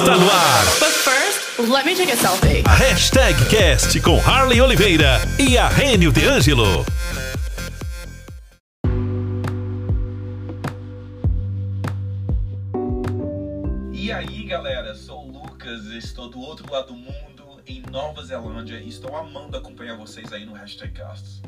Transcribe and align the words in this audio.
está 0.00 0.16
no 0.16 0.30
ar. 0.30 0.64
But 0.78 0.92
first, 0.92 1.58
let 1.68 1.84
me 1.84 1.94
take 1.96 2.12
a 2.12 2.16
selfie. 2.16 2.62
Hashtag 2.66 3.34
Cast 3.48 4.00
com 4.00 4.20
Harley 4.20 4.60
Oliveira 4.60 5.20
e 5.38 5.58
a 5.58 5.68
Rênio 5.68 6.12
de 6.12 6.24
Ângelo. 6.24 6.86
E 13.92 14.12
aí 14.12 14.44
galera, 14.44 14.94
sou 14.94 15.26
o 15.26 15.32
Lucas, 15.32 15.86
estou 15.86 16.30
do 16.30 16.40
outro 16.40 16.72
lado 16.72 16.88
do 16.88 16.94
mundo, 16.94 17.37
em 17.68 17.82
Nova 17.92 18.24
Zelândia, 18.24 18.80
e 18.82 18.88
estou 18.88 19.14
amando 19.14 19.56
acompanhar 19.56 19.94
vocês 19.96 20.32
aí 20.32 20.46
no 20.46 20.54
Hashtag 20.54 20.90
Casts. 20.92 21.42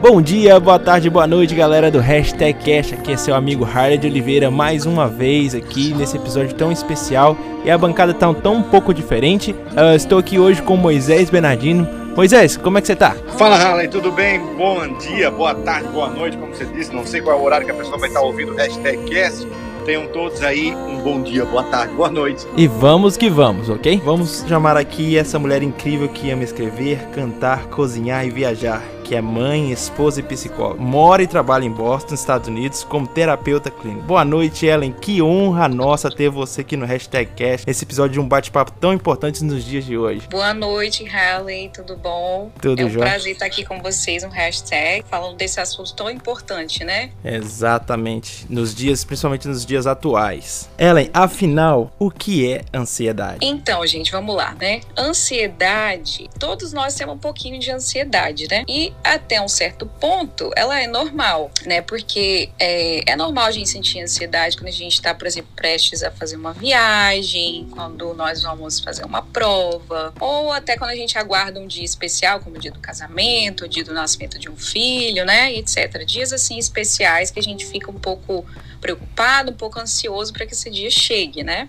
Bom 0.00 0.22
dia, 0.22 0.58
boa 0.58 0.78
tarde, 0.78 1.10
boa 1.10 1.26
noite, 1.26 1.54
galera 1.54 1.90
do 1.90 1.98
Hashtag 1.98 2.58
Cash. 2.64 2.94
Aqui 2.94 3.12
é 3.12 3.16
seu 3.18 3.34
amigo 3.34 3.64
Harley 3.64 3.98
de 3.98 4.06
Oliveira, 4.06 4.50
mais 4.50 4.86
uma 4.86 5.06
vez 5.06 5.54
aqui 5.54 5.92
nesse 5.92 6.16
episódio 6.16 6.54
tão 6.54 6.72
especial. 6.72 7.36
E 7.62 7.70
a 7.70 7.76
bancada 7.76 8.14
tá 8.14 8.32
tão 8.32 8.54
um 8.54 8.62
pouco 8.62 8.94
diferente. 8.94 9.54
Eu 9.76 9.94
estou 9.94 10.18
aqui 10.18 10.38
hoje 10.38 10.62
com 10.62 10.78
Moisés 10.78 11.28
Bernardino. 11.28 11.86
Moisés, 12.16 12.56
como 12.56 12.78
é 12.78 12.80
que 12.80 12.86
você 12.86 12.96
tá? 12.96 13.14
Fala, 13.36 13.56
Harley, 13.56 13.88
tudo 13.88 14.10
bem? 14.10 14.40
Bom 14.56 14.96
dia, 14.96 15.30
boa 15.30 15.54
tarde, 15.54 15.88
boa 15.88 16.08
noite, 16.08 16.38
como 16.38 16.54
você 16.54 16.64
disse. 16.64 16.94
Não 16.94 17.04
sei 17.04 17.20
qual 17.20 17.36
é 17.36 17.40
o 17.40 17.44
horário 17.44 17.66
que 17.66 17.72
a 17.72 17.76
pessoa 17.76 17.98
vai 17.98 18.08
estar 18.08 18.22
ouvindo 18.22 18.52
o 18.52 18.56
Hashtag 18.56 19.04
Cast. 19.10 19.46
Tenham 19.90 20.06
todos 20.06 20.40
aí 20.40 20.72
um 20.72 21.02
bom 21.02 21.20
dia, 21.20 21.44
boa 21.44 21.64
tarde, 21.64 21.92
boa 21.94 22.08
noite. 22.08 22.46
E 22.56 22.68
vamos 22.68 23.16
que 23.16 23.28
vamos, 23.28 23.68
ok? 23.68 24.00
Vamos 24.04 24.44
chamar 24.46 24.76
aqui 24.76 25.18
essa 25.18 25.36
mulher 25.36 25.64
incrível 25.64 26.08
que 26.08 26.30
ama 26.30 26.44
escrever, 26.44 27.08
cantar, 27.08 27.66
cozinhar 27.66 28.24
e 28.24 28.30
viajar. 28.30 28.80
Que 29.10 29.16
é 29.16 29.20
mãe, 29.20 29.72
esposa 29.72 30.20
e 30.20 30.22
psicóloga. 30.22 30.80
Mora 30.80 31.20
e 31.20 31.26
trabalha 31.26 31.64
em 31.64 31.70
Boston, 31.72 32.14
Estados 32.14 32.46
Unidos, 32.46 32.84
como 32.84 33.08
terapeuta 33.08 33.68
clínico. 33.68 34.06
Boa 34.06 34.24
noite, 34.24 34.66
Ellen. 34.66 34.92
Que 34.92 35.20
honra 35.20 35.68
nossa 35.68 36.08
ter 36.08 36.28
você 36.28 36.60
aqui 36.60 36.76
no 36.76 36.86
Hashtag 36.86 37.32
Cast, 37.32 37.66
nesse 37.66 37.84
episódio 37.84 38.12
de 38.12 38.20
um 38.20 38.28
bate-papo 38.28 38.70
tão 38.70 38.92
importante 38.92 39.42
nos 39.42 39.64
dias 39.64 39.84
de 39.84 39.98
hoje. 39.98 40.28
Boa 40.30 40.54
noite, 40.54 41.04
Harley, 41.08 41.72
tudo 41.74 41.96
bom? 41.96 42.52
Tudo 42.62 42.82
é 42.82 42.84
um 42.84 42.88
jóia. 42.88 43.06
prazer 43.06 43.32
estar 43.32 43.46
aqui 43.46 43.64
com 43.64 43.82
vocês 43.82 44.22
no 44.22 44.28
hashtag, 44.28 45.04
falando 45.10 45.36
desse 45.36 45.58
assunto 45.58 45.92
tão 45.92 46.08
importante, 46.08 46.84
né? 46.84 47.10
Exatamente. 47.24 48.46
Nos 48.48 48.72
dias, 48.72 49.02
principalmente 49.02 49.48
nos 49.48 49.66
dias 49.66 49.88
atuais. 49.88 50.70
Ellen, 50.78 51.10
afinal, 51.12 51.90
o 51.98 52.12
que 52.12 52.48
é 52.48 52.62
ansiedade? 52.72 53.38
Então, 53.42 53.84
gente, 53.88 54.12
vamos 54.12 54.36
lá, 54.36 54.54
né? 54.54 54.82
Ansiedade, 54.96 56.30
todos 56.38 56.72
nós 56.72 56.94
temos 56.94 57.16
um 57.16 57.18
pouquinho 57.18 57.58
de 57.58 57.72
ansiedade, 57.72 58.46
né? 58.48 58.62
E 58.68 58.92
até 59.02 59.40
um 59.40 59.48
certo 59.48 59.86
ponto, 59.86 60.50
ela 60.56 60.80
é 60.80 60.86
normal, 60.86 61.50
né? 61.64 61.80
Porque 61.80 62.50
é, 62.58 63.10
é 63.10 63.16
normal 63.16 63.46
a 63.46 63.50
gente 63.50 63.68
sentir 63.68 64.00
ansiedade 64.00 64.56
quando 64.56 64.68
a 64.68 64.72
gente 64.72 64.94
está, 64.94 65.14
por 65.14 65.26
exemplo, 65.26 65.50
prestes 65.54 66.02
a 66.02 66.10
fazer 66.10 66.36
uma 66.36 66.52
viagem, 66.52 67.68
quando 67.70 68.14
nós 68.14 68.42
vamos 68.42 68.80
fazer 68.80 69.04
uma 69.04 69.22
prova, 69.22 70.12
ou 70.20 70.52
até 70.52 70.76
quando 70.76 70.90
a 70.90 70.96
gente 70.96 71.18
aguarda 71.18 71.58
um 71.60 71.66
dia 71.66 71.84
especial, 71.84 72.40
como 72.40 72.56
o 72.56 72.58
dia 72.58 72.70
do 72.70 72.80
casamento, 72.80 73.64
o 73.64 73.68
dia 73.68 73.84
do 73.84 73.92
nascimento 73.92 74.38
de 74.38 74.50
um 74.50 74.56
filho, 74.56 75.24
né? 75.24 75.52
Etc. 75.54 76.04
Dias 76.04 76.32
assim 76.32 76.58
especiais 76.58 77.30
que 77.30 77.38
a 77.38 77.42
gente 77.42 77.66
fica 77.66 77.90
um 77.90 77.98
pouco 77.98 78.44
preocupado, 78.80 79.52
um 79.52 79.56
pouco 79.56 79.78
ansioso 79.78 80.32
para 80.32 80.46
que 80.46 80.52
esse 80.52 80.70
dia 80.70 80.90
chegue, 80.90 81.42
né? 81.42 81.68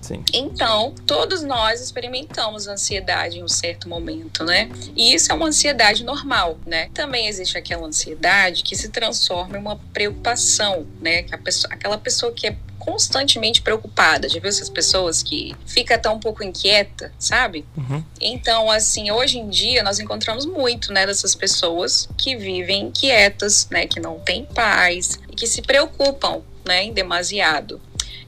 Sim. 0.00 0.22
Então, 0.32 0.94
todos 1.06 1.42
nós 1.42 1.80
experimentamos 1.80 2.66
ansiedade 2.66 3.38
em 3.38 3.42
um 3.42 3.48
certo 3.48 3.88
momento, 3.88 4.44
né? 4.44 4.70
E 4.96 5.14
isso 5.14 5.32
é 5.32 5.34
uma 5.34 5.46
ansiedade 5.46 6.04
normal, 6.04 6.58
né? 6.66 6.90
Também 6.92 7.26
existe 7.26 7.56
aquela 7.56 7.86
ansiedade 7.86 8.62
que 8.62 8.76
se 8.76 8.90
transforma 8.90 9.56
em 9.56 9.60
uma 9.60 9.76
preocupação, 9.92 10.86
né? 11.00 11.22
Que 11.22 11.34
a 11.34 11.38
pessoa, 11.38 11.72
aquela 11.72 11.98
pessoa 11.98 12.32
que 12.32 12.46
é 12.46 12.56
constantemente 12.78 13.62
preocupada. 13.62 14.28
Já 14.28 14.38
viu 14.38 14.48
essas 14.48 14.68
pessoas 14.68 15.22
que 15.22 15.56
fica 15.66 15.94
até 15.94 16.10
um 16.10 16.20
pouco 16.20 16.44
inquieta, 16.44 17.10
sabe? 17.18 17.64
Uhum. 17.76 18.04
Então, 18.20 18.70
assim, 18.70 19.10
hoje 19.10 19.38
em 19.38 19.48
dia 19.48 19.82
nós 19.82 19.98
encontramos 19.98 20.44
muito, 20.44 20.92
né, 20.92 21.06
dessas 21.06 21.34
pessoas 21.34 22.08
que 22.18 22.36
vivem 22.36 22.88
inquietas, 22.88 23.68
né, 23.70 23.86
que 23.86 23.98
não 23.98 24.20
têm 24.20 24.44
paz 24.44 25.18
e 25.30 25.34
que 25.34 25.46
se 25.46 25.62
preocupam, 25.62 26.42
né, 26.64 26.84
em 26.84 26.92
demasiado. 26.92 27.80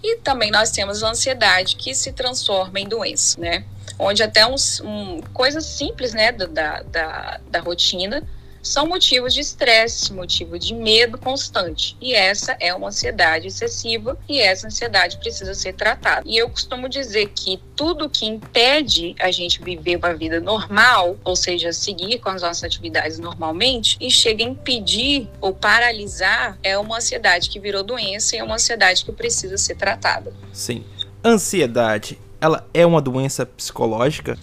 E 0.03 0.17
também 0.19 0.51
nós 0.51 0.71
temos 0.71 1.03
a 1.03 1.11
ansiedade 1.11 1.77
que 1.77 1.95
se 1.95 2.13
transforma 2.13 2.79
em 2.79 2.89
doença, 2.89 3.41
né? 3.41 3.65
Onde 3.99 4.23
até 4.23 4.47
uns, 4.47 4.81
um, 4.81 5.21
coisas 5.33 5.65
simples, 5.65 6.13
né, 6.13 6.33
da, 6.33 6.83
da, 6.83 7.41
da 7.49 7.61
rotina 7.61 8.23
são 8.67 8.87
motivos 8.87 9.33
de 9.33 9.41
estresse, 9.41 10.13
motivo 10.13 10.59
de 10.59 10.75
medo 10.75 11.17
constante. 11.17 11.97
E 12.01 12.15
essa 12.15 12.57
é 12.61 12.75
uma 12.75 12.89
ansiedade 12.89 13.47
excessiva 13.47 14.19
e 14.29 14.41
essa 14.41 14.67
ansiedade 14.67 15.19
precisa 15.19 15.55
ser 15.55 15.75
tratada. 15.75 16.23
E 16.27 16.37
eu 16.37 16.49
costumo 16.51 16.89
dizer 16.89 17.31
que 17.35 17.61
tudo 17.75 18.11
que 18.11 18.27
impede 18.27 19.15
a 19.21 19.31
gente 19.31 19.63
viver 19.63 19.97
uma 19.97 20.15
vida 20.15 20.41
normal, 20.41 21.17
ou 21.25 21.37
seja, 21.37 21.73
seguir 21.73 22.19
com 22.19 22.29
as 22.29 22.43
nossas 22.43 22.65
atividades 22.65 23.19
normalmente, 23.19 23.97
e 24.01 24.11
chega 24.11 24.45
a 24.45 24.49
impedir 24.49 25.29
ou 25.41 25.55
paralisar, 25.55 26.59
é 26.63 26.77
uma 26.77 26.97
ansiedade 26.97 27.49
que 27.49 27.61
virou 27.61 27.83
doença 27.83 28.35
e 28.35 28.39
é 28.39 28.45
uma 28.45 28.55
ansiedade 28.57 29.05
que 29.05 29.13
precisa 29.13 29.57
ser 29.57 29.77
tratada. 29.77 30.33
Sim. 30.53 30.85
Ansiedade, 31.25 32.19
ela 32.41 32.67
é 32.73 32.85
uma 32.85 33.01
doença 33.01 33.45
psicológica? 33.47 34.39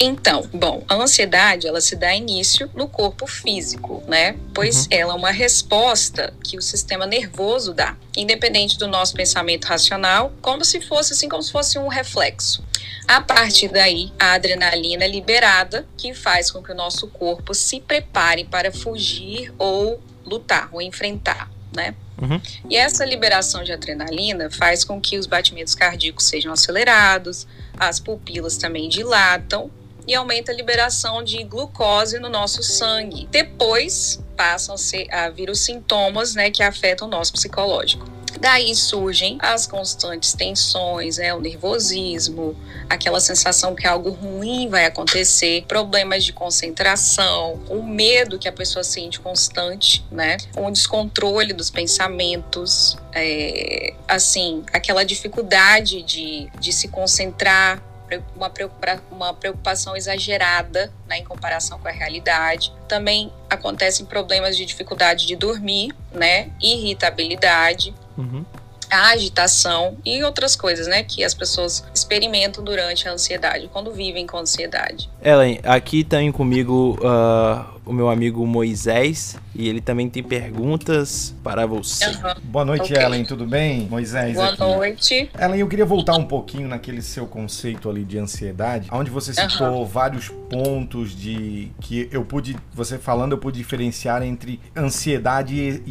Então, 0.00 0.48
bom, 0.52 0.84
a 0.88 0.94
ansiedade 0.94 1.66
ela 1.66 1.80
se 1.80 1.96
dá 1.96 2.14
início 2.14 2.70
no 2.72 2.86
corpo 2.88 3.26
físico, 3.26 4.02
né? 4.06 4.36
Pois 4.54 4.82
Uhum. 4.82 4.86
ela 4.90 5.12
é 5.12 5.16
uma 5.16 5.30
resposta 5.32 6.32
que 6.44 6.56
o 6.56 6.62
sistema 6.62 7.04
nervoso 7.04 7.74
dá, 7.74 7.96
independente 8.16 8.78
do 8.78 8.86
nosso 8.86 9.14
pensamento 9.14 9.64
racional, 9.64 10.32
como 10.40 10.64
se 10.64 10.80
fosse 10.80 11.14
assim, 11.14 11.28
como 11.28 11.42
se 11.42 11.50
fosse 11.50 11.78
um 11.80 11.88
reflexo. 11.88 12.62
A 13.08 13.20
partir 13.20 13.68
daí, 13.68 14.12
a 14.20 14.34
adrenalina 14.34 15.04
é 15.04 15.08
liberada, 15.08 15.84
que 15.96 16.14
faz 16.14 16.50
com 16.50 16.62
que 16.62 16.70
o 16.70 16.74
nosso 16.76 17.08
corpo 17.08 17.52
se 17.52 17.80
prepare 17.80 18.44
para 18.44 18.70
fugir 18.70 19.52
ou 19.58 20.00
lutar, 20.24 20.68
ou 20.70 20.80
enfrentar, 20.80 21.50
né? 21.74 21.94
Uhum. 22.20 22.40
E 22.68 22.76
essa 22.76 23.04
liberação 23.04 23.64
de 23.64 23.72
adrenalina 23.72 24.50
faz 24.50 24.84
com 24.84 25.00
que 25.00 25.18
os 25.18 25.26
batimentos 25.26 25.74
cardíacos 25.74 26.24
sejam 26.24 26.52
acelerados, 26.52 27.46
as 27.78 27.98
pupilas 27.98 28.56
também 28.56 28.88
dilatam 28.88 29.70
e 30.08 30.14
aumenta 30.14 30.50
a 30.50 30.54
liberação 30.54 31.22
de 31.22 31.44
glucose 31.44 32.18
no 32.18 32.30
nosso 32.30 32.62
sangue. 32.62 33.28
Depois 33.30 34.18
passam 34.34 34.74
a, 35.12 35.28
vir 35.28 35.50
os 35.50 35.60
sintomas 35.60 36.34
né, 36.34 36.50
que 36.50 36.62
afetam 36.62 37.06
o 37.06 37.10
nosso 37.10 37.32
psicológico. 37.34 38.18
Daí 38.40 38.74
surgem 38.74 39.36
as 39.40 39.66
constantes 39.66 40.32
tensões, 40.32 41.18
né, 41.18 41.34
o 41.34 41.40
nervosismo, 41.40 42.56
aquela 42.88 43.20
sensação 43.20 43.74
que 43.74 43.86
algo 43.86 44.10
ruim 44.10 44.68
vai 44.68 44.84
acontecer, 44.84 45.64
problemas 45.66 46.24
de 46.24 46.32
concentração, 46.32 47.60
o 47.68 47.82
medo 47.82 48.38
que 48.38 48.46
a 48.46 48.52
pessoa 48.52 48.84
sente 48.84 49.18
constante, 49.18 50.04
né, 50.10 50.36
um 50.56 50.70
descontrole 50.70 51.52
dos 51.52 51.68
pensamentos, 51.68 52.96
é, 53.12 53.94
assim, 54.06 54.62
aquela 54.72 55.04
dificuldade 55.04 56.02
de, 56.02 56.48
de 56.60 56.72
se 56.72 56.86
concentrar, 56.88 57.82
uma, 58.36 58.50
preocupa 58.50 59.00
uma 59.10 59.34
preocupação 59.34 59.96
exagerada 59.96 60.92
né, 61.08 61.18
em 61.18 61.24
comparação 61.24 61.78
com 61.78 61.88
a 61.88 61.90
realidade. 61.90 62.72
Também 62.86 63.32
acontecem 63.50 64.06
problemas 64.06 64.56
de 64.56 64.64
dificuldade 64.64 65.26
de 65.26 65.36
dormir, 65.36 65.94
né, 66.12 66.50
irritabilidade, 66.60 67.94
Uhum. 68.16 68.44
a 68.90 69.10
agitação 69.10 69.96
e 70.04 70.24
outras 70.24 70.56
coisas, 70.56 70.86
né, 70.88 71.04
que 71.04 71.22
as 71.22 71.34
pessoas 71.34 71.84
experimentam 71.94 72.64
durante 72.64 73.06
a 73.08 73.12
ansiedade, 73.12 73.68
quando 73.72 73.92
vivem 73.92 74.26
com 74.26 74.38
ansiedade. 74.38 75.08
Ellen, 75.22 75.60
aqui 75.62 76.02
tem 76.02 76.32
comigo 76.32 76.98
ah, 77.04 77.66
o 77.88 77.92
meu 77.92 78.10
amigo 78.10 78.46
Moisés 78.46 79.38
e 79.54 79.66
ele 79.66 79.80
também 79.80 80.10
tem 80.10 80.22
perguntas 80.22 81.34
para 81.42 81.66
você. 81.66 82.04
Aham. 82.04 82.34
Boa 82.44 82.64
noite, 82.64 82.92
Ok. 82.92 83.02
Ellen, 83.02 83.24
tudo 83.24 83.46
bem? 83.46 83.88
Moisés 83.88 84.34
Boa 84.34 84.48
aqui. 84.50 84.60
noite. 84.60 85.30
Ellen, 85.40 85.60
eu 85.60 85.66
queria 85.66 85.86
voltar 85.86 86.14
um 86.16 86.24
pouquinho 86.26 86.68
naquele 86.68 87.00
seu 87.00 87.26
conceito 87.26 87.88
ali 87.88 88.04
de 88.04 88.18
ansiedade, 88.18 88.88
onde 88.92 89.10
você 89.10 89.32
citou 89.32 89.86
vários 89.86 90.28
pontos 90.28 91.16
de 91.16 91.70
que 91.80 92.08
eu 92.12 92.24
pude, 92.24 92.56
você 92.74 92.98
falando, 92.98 93.32
eu 93.32 93.38
pude 93.38 93.56
diferenciar 93.56 94.22
entre 94.22 94.60
ansiedade 94.76 95.54
e, 95.54 95.82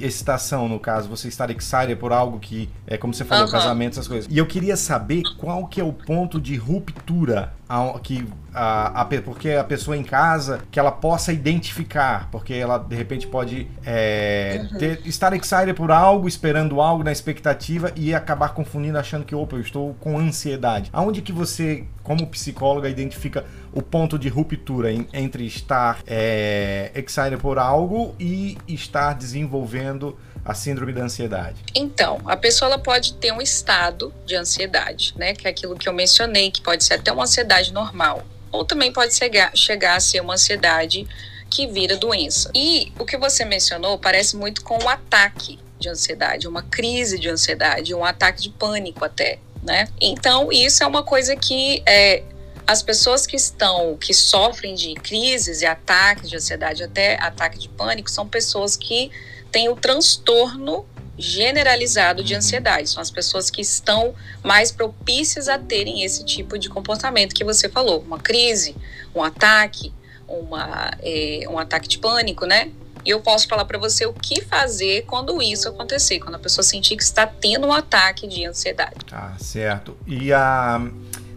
e 0.00 0.04
excitação, 0.04 0.68
no 0.68 0.78
caso, 0.78 1.08
você 1.08 1.26
estar 1.26 1.50
excited 1.50 1.96
por 1.96 2.12
algo 2.12 2.38
que 2.38 2.68
é 2.86 2.96
como 2.96 3.12
você 3.12 3.24
falou, 3.24 3.44
Aham. 3.44 3.52
casamento, 3.52 3.94
essas 3.94 4.06
coisas. 4.06 4.30
E 4.32 4.38
eu 4.38 4.46
queria 4.46 4.76
saber 4.76 5.22
qual 5.36 5.66
que 5.66 5.80
é 5.80 5.84
o 5.84 5.92
ponto 5.92 6.40
de 6.40 6.54
ruptura 6.54 7.52
ao- 7.68 7.98
que 7.98 8.24
a, 8.54 9.00
a 9.02 9.04
porque 9.04 9.50
a 9.50 9.64
pessoa 9.64 9.96
em 9.96 10.02
casa 10.04 10.60
que 10.70 10.78
ela 10.78 10.92
possa 10.92 11.32
identificar, 11.32 12.28
porque 12.30 12.54
ela 12.54 12.78
de 12.78 12.94
repente 12.94 13.26
pode 13.26 13.68
é, 13.84 14.66
ter- 14.78 15.00
estar 15.04 15.32
excited 15.32 15.74
por 15.74 15.90
algo, 15.90 16.28
esperando 16.28 16.80
algo 16.80 17.02
na 17.02 17.12
expectativa 17.12 17.92
e 17.96 18.14
acabar 18.14 18.50
confundindo, 18.54 18.98
achando 18.98 19.24
que 19.24 19.34
opa, 19.34 19.56
eu 19.56 19.60
estou 19.60 19.94
com 20.00 20.18
ansiedade. 20.18 20.90
Aonde 20.92 21.22
que 21.22 21.32
você, 21.32 21.84
como 22.02 22.26
psicóloga, 22.26 22.88
identifica 22.88 23.44
o 23.72 23.82
ponto 23.82 24.18
de 24.18 24.28
ruptura 24.28 24.92
em- 24.92 25.06
entre 25.12 25.44
estar 25.46 25.98
é, 26.06 26.90
excited 26.94 27.38
por 27.38 27.58
algo 27.58 28.14
e 28.18 28.56
estar 28.68 29.14
desenvolvendo 29.14 30.16
a 30.44 30.54
síndrome 30.54 30.92
da 30.92 31.02
ansiedade? 31.02 31.56
Então, 31.74 32.18
a 32.24 32.36
pessoa 32.36 32.78
pode 32.78 33.14
ter 33.14 33.32
um 33.32 33.40
estado 33.42 34.12
de 34.26 34.34
ansiedade, 34.34 35.14
né? 35.16 35.34
Que 35.34 35.46
é 35.46 35.50
aquilo 35.50 35.76
que 35.76 35.88
eu 35.88 35.92
mencionei, 35.92 36.50
que 36.50 36.60
pode 36.62 36.82
ser 36.82 36.94
até 36.94 37.12
uma 37.12 37.24
ansiedade 37.24 37.72
normal. 37.72 38.22
Ou 38.52 38.64
também 38.64 38.92
pode 38.92 39.14
chegar, 39.14 39.56
chegar 39.56 39.96
a 39.96 40.00
ser 40.00 40.20
uma 40.20 40.34
ansiedade 40.34 41.06
que 41.48 41.66
vira 41.66 41.96
doença. 41.96 42.50
E 42.54 42.92
o 42.98 43.04
que 43.04 43.16
você 43.16 43.44
mencionou 43.44 43.98
parece 43.98 44.36
muito 44.36 44.62
com 44.62 44.82
um 44.82 44.88
ataque 44.88 45.58
de 45.78 45.88
ansiedade, 45.88 46.46
uma 46.46 46.62
crise 46.62 47.18
de 47.18 47.28
ansiedade, 47.28 47.94
um 47.94 48.04
ataque 48.04 48.42
de 48.42 48.50
pânico 48.50 49.04
até, 49.04 49.38
né? 49.62 49.88
Então, 50.00 50.52
isso 50.52 50.82
é 50.82 50.86
uma 50.86 51.02
coisa 51.02 51.34
que 51.34 51.82
é, 51.86 52.22
as 52.66 52.82
pessoas 52.82 53.26
que 53.26 53.34
estão, 53.34 53.96
que 53.96 54.14
sofrem 54.14 54.74
de 54.74 54.94
crises 54.94 55.62
e 55.62 55.66
ataques 55.66 56.28
de 56.28 56.36
ansiedade, 56.36 56.82
até 56.82 57.20
ataque 57.20 57.58
de 57.58 57.68
pânico, 57.68 58.10
são 58.10 58.28
pessoas 58.28 58.76
que 58.76 59.10
têm 59.50 59.68
o 59.68 59.74
transtorno 59.74 60.86
generalizado 61.20 62.24
de 62.24 62.34
ansiedade. 62.34 62.88
São 62.88 63.02
as 63.02 63.10
pessoas 63.10 63.50
que 63.50 63.60
estão 63.60 64.14
mais 64.42 64.72
propícias 64.72 65.48
a 65.48 65.58
terem 65.58 66.02
esse 66.02 66.24
tipo 66.24 66.58
de 66.58 66.68
comportamento 66.68 67.34
que 67.34 67.44
você 67.44 67.68
falou, 67.68 68.00
uma 68.00 68.18
crise, 68.18 68.74
um 69.14 69.22
ataque, 69.22 69.92
uma, 70.26 70.90
é, 71.02 71.44
um 71.48 71.58
ataque 71.58 71.88
de 71.88 71.98
pânico, 71.98 72.46
né? 72.46 72.70
E 73.04 73.10
eu 73.10 73.20
posso 73.20 73.48
falar 73.48 73.64
para 73.64 73.78
você 73.78 74.04
o 74.06 74.12
que 74.12 74.42
fazer 74.42 75.02
quando 75.06 75.40
isso 75.42 75.68
acontecer, 75.68 76.20
quando 76.20 76.34
a 76.34 76.38
pessoa 76.38 76.62
sentir 76.62 76.96
que 76.96 77.02
está 77.02 77.26
tendo 77.26 77.66
um 77.66 77.72
ataque 77.72 78.26
de 78.26 78.44
ansiedade. 78.44 78.96
Ah, 79.10 79.34
certo. 79.38 79.96
E 80.06 80.32
a 80.32 80.80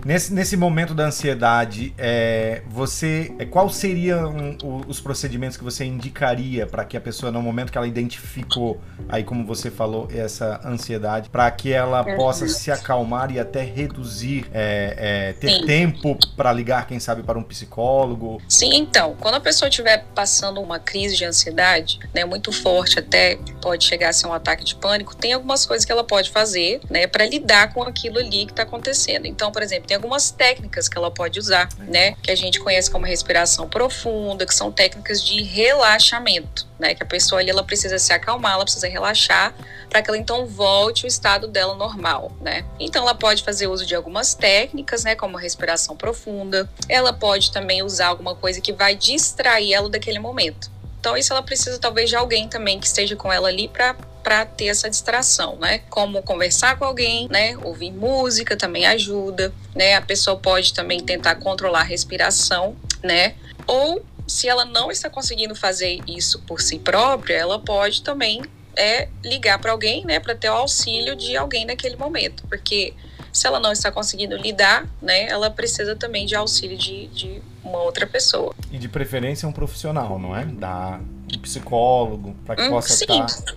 Nesse, 0.05 0.33
nesse 0.33 0.57
momento 0.57 0.93
da 0.93 1.05
ansiedade, 1.05 1.93
é, 1.97 2.61
você, 2.67 3.33
é, 3.39 3.45
qual 3.45 3.69
seriam 3.69 4.57
os 4.87 4.99
procedimentos 4.99 5.55
que 5.55 5.63
você 5.63 5.85
indicaria 5.85 6.67
para 6.67 6.83
que 6.83 6.97
a 6.97 7.01
pessoa, 7.01 7.31
no 7.31 7.41
momento 7.41 7.71
que 7.71 7.77
ela 7.77 7.87
identificou, 7.87 8.81
aí 9.07 9.23
como 9.23 9.45
você 9.45 9.71
falou, 9.71 10.09
essa 10.13 10.59
ansiedade, 10.65 11.29
para 11.29 11.49
que 11.51 11.71
ela 11.71 12.03
possa 12.03 12.47
se 12.47 12.69
acalmar 12.69 13.31
e 13.31 13.39
até 13.39 13.63
reduzir, 13.63 14.45
é, 14.53 14.95
é 14.97 15.33
ter 15.33 15.49
Sim. 15.49 15.65
tempo 15.65 16.17
para 16.35 16.51
ligar, 16.51 16.85
quem 16.85 16.99
sabe, 16.99 17.23
para 17.23 17.39
um 17.39 17.43
psicólogo? 17.43 18.41
Sim, 18.47 18.75
então, 18.75 19.15
quando 19.19 19.35
a 19.35 19.39
pessoa 19.39 19.69
estiver 19.69 20.05
passando 20.13 20.59
uma 20.59 20.79
crise 20.79 21.15
de 21.15 21.23
ansiedade, 21.23 21.99
né, 22.13 22.25
muito 22.25 22.51
forte, 22.51 22.99
até 22.99 23.37
pode 23.61 23.85
chegar 23.85 24.09
a 24.09 24.13
ser 24.13 24.27
um 24.27 24.33
ataque 24.33 24.65
de 24.65 24.75
pânico, 24.75 25.15
tem 25.15 25.31
algumas 25.31 25.65
coisas 25.65 25.85
que 25.85 25.91
ela 25.91 26.03
pode 26.03 26.29
fazer, 26.29 26.81
né, 26.89 27.07
para 27.07 27.25
lidar 27.25 27.73
com 27.73 27.83
aquilo 27.83 28.17
ali 28.17 28.45
que 28.45 28.51
está 28.51 28.63
acontecendo. 28.63 29.25
Então, 29.25 29.51
por 29.51 29.61
exemplo, 29.61 29.92
tem 29.93 29.95
algumas 29.95 30.31
técnicas 30.31 30.89
que 30.89 30.97
ela 30.97 31.11
pode 31.11 31.37
usar, 31.37 31.69
né? 31.77 32.15
Que 32.23 32.31
a 32.31 32.35
gente 32.35 32.59
conhece 32.59 32.89
como 32.89 33.05
respiração 33.05 33.69
profunda, 33.69 34.43
que 34.43 34.53
são 34.53 34.71
técnicas 34.71 35.23
de 35.23 35.43
relaxamento, 35.43 36.67
né? 36.79 36.95
Que 36.95 37.03
a 37.03 37.05
pessoa 37.05 37.41
ali 37.41 37.51
ela 37.51 37.63
precisa 37.63 37.99
se 37.99 38.11
acalmar, 38.11 38.53
ela 38.53 38.63
precisa 38.63 38.87
relaxar 38.87 39.53
para 39.91 40.01
que 40.01 40.09
ela 40.09 40.17
então 40.17 40.47
volte 40.47 41.05
ao 41.05 41.07
estado 41.07 41.47
dela 41.47 41.75
normal, 41.75 42.31
né? 42.41 42.65
Então 42.79 43.03
ela 43.03 43.13
pode 43.13 43.43
fazer 43.43 43.67
uso 43.67 43.85
de 43.85 43.93
algumas 43.93 44.33
técnicas, 44.33 45.03
né, 45.03 45.13
como 45.15 45.37
respiração 45.37 45.95
profunda. 45.95 46.67
Ela 46.89 47.13
pode 47.13 47.51
também 47.51 47.83
usar 47.83 48.07
alguma 48.07 48.33
coisa 48.33 48.59
que 48.59 48.73
vai 48.73 48.95
distrair 48.95 49.73
ela 49.73 49.89
daquele 49.89 50.17
momento. 50.17 50.71
Então 51.03 51.17
isso 51.17 51.33
ela 51.33 51.43
precisa 51.43 51.77
talvez 51.77 52.09
de 52.09 52.15
alguém 52.15 52.47
também 52.47 52.79
que 52.79 52.87
esteja 52.87 53.13
com 53.13 53.29
ela 53.29 53.49
ali 53.49 53.67
para 53.67 53.93
para 54.23 54.45
ter 54.45 54.67
essa 54.67 54.89
distração, 54.89 55.57
né? 55.57 55.79
Como 55.89 56.23
conversar 56.23 56.79
com 56.79 56.85
alguém, 56.85 57.27
né? 57.27 57.57
Ouvir 57.61 57.91
música 57.91 58.55
também 58.55 58.85
ajuda, 58.85 59.53
né? 59.75 59.95
A 59.95 60.01
pessoa 60.01 60.37
pode 60.37 60.73
também 60.73 61.01
tentar 61.01 61.35
controlar 61.35 61.81
a 61.81 61.83
respiração, 61.83 62.73
né? 63.03 63.35
Ou 63.67 64.01
se 64.25 64.47
ela 64.47 64.63
não 64.63 64.89
está 64.89 65.09
conseguindo 65.09 65.53
fazer 65.53 65.99
isso 66.07 66.39
por 66.43 66.61
si 66.61 66.79
própria, 66.79 67.33
ela 67.33 67.59
pode 67.59 68.01
também 68.01 68.41
é 68.73 69.09
ligar 69.25 69.59
para 69.59 69.73
alguém, 69.73 70.05
né, 70.05 70.19
para 70.21 70.33
ter 70.33 70.49
o 70.49 70.53
auxílio 70.53 71.15
de 71.15 71.35
alguém 71.37 71.63
naquele 71.63 71.95
momento, 71.95 72.43
porque 72.47 72.93
se 73.31 73.45
ela 73.45 73.59
não 73.59 73.71
está 73.71 73.91
conseguindo 73.91 74.35
lidar, 74.35 74.89
né, 74.99 75.27
ela 75.27 75.51
precisa 75.51 75.95
também 75.95 76.25
de 76.25 76.33
auxílio 76.33 76.75
de, 76.75 77.05
de 77.07 77.41
uma 77.63 77.81
outra 77.81 78.05
pessoa. 78.05 78.53
E 78.71 78.77
de 78.77 78.87
preferência 78.87 79.47
um 79.47 79.51
profissional, 79.51 80.19
não 80.19 80.35
é? 80.35 80.45
Da 80.45 80.99
um 81.35 81.39
psicólogo, 81.39 82.35
para 82.45 82.55
que 82.55 82.63
hum, 82.63 82.69
possa 82.69 82.93
sim. 82.93 83.05
estar 83.05 83.55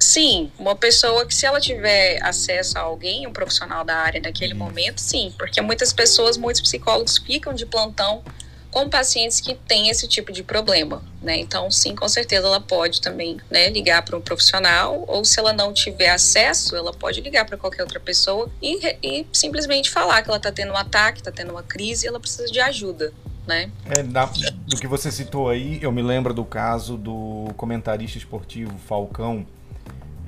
Sim, 0.00 0.50
uma 0.58 0.74
pessoa 0.74 1.26
que 1.26 1.34
se 1.34 1.44
ela 1.44 1.60
tiver 1.60 2.18
acesso 2.22 2.78
a 2.78 2.80
alguém, 2.80 3.26
um 3.26 3.32
profissional 3.32 3.84
da 3.84 3.96
área 3.96 4.18
naquele 4.18 4.54
momento, 4.54 4.98
sim, 4.98 5.32
porque 5.36 5.60
muitas 5.60 5.92
pessoas, 5.92 6.38
muitos 6.38 6.62
psicólogos 6.62 7.18
ficam 7.18 7.52
de 7.52 7.66
plantão 7.66 8.24
com 8.70 8.88
pacientes 8.88 9.40
que 9.40 9.54
têm 9.54 9.90
esse 9.90 10.08
tipo 10.08 10.32
de 10.32 10.42
problema, 10.42 11.02
né? 11.20 11.36
Então, 11.36 11.70
sim, 11.70 11.94
com 11.94 12.08
certeza 12.08 12.46
ela 12.46 12.60
pode 12.60 13.00
também, 13.00 13.36
né, 13.50 13.68
ligar 13.68 14.02
para 14.02 14.16
um 14.16 14.20
profissional, 14.22 15.04
ou 15.06 15.22
se 15.24 15.38
ela 15.38 15.52
não 15.52 15.72
tiver 15.72 16.08
acesso, 16.08 16.74
ela 16.74 16.94
pode 16.94 17.20
ligar 17.20 17.44
para 17.44 17.58
qualquer 17.58 17.82
outra 17.82 18.00
pessoa 18.00 18.50
e, 18.62 18.96
e, 19.02 19.26
simplesmente 19.32 19.90
falar 19.90 20.22
que 20.22 20.30
ela 20.30 20.38
está 20.38 20.50
tendo 20.50 20.72
um 20.72 20.76
ataque, 20.76 21.18
está 21.18 21.32
tendo 21.32 21.50
uma 21.50 21.62
crise 21.62 22.06
e 22.06 22.08
ela 22.08 22.20
precisa 22.20 22.46
de 22.46 22.60
ajuda. 22.60 23.12
Né? 23.50 23.70
É, 23.86 24.02
da, 24.02 24.26
do 24.66 24.76
que 24.76 24.86
você 24.86 25.10
citou 25.10 25.48
aí, 25.48 25.78
eu 25.82 25.90
me 25.90 26.02
lembro 26.02 26.32
do 26.32 26.44
caso 26.44 26.96
do 26.96 27.48
comentarista 27.56 28.16
esportivo 28.16 28.76
Falcão, 28.86 29.46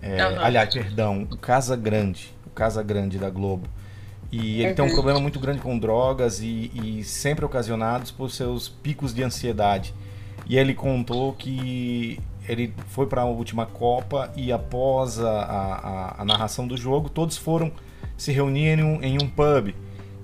é, 0.03 0.27
uhum. 0.27 0.41
Aliás, 0.41 0.75
perdão, 0.75 1.29
o 1.31 1.37
Casa 1.37 1.77
Grande. 1.77 2.35
O 2.45 2.51
Casa 2.51 2.83
Grande 2.83 3.19
da 3.19 3.31
Globo. 3.31 3.69
E 4.33 4.61
ele 4.61 4.71
uhum. 4.71 4.75
tem 4.75 4.85
um 4.85 4.89
uhum. 4.89 4.95
problema 4.95 5.21
muito 5.21 5.39
grande 5.39 5.61
com 5.61 5.79
drogas 5.79 6.41
e, 6.41 6.71
e, 6.75 7.05
sempre 7.05 7.45
ocasionados 7.45 8.11
por 8.11 8.31
seus 8.31 8.69
picos 8.69 9.15
de 9.15 9.23
ansiedade. 9.23 9.95
E 10.49 10.59
ele 10.59 10.75
contou 10.75 11.33
que 11.35 12.19
ele 12.49 12.75
foi 12.89 13.07
para 13.07 13.23
a 13.23 13.25
última 13.27 13.65
Copa 13.65 14.33
e 14.35 14.51
após 14.51 15.21
a, 15.21 15.31
a, 15.31 16.23
a, 16.23 16.25
narração 16.25 16.67
do 16.67 16.77
jogo, 16.77 17.09
todos 17.09 17.37
foram 17.37 17.71
se 18.17 18.33
reunir 18.33 18.79
em 18.79 18.83
um, 18.83 19.03
em 19.03 19.23
um 19.23 19.29
pub. 19.29 19.73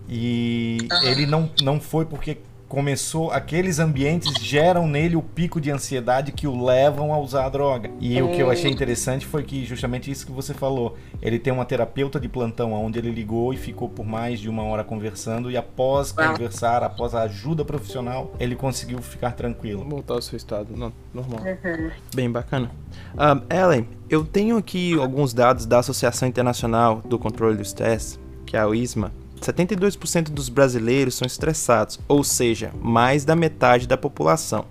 E 0.09 0.79
uhum. 0.91 1.03
ele 1.03 1.27
não, 1.27 1.51
não 1.63 1.79
foi 1.79 2.05
porque 2.05 2.39
começou, 2.69 3.31
aqueles 3.31 3.79
ambientes 3.79 4.35
geram 4.41 4.87
nele 4.87 5.17
o 5.17 5.23
pico 5.23 5.61
de 5.61 5.71
ansiedade 5.71 6.33
que 6.33 6.47
o 6.47 6.65
levam 6.65 7.13
a 7.15 7.19
usar 7.19 7.47
a 7.47 7.49
droga. 7.49 7.91
E 7.99 8.21
o 8.21 8.31
que 8.31 8.41
eu 8.41 8.51
achei 8.51 8.71
interessante 8.71 9.27
foi 9.27 9.43
que 9.43 9.65
justamente 9.65 10.11
isso 10.11 10.27
que 10.27 10.33
você 10.33 10.53
falou. 10.53 10.97
Ele 11.23 11.39
tem 11.39 11.53
uma 11.53 11.65
terapeuta 11.65 12.21
de 12.21 12.29
plantão 12.29 12.73
onde 12.73 12.99
ele 12.99 13.11
ligou 13.11 13.55
e 13.55 13.57
ficou 13.57 13.89
por 13.89 14.05
mais 14.05 14.39
de 14.39 14.49
uma 14.49 14.63
hora 14.63 14.85
conversando 14.85 15.51
e 15.51 15.57
após 15.57 16.15
ah. 16.17 16.29
conversar, 16.29 16.83
após 16.83 17.15
a 17.15 17.23
ajuda 17.23 17.65
profissional, 17.65 18.35
ele 18.39 18.55
conseguiu 18.55 18.99
ficar 18.99 19.33
tranquilo. 19.33 19.85
Voltar 19.89 20.15
ao 20.15 20.23
seu 20.23 20.37
estado 20.37 20.77
normal. 21.15 21.41
Uhum. 21.41 21.91
Bem 22.15 22.31
bacana. 22.31 22.71
Um, 23.15 23.55
Ellen, 23.55 23.89
eu 24.11 24.25
tenho 24.25 24.57
aqui 24.57 24.99
alguns 24.99 25.33
dados 25.33 25.65
da 25.65 25.79
Associação 25.79 26.29
Internacional 26.29 27.03
do 27.05 27.19
Controle 27.19 27.57
do 27.57 27.63
Estresse, 27.63 28.19
que 28.45 28.57
é 28.57 28.61
a 28.61 28.69
ISMA, 28.69 29.13
72% 29.41 30.31
dos 30.31 30.49
brasileiros 30.49 31.15
são 31.15 31.27
estressados, 31.27 31.99
ou 32.09 32.25
seja, 32.25 32.73
mais 32.81 33.25
da 33.25 33.37
metade 33.37 33.87
da 33.87 33.97
população. 33.97 34.65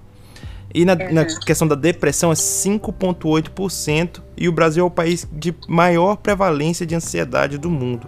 E 0.73 0.85
na, 0.85 0.95
na 0.95 1.25
questão 1.25 1.67
da 1.67 1.75
depressão 1.75 2.31
é 2.31 2.35
5,8%, 2.35 4.21
e 4.35 4.47
o 4.47 4.51
Brasil 4.51 4.83
é 4.83 4.87
o 4.87 4.91
país 4.91 5.27
de 5.31 5.55
maior 5.67 6.17
prevalência 6.17 6.85
de 6.85 6.93
ansiedade 6.93 7.57
do 7.57 7.69
mundo. 7.69 8.07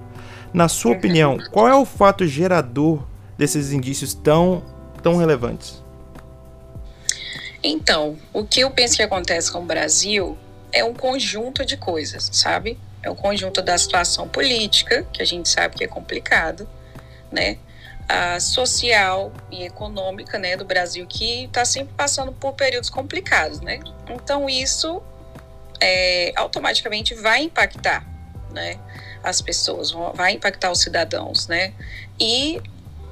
Na 0.53 0.67
sua 0.67 0.93
opinião, 0.93 1.37
qual 1.51 1.67
é 1.67 1.75
o 1.75 1.85
fato 1.85 2.27
gerador 2.27 3.03
desses 3.37 3.71
indícios 3.71 4.13
tão, 4.13 4.63
tão 5.01 5.15
relevantes? 5.17 5.83
Então, 7.63 8.17
o 8.33 8.43
que 8.43 8.61
eu 8.61 8.71
penso 8.71 8.95
que 8.95 9.03
acontece 9.03 9.51
com 9.51 9.59
o 9.59 9.65
Brasil 9.65 10.37
é 10.71 10.83
um 10.83 10.93
conjunto 10.93 11.65
de 11.65 11.77
coisas, 11.77 12.29
sabe? 12.31 12.77
É 13.01 13.09
o 13.09 13.15
conjunto 13.15 13.61
da 13.61 13.77
situação 13.77 14.27
política, 14.27 15.05
que 15.13 15.21
a 15.21 15.25
gente 15.25 15.47
sabe 15.47 15.75
que 15.77 15.83
é 15.83 15.87
complicado, 15.87 16.67
né? 17.31 17.57
A 18.07 18.39
social 18.39 19.31
e 19.51 19.63
econômica, 19.63 20.39
né, 20.39 20.57
do 20.57 20.65
Brasil, 20.65 21.05
que 21.05 21.45
está 21.45 21.63
sempre 21.63 21.93
passando 21.95 22.31
por 22.31 22.53
períodos 22.53 22.89
complicados, 22.89 23.61
né? 23.61 23.79
Então 24.09 24.49
isso 24.49 25.01
é, 25.79 26.33
automaticamente 26.35 27.13
vai 27.13 27.43
impactar, 27.43 28.05
né, 28.51 28.79
as 29.23 29.41
pessoas, 29.41 29.91
vai 30.15 30.33
impactar 30.33 30.71
os 30.71 30.81
cidadãos, 30.81 31.47
né? 31.47 31.73
E 32.19 32.59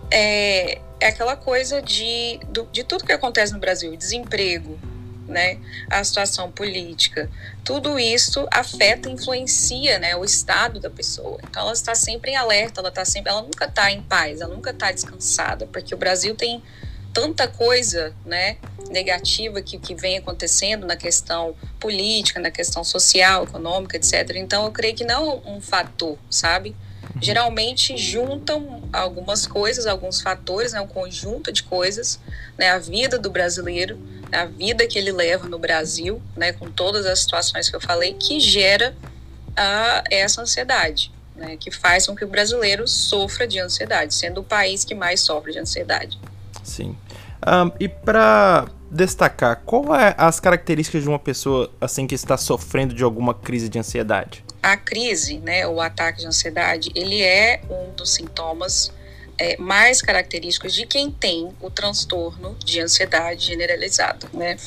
é, 0.09 0.79
é 0.99 1.07
aquela 1.07 1.35
coisa 1.35 1.81
de, 1.81 2.39
de 2.71 2.83
tudo 2.83 3.05
que 3.05 3.11
acontece 3.11 3.53
no 3.53 3.59
Brasil, 3.59 3.95
desemprego, 3.95 4.79
né, 5.27 5.59
a 5.89 6.03
situação 6.03 6.51
política, 6.51 7.29
tudo 7.63 7.99
isso 7.99 8.47
afeta, 8.51 9.09
influencia, 9.09 9.99
né, 9.99 10.15
o 10.15 10.23
estado 10.23 10.79
da 10.79 10.89
pessoa. 10.89 11.39
Então 11.49 11.63
ela 11.63 11.73
está 11.73 11.93
sempre 11.93 12.31
em 12.31 12.35
alerta, 12.35 12.79
ela 12.79 12.89
está 12.89 13.03
sempre, 13.03 13.31
ela 13.31 13.41
nunca 13.41 13.65
está 13.65 13.91
em 13.91 14.01
paz, 14.01 14.41
ela 14.41 14.53
nunca 14.53 14.71
está 14.71 14.91
descansada, 14.91 15.67
porque 15.67 15.93
o 15.93 15.97
Brasil 15.97 16.35
tem 16.35 16.63
tanta 17.13 17.47
coisa, 17.47 18.13
né, 18.25 18.57
negativa 18.89 19.61
que, 19.61 19.77
que 19.77 19.95
vem 19.95 20.17
acontecendo 20.17 20.85
na 20.85 20.95
questão 20.95 21.55
política, 21.79 22.39
na 22.39 22.51
questão 22.51 22.83
social, 22.83 23.43
econômica, 23.43 23.97
etc. 23.97 24.35
Então 24.35 24.65
eu 24.65 24.71
creio 24.71 24.95
que 24.95 25.03
não 25.03 25.41
é 25.45 25.49
um 25.49 25.59
fator, 25.59 26.17
sabe? 26.29 26.75
Geralmente 27.21 27.97
juntam 27.97 28.83
algumas 28.91 29.45
coisas, 29.45 29.85
alguns 29.85 30.21
fatores, 30.21 30.73
né, 30.73 30.81
um 30.81 30.87
conjunto 30.87 31.51
de 31.51 31.63
coisas, 31.63 32.19
né, 32.57 32.69
a 32.71 32.79
vida 32.79 33.17
do 33.17 33.29
brasileiro, 33.29 33.99
a 34.31 34.45
vida 34.45 34.85
que 34.87 34.97
ele 34.97 35.11
leva 35.11 35.47
no 35.47 35.59
Brasil, 35.59 36.21
né, 36.35 36.51
com 36.51 36.69
todas 36.69 37.05
as 37.05 37.19
situações 37.19 37.69
que 37.69 37.75
eu 37.75 37.81
falei, 37.81 38.13
que 38.13 38.39
gera 38.39 38.95
a, 39.55 40.03
essa 40.11 40.41
ansiedade, 40.41 41.11
né, 41.35 41.57
que 41.57 41.71
faz 41.71 42.07
com 42.07 42.15
que 42.15 42.23
o 42.23 42.27
brasileiro 42.27 42.87
sofra 42.87 43.47
de 43.47 43.59
ansiedade, 43.59 44.13
sendo 44.13 44.41
o 44.41 44.43
país 44.43 44.83
que 44.83 44.95
mais 44.95 45.21
sofre 45.21 45.53
de 45.53 45.59
ansiedade. 45.59 46.19
Sim. 46.63 46.95
Um, 47.45 47.71
e 47.79 47.87
para 47.87 48.67
destacar, 48.91 49.61
qual 49.65 49.95
é 49.95 50.15
as 50.17 50.39
características 50.39 51.03
de 51.03 51.09
uma 51.09 51.19
pessoa 51.19 51.71
assim 51.79 52.07
que 52.07 52.15
está 52.15 52.37
sofrendo 52.37 52.93
de 52.93 53.03
alguma 53.03 53.33
crise 53.33 53.69
de 53.69 53.77
ansiedade? 53.77 54.43
A 54.67 54.75
crise, 54.75 55.39
né, 55.39 55.65
o 55.65 55.79
ataque 55.79 56.19
de 56.19 56.27
ansiedade, 56.27 56.91
ele 56.93 57.21
é 57.21 57.61
um 57.69 57.95
dos 57.95 58.09
sintomas 58.09 58.91
é, 59.37 59.55
mais 59.55 60.01
característicos 60.01 60.73
de 60.73 60.85
quem 60.85 61.09
tem 61.09 61.55
o 61.61 61.69
transtorno 61.69 62.53
de 62.65 62.81
ansiedade 62.81 63.45
generalizada, 63.45 64.27
né? 64.33 64.57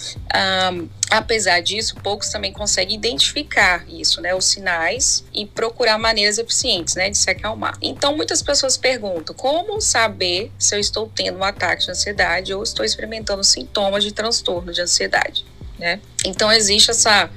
Um, 0.73 0.89
apesar 1.11 1.61
disso, 1.61 1.97
poucos 1.97 2.31
também 2.31 2.51
conseguem 2.51 2.97
identificar 2.97 3.85
isso, 3.91 4.23
né? 4.23 4.35
Os 4.35 4.47
sinais 4.47 5.23
e 5.35 5.45
procurar 5.45 5.99
maneiras 5.99 6.39
eficientes, 6.39 6.95
né, 6.95 7.11
de 7.11 7.19
se 7.19 7.29
acalmar. 7.29 7.77
Então, 7.83 8.17
muitas 8.17 8.43
pessoas 8.43 8.79
perguntam 8.79 9.35
como 9.35 9.83
saber 9.83 10.51
se 10.59 10.75
eu 10.75 10.81
estou 10.81 11.13
tendo 11.15 11.37
um 11.39 11.45
ataque 11.45 11.85
de 11.85 11.91
ansiedade 11.91 12.55
ou 12.55 12.63
estou 12.63 12.87
experimentando 12.87 13.45
sintomas 13.45 14.03
de 14.03 14.15
transtorno 14.15 14.73
de 14.73 14.81
ansiedade, 14.81 15.45
né? 15.79 16.01
Então, 16.25 16.51
existe 16.51 16.91
essa 16.91 17.29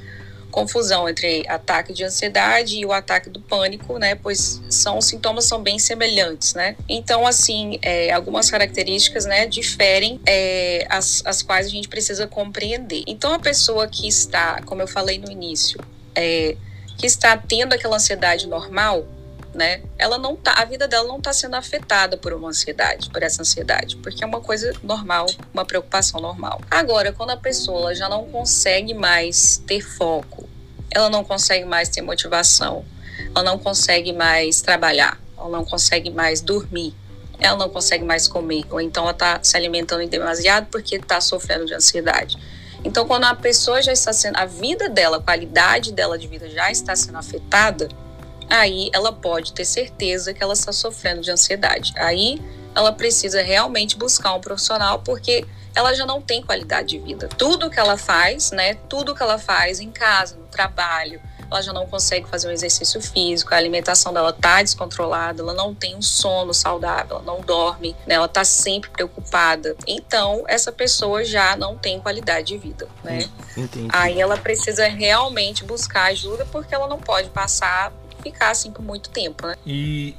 confusão 0.54 1.10
entre 1.10 1.44
ataque 1.48 1.92
de 1.92 2.04
ansiedade 2.04 2.78
e 2.78 2.86
o 2.86 2.94
ataque 2.94 3.28
do 3.28 3.42
pânico, 3.42 3.98
né? 3.98 4.14
Pois 4.14 4.62
são 4.70 5.00
os 5.00 5.06
sintomas 5.06 5.46
são 5.46 5.62
bem 5.62 5.80
semelhantes, 5.80 6.54
né? 6.54 6.76
Então, 6.88 7.26
assim, 7.26 7.80
é, 7.82 8.12
algumas 8.12 8.52
características, 8.52 9.26
né, 9.26 9.48
diferem 9.48 10.22
é, 10.26 10.86
as, 10.90 11.24
as 11.26 11.42
quais 11.42 11.66
a 11.66 11.70
gente 11.72 11.90
precisa 11.90 12.28
compreender. 12.28 13.04
Então, 13.08 13.34
a 13.34 13.40
pessoa 13.40 13.88
que 13.88 14.08
está, 14.08 14.62
como 14.62 14.82
eu 14.82 14.88
falei 14.88 15.18
no 15.18 15.32
início, 15.32 15.80
é, 16.14 16.56
que 16.98 17.08
está 17.08 17.36
tendo 17.36 17.74
aquela 17.74 17.96
ansiedade 17.96 18.48
normal, 18.48 19.08
né? 19.54 19.82
Ela 19.98 20.18
não 20.18 20.36
tá, 20.36 20.54
a 20.54 20.66
vida 20.66 20.88
dela 20.88 21.08
não 21.08 21.18
está 21.18 21.32
sendo 21.32 21.56
afetada 21.56 22.18
por 22.18 22.34
uma 22.34 22.50
ansiedade, 22.50 23.10
por 23.10 23.22
essa 23.22 23.42
ansiedade, 23.42 23.98
porque 23.98 24.24
é 24.24 24.28
uma 24.28 24.42
coisa 24.42 24.74
normal, 24.84 25.28
uma 25.54 25.66
preocupação 25.66 26.20
normal. 26.20 26.62
Agora, 26.70 27.14
quando 27.14 27.32
a 27.32 27.38
pessoa 27.38 27.94
já 27.94 28.10
não 28.10 28.26
consegue 28.26 28.94
mais 28.94 29.58
ter 29.68 29.82
foco, 29.82 30.50
ela 30.92 31.10
não 31.10 31.24
consegue 31.24 31.66
mais 31.66 31.90
ter 31.90 32.02
motivação, 32.02 32.84
ela 33.36 33.44
não 33.44 33.60
consegue 33.60 34.12
mais 34.12 34.62
trabalhar, 34.62 35.20
ela 35.38 35.50
não 35.50 35.66
consegue 35.66 36.10
mais 36.10 36.42
dormir, 36.42 36.94
ela 37.40 37.58
não 37.58 37.70
consegue 37.70 38.04
mais 38.04 38.28
comer, 38.28 38.66
ou 38.70 38.80
então 38.82 39.04
ela 39.04 39.12
está 39.12 39.40
se 39.44 39.56
alimentando 39.56 40.08
demasiado 40.08 40.68
porque 40.72 40.96
está 40.96 41.20
sofrendo 41.22 41.66
de 41.66 41.74
ansiedade. 41.74 42.38
Então, 42.86 43.08
quando 43.08 43.24
a 43.24 43.34
pessoa 43.34 43.82
já 43.82 43.94
está 43.94 44.12
sendo, 44.12 44.38
a 44.38 44.46
vida 44.46 44.90
dela, 44.90 45.18
a 45.18 45.22
qualidade 45.22 45.94
dela 45.94 46.18
de 46.18 46.28
vida 46.28 46.50
já 46.50 46.70
está 46.70 46.96
sendo 46.96 47.18
afetada, 47.18 47.88
aí 48.54 48.90
ela 48.94 49.12
pode 49.12 49.54
ter 49.54 49.66
certeza 49.66 50.34
que 50.34 50.44
ela 50.44 50.54
está 50.54 50.72
sofrendo 50.72 51.22
de 51.22 51.32
ansiedade. 51.32 51.94
Aí 51.98 52.42
ela 52.76 52.92
precisa 52.92 53.42
realmente 53.42 53.98
buscar 53.98 54.34
um 54.34 54.42
profissional 54.42 55.00
porque 55.00 55.46
ela 55.76 55.94
já 55.94 56.06
não 56.06 56.22
tem 56.22 56.42
qualidade 56.42 56.90
de 56.90 57.00
vida. 57.00 57.28
Tudo 57.28 57.70
que 57.70 57.80
ela 57.80 57.98
faz, 57.98 58.52
né? 58.52 58.76
Tudo 58.88 59.16
que 59.16 59.24
ela 59.24 59.40
faz 59.40 59.80
em 59.80 59.92
casa, 59.92 60.36
no 60.36 60.46
trabalho, 60.46 61.20
ela 61.50 61.62
já 61.62 61.72
não 61.72 61.86
consegue 61.86 62.28
fazer 62.28 62.48
um 62.48 62.52
exercício 62.52 63.00
físico, 63.00 63.54
a 63.54 63.58
alimentação 63.58 64.12
dela 64.12 64.34
tá 64.34 64.62
descontrolada, 64.62 65.42
ela 65.42 65.54
não 65.54 65.74
tem 65.74 65.96
um 65.96 66.02
sono 66.02 66.54
saudável, 66.54 67.18
ela 67.18 67.26
não 67.26 67.42
dorme, 67.42 67.96
né? 68.08 68.16
Ela 68.16 68.28
tá 68.28 68.44
sempre 68.44 68.90
preocupada. 68.90 69.76
Então, 69.86 70.44
essa 70.48 70.72
pessoa 70.72 71.24
já 71.24 71.56
não 71.56 71.78
tem 71.78 72.00
qualidade 72.00 72.48
de 72.48 72.58
vida, 72.58 72.88
né? 73.04 73.30
Entendi. 73.56 73.88
Aí 73.92 74.20
ela 74.20 74.38
precisa 74.38 74.88
realmente 74.88 75.64
buscar 75.64 76.06
ajuda 76.06 76.46
porque 76.52 76.74
ela 76.74 76.88
não 76.88 77.00
pode 77.00 77.30
passar 77.30 77.94
ficar 78.24 78.52
assim 78.52 78.72
por 78.72 78.82
muito 78.82 79.10
tempo, 79.10 79.46
né? 79.46 79.56
E, 79.66 80.16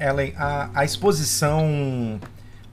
Ellen, 0.00 0.34
a, 0.36 0.70
a 0.74 0.84
exposição 0.84 2.20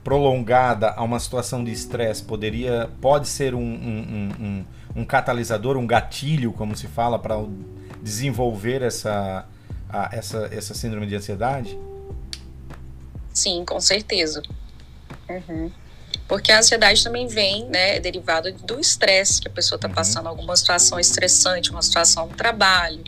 prolongada 0.02 0.90
a 0.90 1.02
uma 1.02 1.18
situação 1.18 1.64
de 1.64 1.72
estresse 1.72 2.22
poderia 2.22 2.90
pode 3.00 3.26
ser 3.26 3.54
um, 3.54 3.60
um, 3.60 4.32
um, 4.38 5.00
um, 5.00 5.04
catalisador, 5.04 5.78
um 5.78 5.86
gatilho, 5.86 6.52
como 6.52 6.76
se 6.76 6.86
fala, 6.86 7.18
para 7.18 7.36
desenvolver 8.02 8.82
essa, 8.82 9.46
a, 9.88 10.10
essa, 10.12 10.50
essa 10.52 10.74
síndrome 10.74 11.06
de 11.06 11.16
ansiedade? 11.16 11.78
Sim, 13.32 13.64
com 13.64 13.80
certeza. 13.80 14.42
Uhum. 15.28 15.72
Porque 16.28 16.52
a 16.52 16.58
ansiedade 16.58 17.02
também 17.02 17.26
vem, 17.26 17.66
né, 17.68 17.98
derivada 17.98 18.52
do 18.52 18.78
estresse, 18.78 19.40
que 19.40 19.48
a 19.48 19.50
pessoa 19.50 19.76
está 19.76 19.88
uhum. 19.88 19.94
passando 19.94 20.28
alguma 20.28 20.54
situação 20.54 21.00
estressante, 21.00 21.70
uma 21.70 21.82
situação 21.82 22.26
no 22.26 22.36
trabalho, 22.36 23.02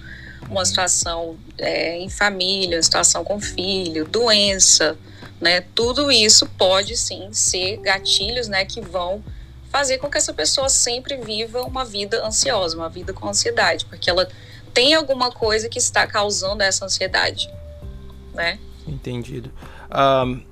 uma 0.48 0.64
situação 0.64 1.36
é, 1.58 1.98
em 1.98 2.08
família, 2.08 2.76
uma 2.76 2.82
situação 2.82 3.24
com 3.24 3.40
filho, 3.40 4.06
doença, 4.06 4.96
né? 5.40 5.60
Tudo 5.74 6.10
isso 6.10 6.46
pode 6.58 6.96
sim 6.96 7.28
ser 7.32 7.78
gatilhos, 7.78 8.48
né, 8.48 8.64
que 8.64 8.80
vão 8.80 9.22
fazer 9.70 9.98
com 9.98 10.08
que 10.08 10.16
essa 10.16 10.32
pessoa 10.32 10.68
sempre 10.68 11.16
viva 11.16 11.62
uma 11.62 11.84
vida 11.84 12.24
ansiosa, 12.24 12.76
uma 12.76 12.88
vida 12.88 13.12
com 13.12 13.28
ansiedade, 13.28 13.84
porque 13.84 14.08
ela 14.08 14.28
tem 14.72 14.94
alguma 14.94 15.30
coisa 15.30 15.68
que 15.68 15.78
está 15.78 16.06
causando 16.06 16.62
essa 16.62 16.84
ansiedade, 16.84 17.50
né? 18.32 18.58
Entendido. 18.86 19.50
Um, 19.90 20.42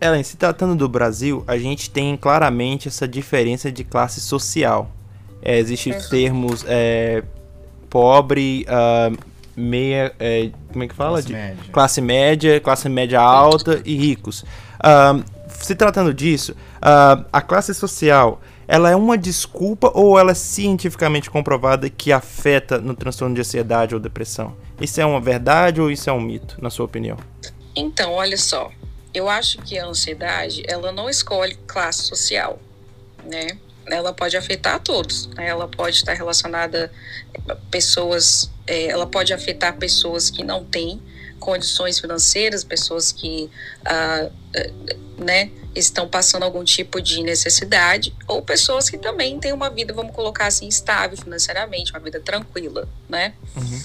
Ellen, 0.00 0.22
se 0.22 0.36
tratando 0.36 0.74
do 0.74 0.88
Brasil, 0.88 1.44
a 1.46 1.56
gente 1.56 1.88
tem 1.88 2.16
claramente 2.16 2.88
essa 2.88 3.06
diferença 3.06 3.70
de 3.70 3.84
classe 3.84 4.20
social. 4.20 4.90
É, 5.40 5.58
Existem 5.58 5.92
uhum. 5.92 6.08
termos 6.08 6.64
é, 6.66 7.22
pobre, 7.92 8.66
uh, 8.66 9.14
meia. 9.54 10.14
É, 10.18 10.48
como 10.72 10.82
é 10.82 10.88
que 10.88 10.94
fala? 10.94 11.22
Classe 11.22 11.26
de 11.26 11.34
média. 11.34 11.64
classe 11.70 12.00
média, 12.00 12.60
classe 12.60 12.88
média 12.88 13.20
alta 13.20 13.82
e 13.84 13.94
ricos. 13.94 14.42
Uh, 14.80 15.22
se 15.48 15.74
tratando 15.74 16.14
disso, 16.14 16.52
uh, 16.52 17.24
a 17.30 17.42
classe 17.42 17.74
social 17.74 18.40
ela 18.66 18.88
é 18.88 18.96
uma 18.96 19.18
desculpa 19.18 19.90
ou 19.92 20.18
ela 20.18 20.30
é 20.30 20.34
cientificamente 20.34 21.28
comprovada 21.28 21.90
que 21.90 22.10
afeta 22.10 22.78
no 22.78 22.94
transtorno 22.94 23.34
de 23.34 23.42
ansiedade 23.42 23.94
ou 23.94 24.00
depressão? 24.00 24.56
Isso 24.80 24.98
é 24.98 25.04
uma 25.04 25.20
verdade 25.20 25.78
ou 25.78 25.90
isso 25.90 26.08
é 26.08 26.12
um 26.12 26.20
mito, 26.20 26.56
na 26.62 26.70
sua 26.70 26.86
opinião? 26.86 27.18
Então, 27.76 28.12
olha 28.12 28.38
só, 28.38 28.70
eu 29.12 29.28
acho 29.28 29.58
que 29.58 29.78
a 29.78 29.84
ansiedade 29.84 30.62
ela 30.66 30.90
não 30.90 31.10
escolhe 31.10 31.54
classe 31.66 32.04
social, 32.04 32.58
né? 33.24 33.58
Ela 33.86 34.12
pode 34.12 34.36
afetar 34.36 34.76
a 34.76 34.78
todos. 34.78 35.26
Né? 35.28 35.48
Ela 35.48 35.68
pode 35.68 35.96
estar 35.96 36.12
relacionada 36.14 36.92
a 37.48 37.54
pessoas, 37.70 38.50
é, 38.66 38.86
ela 38.86 39.06
pode 39.06 39.32
afetar 39.32 39.76
pessoas 39.76 40.30
que 40.30 40.44
não 40.44 40.64
têm 40.64 41.00
condições 41.38 41.98
financeiras, 41.98 42.62
pessoas 42.62 43.10
que 43.10 43.50
ah, 43.84 44.30
né, 45.18 45.50
estão 45.74 46.08
passando 46.08 46.42
algum 46.42 46.62
tipo 46.64 47.00
de 47.00 47.22
necessidade, 47.22 48.14
ou 48.28 48.42
pessoas 48.42 48.90
que 48.90 48.98
também 48.98 49.38
têm 49.38 49.52
uma 49.52 49.70
vida, 49.70 49.92
vamos 49.92 50.14
colocar 50.14 50.46
assim, 50.46 50.68
estável 50.68 51.16
financeiramente, 51.16 51.92
uma 51.92 52.00
vida 52.00 52.20
tranquila, 52.20 52.88
né? 53.08 53.34
Uhum. 53.56 53.82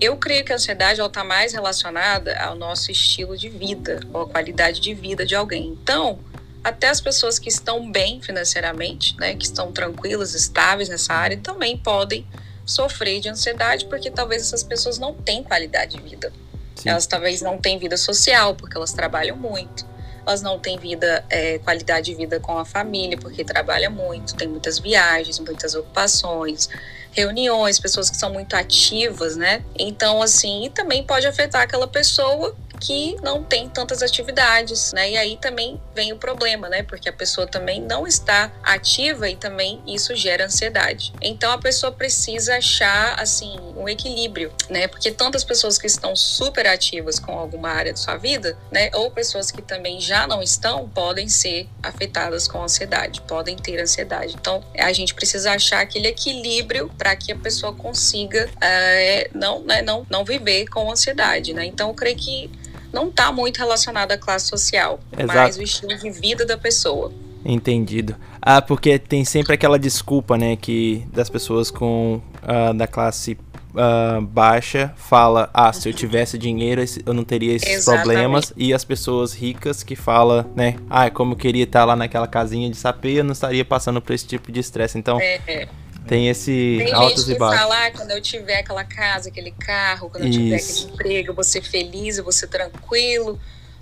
Eu 0.00 0.16
creio 0.16 0.44
que 0.44 0.52
a 0.52 0.56
ansiedade 0.56 1.00
está 1.00 1.24
mais 1.24 1.52
relacionada 1.52 2.38
ao 2.40 2.54
nosso 2.54 2.90
estilo 2.90 3.36
de 3.36 3.48
vida, 3.48 4.00
ou 4.12 4.22
à 4.22 4.28
qualidade 4.28 4.80
de 4.80 4.94
vida 4.94 5.26
de 5.26 5.34
alguém. 5.34 5.76
Então, 5.82 6.18
até 6.62 6.88
as 6.88 7.00
pessoas 7.00 7.38
que 7.38 7.48
estão 7.48 7.90
bem 7.90 8.20
financeiramente, 8.20 9.16
né, 9.18 9.34
que 9.34 9.44
estão 9.44 9.72
tranquilas, 9.72 10.34
estáveis 10.34 10.88
nessa 10.88 11.14
área, 11.14 11.36
também 11.38 11.76
podem 11.76 12.26
sofrer 12.64 13.20
de 13.20 13.28
ansiedade, 13.28 13.86
porque 13.86 14.10
talvez 14.10 14.42
essas 14.42 14.62
pessoas 14.62 14.98
não 14.98 15.14
têm 15.14 15.42
qualidade 15.42 15.96
de 15.96 16.02
vida. 16.02 16.32
Sim. 16.74 16.90
Elas 16.90 17.06
talvez 17.06 17.40
não 17.40 17.58
têm 17.58 17.78
vida 17.78 17.96
social, 17.96 18.54
porque 18.54 18.76
elas 18.76 18.92
trabalham 18.92 19.36
muito. 19.36 19.86
Elas 20.26 20.42
não 20.42 20.58
têm 20.58 20.78
vida, 20.78 21.24
é, 21.30 21.58
qualidade 21.58 22.06
de 22.10 22.14
vida 22.14 22.38
com 22.38 22.58
a 22.58 22.64
família, 22.64 23.16
porque 23.16 23.42
trabalham 23.44 23.90
muito, 23.90 24.34
tem 24.36 24.46
muitas 24.46 24.78
viagens, 24.78 25.38
muitas 25.38 25.74
ocupações, 25.74 26.68
reuniões, 27.12 27.80
pessoas 27.80 28.10
que 28.10 28.16
são 28.16 28.30
muito 28.30 28.54
ativas, 28.54 29.36
né? 29.36 29.64
Então, 29.78 30.20
assim, 30.20 30.66
e 30.66 30.70
também 30.70 31.02
pode 31.02 31.26
afetar 31.26 31.62
aquela 31.62 31.88
pessoa 31.88 32.54
que 32.78 33.16
não 33.22 33.42
tem 33.42 33.68
tantas 33.68 34.02
atividades, 34.02 34.92
né? 34.92 35.10
E 35.10 35.16
aí 35.16 35.36
também 35.36 35.80
vem 35.94 36.12
o 36.12 36.16
problema, 36.16 36.68
né? 36.68 36.82
Porque 36.82 37.08
a 37.08 37.12
pessoa 37.12 37.46
também 37.46 37.80
não 37.80 38.06
está 38.06 38.52
ativa 38.62 39.28
e 39.28 39.36
também 39.36 39.82
isso 39.86 40.14
gera 40.14 40.46
ansiedade. 40.46 41.12
Então 41.20 41.50
a 41.52 41.58
pessoa 41.58 41.92
precisa 41.92 42.56
achar 42.56 43.18
assim 43.18 43.58
um 43.76 43.88
equilíbrio, 43.88 44.52
né? 44.68 44.88
Porque 44.88 45.10
tantas 45.10 45.44
pessoas 45.44 45.78
que 45.78 45.86
estão 45.86 46.14
super 46.14 46.66
ativas 46.66 47.18
com 47.18 47.38
alguma 47.38 47.70
área 47.70 47.92
de 47.92 48.00
sua 48.00 48.16
vida, 48.16 48.56
né? 48.70 48.90
Ou 48.94 49.10
pessoas 49.10 49.50
que 49.50 49.62
também 49.62 50.00
já 50.00 50.26
não 50.26 50.42
estão, 50.42 50.88
podem 50.88 51.28
ser 51.28 51.68
afetadas 51.82 52.46
com 52.46 52.62
ansiedade, 52.62 53.20
podem 53.22 53.56
ter 53.56 53.80
ansiedade. 53.80 54.34
Então 54.34 54.62
a 54.76 54.92
gente 54.92 55.14
precisa 55.14 55.52
achar 55.52 55.80
aquele 55.80 56.08
equilíbrio 56.08 56.90
para 56.96 57.14
que 57.16 57.32
a 57.32 57.36
pessoa 57.36 57.74
consiga 57.74 58.48
é, 58.60 59.30
não, 59.34 59.62
né, 59.62 59.82
não, 59.82 60.06
não 60.10 60.24
viver 60.24 60.66
com 60.68 60.90
ansiedade, 60.90 61.52
né? 61.52 61.64
Então 61.64 61.88
eu 61.88 61.94
creio 61.94 62.16
que 62.16 62.50
não 62.92 63.08
está 63.08 63.30
muito 63.32 63.58
relacionado 63.58 64.12
à 64.12 64.18
classe 64.18 64.46
social, 64.46 65.00
Exato. 65.12 65.38
mas 65.38 65.56
o 65.56 65.62
estilo 65.62 65.96
de 65.96 66.10
vida 66.10 66.44
da 66.44 66.56
pessoa. 66.56 67.12
Entendido. 67.44 68.16
Ah, 68.42 68.60
porque 68.60 68.98
tem 68.98 69.24
sempre 69.24 69.54
aquela 69.54 69.78
desculpa, 69.78 70.36
né, 70.36 70.56
que 70.56 71.04
das 71.12 71.30
pessoas 71.30 71.70
com 71.70 72.20
ah, 72.42 72.72
da 72.72 72.86
classe 72.86 73.38
ah, 73.76 74.20
baixa 74.20 74.92
fala, 74.96 75.48
ah, 75.52 75.72
se 75.72 75.88
eu 75.88 75.92
tivesse 75.92 76.36
dinheiro 76.38 76.82
eu 77.04 77.14
não 77.14 77.22
teria 77.22 77.54
esses 77.54 77.68
Exatamente. 77.68 78.04
problemas 78.04 78.52
e 78.56 78.74
as 78.74 78.84
pessoas 78.84 79.32
ricas 79.32 79.82
que 79.82 79.94
fala, 79.94 80.50
né, 80.56 80.76
ah, 80.90 81.10
como 81.10 81.34
eu 81.34 81.36
queria 81.36 81.64
estar 81.64 81.84
lá 81.84 81.94
naquela 81.94 82.26
casinha 82.26 82.68
de 82.68 82.76
sapê, 82.76 83.20
eu 83.20 83.24
não 83.24 83.32
estaria 83.32 83.64
passando 83.64 84.00
por 84.00 84.12
esse 84.12 84.26
tipo 84.26 84.50
de 84.50 84.60
estresse. 84.60 84.98
Então 84.98 85.20
É, 85.20 85.68
tem 86.08 86.28
esse 86.28 86.76
Tem 86.78 86.92
altos 86.92 87.20
gente 87.24 87.30
e 87.30 87.34
que 87.34 87.38
baixos. 87.38 87.60
fala, 87.60 87.86
ah, 87.86 87.90
quando 87.90 88.10
eu 88.10 88.20
tiver 88.20 88.60
aquela 88.60 88.84
casa, 88.84 89.28
aquele 89.28 89.50
carro, 89.52 90.08
quando 90.10 90.24
eu 90.24 90.30
tiver 90.30 90.56
aquele 90.56 90.80
emprego, 90.92 91.30
eu 91.30 91.34
vou 91.34 91.44
ser 91.44 91.62
feliz, 91.62 92.18
eu 92.18 92.24
vou 92.24 92.32
ser 92.32 92.48
tranquilo. 92.48 93.38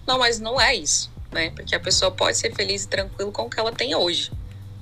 Não, 0.06 0.18
mas 0.18 0.40
não 0.40 0.60
é 0.60 0.74
isso, 0.74 1.10
né? 1.32 1.50
Porque 1.54 1.74
a 1.74 1.80
pessoa 1.80 2.10
pode 2.10 2.36
ser 2.36 2.54
feliz 2.54 2.84
e 2.84 2.88
tranquilo 2.88 3.32
com 3.32 3.42
o 3.42 3.50
que 3.50 3.58
ela 3.58 3.72
tem 3.72 3.94
hoje. 3.94 4.30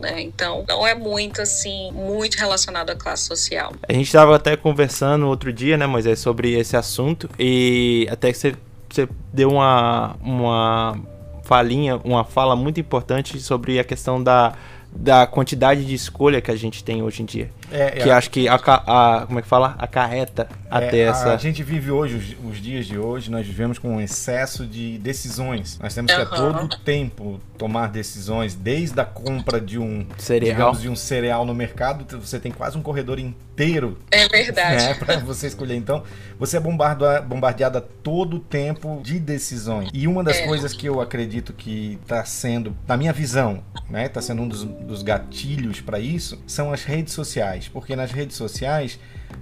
Né? 0.01 0.23
Então, 0.23 0.65
não 0.69 0.87
é 0.87 0.95
muito 0.95 1.41
assim, 1.41 1.93
muito 1.93 2.35
relacionado 2.37 2.91
à 2.91 2.97
classe 2.97 3.27
social. 3.27 3.73
A 3.89 3.93
gente 3.93 4.07
estava 4.07 4.35
até 4.35 4.57
conversando 4.57 5.27
outro 5.27 5.53
dia, 5.53 5.77
né, 5.77 5.87
Moisés, 5.87 6.19
sobre 6.19 6.59
esse 6.59 6.77
assunto 6.77 7.29
e 7.39 8.07
até 8.11 8.33
que 8.33 8.39
você, 8.39 8.55
você 8.91 9.09
deu 9.33 9.51
uma, 9.51 10.17
uma 10.21 10.99
falinha, 11.45 11.97
uma 12.05 12.25
fala 12.25 12.57
muito 12.57 12.81
importante 12.81 13.39
sobre 13.41 13.79
a 13.79 13.85
questão 13.85 14.23
da, 14.23 14.55
da 14.95 15.27
quantidade 15.27 15.85
de 15.85 15.95
escolha 15.95 16.41
que 16.41 16.51
a 16.51 16.57
gente 16.57 16.85
tem 16.85 17.03
hoje 17.03 17.23
em 17.23 17.27
dia. 17.27 17.51
É, 17.71 17.91
que 17.93 18.09
é, 18.11 18.13
acho 18.13 18.31
que 18.31 18.49
aca- 18.49 18.83
a, 18.87 19.25
como 19.27 19.39
é 19.39 19.43
que 19.43 19.49
fala? 19.49 19.75
Acarreta 19.79 20.47
até 20.71 20.99
É, 20.99 21.03
essa. 21.03 21.33
A 21.33 21.37
gente 21.37 21.63
vive 21.63 21.91
hoje, 21.91 22.37
os, 22.43 22.51
os 22.53 22.61
dias 22.63 22.87
de 22.87 22.99
hoje, 22.99 23.31
nós 23.31 23.47
vivemos 23.47 23.79
com 23.79 23.97
um 23.97 24.01
excesso 24.01 24.67
de 24.67 24.99
decisões. 24.99 25.79
Nós 25.83 25.95
temos 25.95 26.13
que 26.13 26.21
a 26.21 26.25
Aham. 26.25 26.53
todo 26.53 26.79
tempo 26.81 27.41
tomar 27.57 27.89
decisões, 27.89 28.55
desde 28.55 29.01
a 29.01 29.05
compra 29.05 29.61
de 29.61 29.79
um 29.79 30.07
Cereal. 30.19 30.53
digamos, 30.55 30.81
de 30.83 30.89
um 30.89 30.97
cereal 30.97 31.45
no 31.47 31.55
mercado, 31.55 32.05
você 32.21 32.39
tem 32.41 32.51
quase 32.53 32.77
um 32.77 32.83
corredor 32.83 33.19
inteiro 33.19 33.97
É 34.11 34.29
verdade. 34.29 34.85
né, 34.85 34.95
para 34.95 35.17
você 35.25 35.47
escolher. 35.47 35.77
Então, 35.77 36.03
você 36.39 36.57
é 36.57 36.61
bombardua- 36.61 37.21
bombardeada 37.23 37.81
todo 37.81 38.37
o 38.37 38.41
tempo 38.41 39.01
de 39.03 39.19
decisões. 39.21 39.89
E 39.95 40.07
uma 40.09 40.23
das 40.25 40.39
É. 40.39 40.47
coisas 40.47 40.73
que 40.73 40.87
eu 40.89 41.01
acredito 41.01 41.53
que 41.53 41.99
está 42.03 42.25
sendo, 42.25 42.77
na 42.89 42.97
minha 42.97 43.13
visão, 43.13 43.63
né, 43.89 44.07
está 44.07 44.21
sendo 44.21 44.43
um 44.43 44.49
dos, 44.49 44.65
dos 44.65 45.03
gatilhos 45.03 45.81
para 45.81 45.99
isso, 46.01 46.43
são 46.47 46.73
as 46.73 46.83
redes 46.85 47.13
sociais. 47.15 47.54
Porque 47.73 47.95
nas 47.97 48.11
redes 48.11 48.37
sociais 48.37 48.99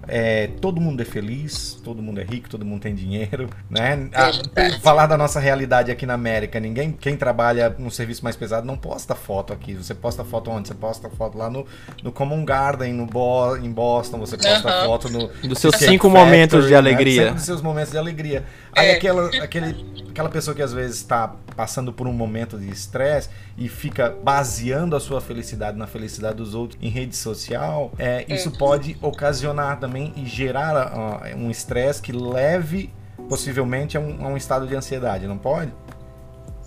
é, 0.09 0.49
todo 0.61 0.81
mundo 0.81 1.01
é 1.03 1.05
feliz, 1.05 1.81
todo 1.85 2.03
mundo 2.03 2.21
é 2.21 2.25
rico, 2.25 2.49
todo 2.49 2.65
mundo 2.65 2.81
tem 2.83 2.95
dinheiro, 2.95 3.49
né? 3.71 4.09
Ah, 4.15 4.31
verdade. 4.31 4.81
falar 4.81 5.07
da 5.07 5.17
nossa 5.17 5.39
realidade 5.39 5.91
aqui 5.91 6.05
na 6.07 6.15
América, 6.15 6.59
ninguém, 6.59 6.93
quem 6.93 7.17
trabalha 7.17 7.75
num 7.79 7.91
serviço 7.91 8.25
mais 8.25 8.35
pesado 8.37 8.67
não 8.67 8.77
posta 8.77 9.15
foto 9.15 9.53
aqui. 9.53 9.75
Você 9.75 9.95
posta 9.95 10.25
foto 10.25 10.51
onde? 10.51 10.69
Você 10.69 10.75
posta 10.75 11.09
foto 11.11 11.37
lá 11.39 11.49
no, 11.51 11.67
no 12.03 12.11
Common 12.11 12.45
Garden, 12.45 12.93
no 12.93 13.07
Bo, 13.07 13.57
em 13.57 13.71
Boston, 13.71 14.19
você 14.19 14.37
posta 14.37 14.69
Aham. 14.69 14.87
foto 14.87 15.09
no 15.09 15.29
Dos 15.49 15.59
seus 15.59 15.77
cinco 15.77 16.09
Factory, 16.09 16.25
momentos 16.25 16.65
de 16.65 16.71
né? 16.73 16.77
alegria. 16.77 17.33
Dos 17.33 17.43
seus 17.43 17.61
momentos 17.63 17.93
de 17.93 17.99
alegria. 17.99 18.45
Aí 18.75 18.89
É. 18.89 18.95
aquela, 18.97 19.29
aquele, 19.43 19.85
aquela 20.11 20.29
pessoa 20.29 20.55
que 20.55 20.63
às 20.63 20.73
vezes 20.73 20.97
está 20.97 21.35
passando 21.55 21.93
por 21.93 22.07
um 22.07 22.13
momento 22.13 22.59
de 22.59 22.71
estresse 22.71 23.29
e 23.57 23.69
fica 23.69 24.11
baseando 24.11 24.97
a 24.97 25.01
sua 25.01 25.21
felicidade 25.21 25.77
na 25.77 25.87
felicidade 25.87 26.37
dos 26.37 26.55
outros 26.55 26.79
em 26.83 26.89
rede 26.89 27.17
social, 27.17 27.93
é, 27.99 28.25
isso 28.29 28.51
pode 28.51 28.97
ocasionar 29.01 29.79
também 29.79 30.13
e 30.17 30.27
gerar 30.27 30.77
ah, 30.77 31.23
um 31.37 31.51
estresse 31.51 32.01
que 32.01 32.13
leve 32.13 32.93
possivelmente 33.29 33.97
a 33.97 34.01
um, 34.01 34.25
a 34.25 34.29
um 34.29 34.37
estado 34.37 34.67
de 34.67 34.75
ansiedade, 34.75 35.27
não 35.27 35.39
pode? 35.39 35.73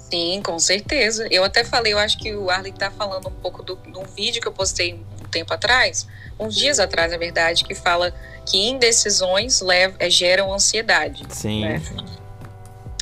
Sim, 0.10 0.42
com 0.44 0.58
certeza. 0.60 1.28
Eu 1.32 1.44
até 1.44 1.64
falei, 1.64 1.94
eu 1.94 1.98
acho 1.98 2.18
que 2.18 2.36
o 2.36 2.50
Arley 2.50 2.72
tá 2.72 2.92
falando 2.92 3.28
um 3.28 3.32
pouco 3.32 3.64
do, 3.64 3.76
de 3.76 3.98
um 3.98 4.04
vídeo 4.04 4.42
que 4.42 4.48
eu 4.48 4.52
postei 4.52 4.94
um 4.94 5.28
tempo 5.28 5.54
atrás, 5.54 6.08
uns 6.40 6.56
dias 6.56 6.80
atrás, 6.80 7.12
na 7.12 7.18
verdade, 7.18 7.64
que 7.64 7.74
fala 7.74 8.14
que 8.46 8.70
indecisões 8.70 9.62
levam, 9.62 9.98
é, 10.00 10.10
geram 10.10 10.54
ansiedade. 10.54 11.26
Sim. 11.30 11.62
né? 11.62 11.82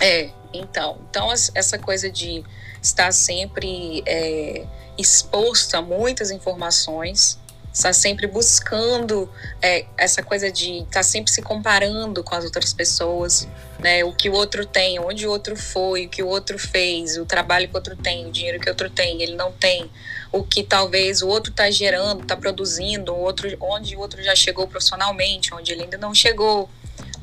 É, 0.01 0.29
então, 0.53 0.99
então 1.09 1.31
essa 1.31 1.77
coisa 1.77 2.09
de 2.09 2.43
estar 2.81 3.11
sempre 3.11 4.03
é, 4.05 4.65
exposto 4.97 5.75
a 5.75 5.81
muitas 5.81 6.31
informações, 6.31 7.39
estar 7.73 7.93
sempre 7.93 8.27
buscando 8.27 9.27
é, 9.59 9.85
essa 9.97 10.21
coisa 10.21 10.51
de 10.51 10.79
estar 10.79 11.01
sempre 11.01 11.31
se 11.31 11.41
comparando 11.41 12.23
com 12.23 12.35
as 12.35 12.45
outras 12.45 12.71
pessoas, 12.71 13.47
né? 13.79 14.03
O 14.03 14.13
que 14.13 14.29
o 14.29 14.33
outro 14.33 14.63
tem, 14.63 14.99
onde 14.99 15.25
o 15.25 15.31
outro 15.31 15.55
foi, 15.55 16.05
o 16.05 16.09
que 16.09 16.21
o 16.21 16.27
outro 16.27 16.59
fez, 16.59 17.17
o 17.17 17.25
trabalho 17.25 17.67
que 17.67 17.73
o 17.73 17.77
outro 17.77 17.95
tem, 17.95 18.27
o 18.27 18.31
dinheiro 18.31 18.59
que 18.59 18.67
o 18.67 18.71
outro 18.71 18.91
tem, 18.91 19.23
ele 19.23 19.35
não 19.35 19.51
tem, 19.51 19.89
o 20.31 20.43
que 20.43 20.61
talvez 20.61 21.23
o 21.23 21.27
outro 21.27 21.49
está 21.49 21.71
gerando, 21.71 22.21
está 22.21 22.37
produzindo, 22.37 23.11
o 23.11 23.19
outro, 23.19 23.49
onde 23.59 23.95
o 23.95 23.99
outro 23.99 24.21
já 24.21 24.35
chegou 24.35 24.67
profissionalmente, 24.67 25.51
onde 25.53 25.71
ele 25.71 25.83
ainda 25.83 25.97
não 25.97 26.13
chegou 26.13 26.69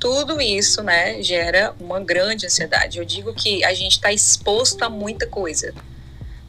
tudo 0.01 0.41
isso, 0.41 0.83
né, 0.83 1.23
gera 1.23 1.75
uma 1.79 2.01
grande 2.01 2.47
ansiedade. 2.47 2.99
Eu 2.99 3.05
digo 3.05 3.35
que 3.35 3.63
a 3.63 3.75
gente 3.75 3.93
está 3.93 4.11
exposto 4.11 4.83
a 4.83 4.89
muita 4.89 5.27
coisa, 5.27 5.75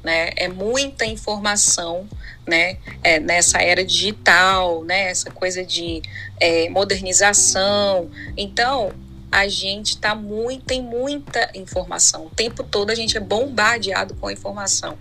né? 0.01 0.31
É 0.37 0.47
muita 0.47 1.05
informação, 1.05 2.07
né? 2.47 2.77
É, 3.03 3.19
nessa 3.19 3.61
era 3.61 3.83
digital, 3.83 4.83
né? 4.85 5.09
Essa 5.11 5.29
coisa 5.29 5.65
de 5.65 6.01
é, 6.39 6.69
modernização. 6.69 8.09
Então 8.37 8.93
a 9.29 9.47
gente 9.47 9.97
tá 9.97 10.15
muito, 10.15 10.65
tem 10.65 10.81
muita 10.81 11.51
informação. 11.53 12.27
O 12.27 12.29
tempo 12.29 12.63
todo 12.63 12.89
a 12.89 12.95
gente 12.95 13.17
é 13.17 13.19
bombardeado 13.19 14.15
com 14.15 14.31
informação. 14.31 14.97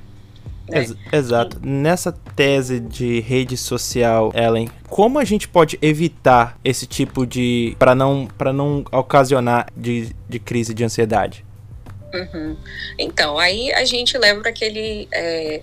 Né? 0.71 0.81
Ex- 0.81 0.97
exato. 1.13 1.61
Nessa 1.63 2.13
tese 2.13 2.81
de 2.81 3.21
rede 3.21 3.57
social, 3.57 4.33
Ellen, 4.35 4.71
como 4.89 5.19
a 5.19 5.25
gente 5.25 5.49
pode 5.49 5.79
evitar 5.83 6.59
esse 6.65 6.87
tipo 6.87 7.27
de. 7.27 7.77
para 7.79 7.95
não, 7.95 8.29
pra 8.39 8.53
não 8.53 8.85
ocasionar 8.93 9.67
de, 9.77 10.15
de 10.29 10.39
crise 10.39 10.73
de 10.73 10.85
ansiedade? 10.85 11.45
Uhum. 12.13 12.57
Então, 12.99 13.39
aí 13.39 13.73
a 13.73 13.85
gente 13.85 14.17
leva 14.19 14.41
para 14.41 14.51
aquele 14.51 15.09
é, 15.13 15.63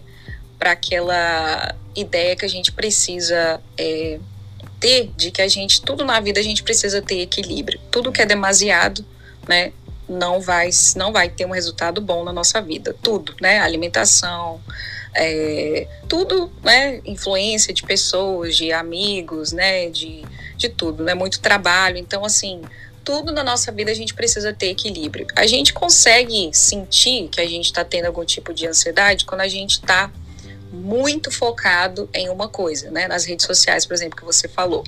para 0.57 0.71
aquela 0.71 1.75
ideia 1.95 2.35
que 2.35 2.45
a 2.45 2.49
gente 2.49 2.71
precisa 2.71 3.61
é, 3.77 4.19
ter 4.79 5.11
de 5.15 5.31
que 5.31 5.41
a 5.41 5.47
gente 5.47 5.81
tudo 5.81 6.05
na 6.05 6.19
vida 6.19 6.39
a 6.39 6.43
gente 6.43 6.63
precisa 6.63 7.01
ter 7.01 7.21
equilíbrio. 7.21 7.79
Tudo 7.91 8.11
que 8.11 8.21
é 8.21 8.25
demasiado, 8.25 9.05
né, 9.47 9.71
não 10.07 10.39
vai 10.39 10.69
não 10.95 11.11
vai 11.11 11.29
ter 11.29 11.45
um 11.45 11.51
resultado 11.51 12.01
bom 12.01 12.23
na 12.23 12.33
nossa 12.33 12.61
vida. 12.61 12.95
Tudo, 13.01 13.35
né, 13.41 13.59
alimentação, 13.59 14.61
é, 15.17 15.87
tudo, 16.07 16.51
né, 16.63 17.01
influência 17.05 17.73
de 17.73 17.83
pessoas, 17.83 18.55
de 18.55 18.71
amigos, 18.71 19.51
né, 19.51 19.89
de 19.89 20.23
de 20.57 20.69
tudo, 20.69 21.03
né, 21.03 21.13
muito 21.13 21.39
trabalho. 21.39 21.97
Então, 21.97 22.25
assim, 22.25 22.61
tudo 23.05 23.31
na 23.31 23.43
nossa 23.43 23.71
vida 23.71 23.91
a 23.91 23.93
gente 23.93 24.13
precisa 24.13 24.51
ter 24.51 24.69
equilíbrio. 24.69 25.27
A 25.35 25.45
gente 25.45 25.71
consegue 25.71 26.49
sentir 26.51 27.29
que 27.29 27.39
a 27.39 27.47
gente 27.47 27.65
está 27.65 27.85
tendo 27.85 28.05
algum 28.05 28.25
tipo 28.25 28.53
de 28.53 28.67
ansiedade 28.67 29.23
quando 29.23 29.41
a 29.41 29.47
gente 29.47 29.73
está 29.73 30.11
muito 30.71 31.31
focado 31.31 32.09
em 32.13 32.27
uma 32.27 32.49
coisa, 32.49 32.91
né? 32.91 33.07
Nas 33.07 33.23
redes 33.23 33.45
sociais, 33.45 33.85
por 33.85 33.93
exemplo, 33.93 34.17
que 34.17 34.25
você 34.25 34.47
falou. 34.47 34.83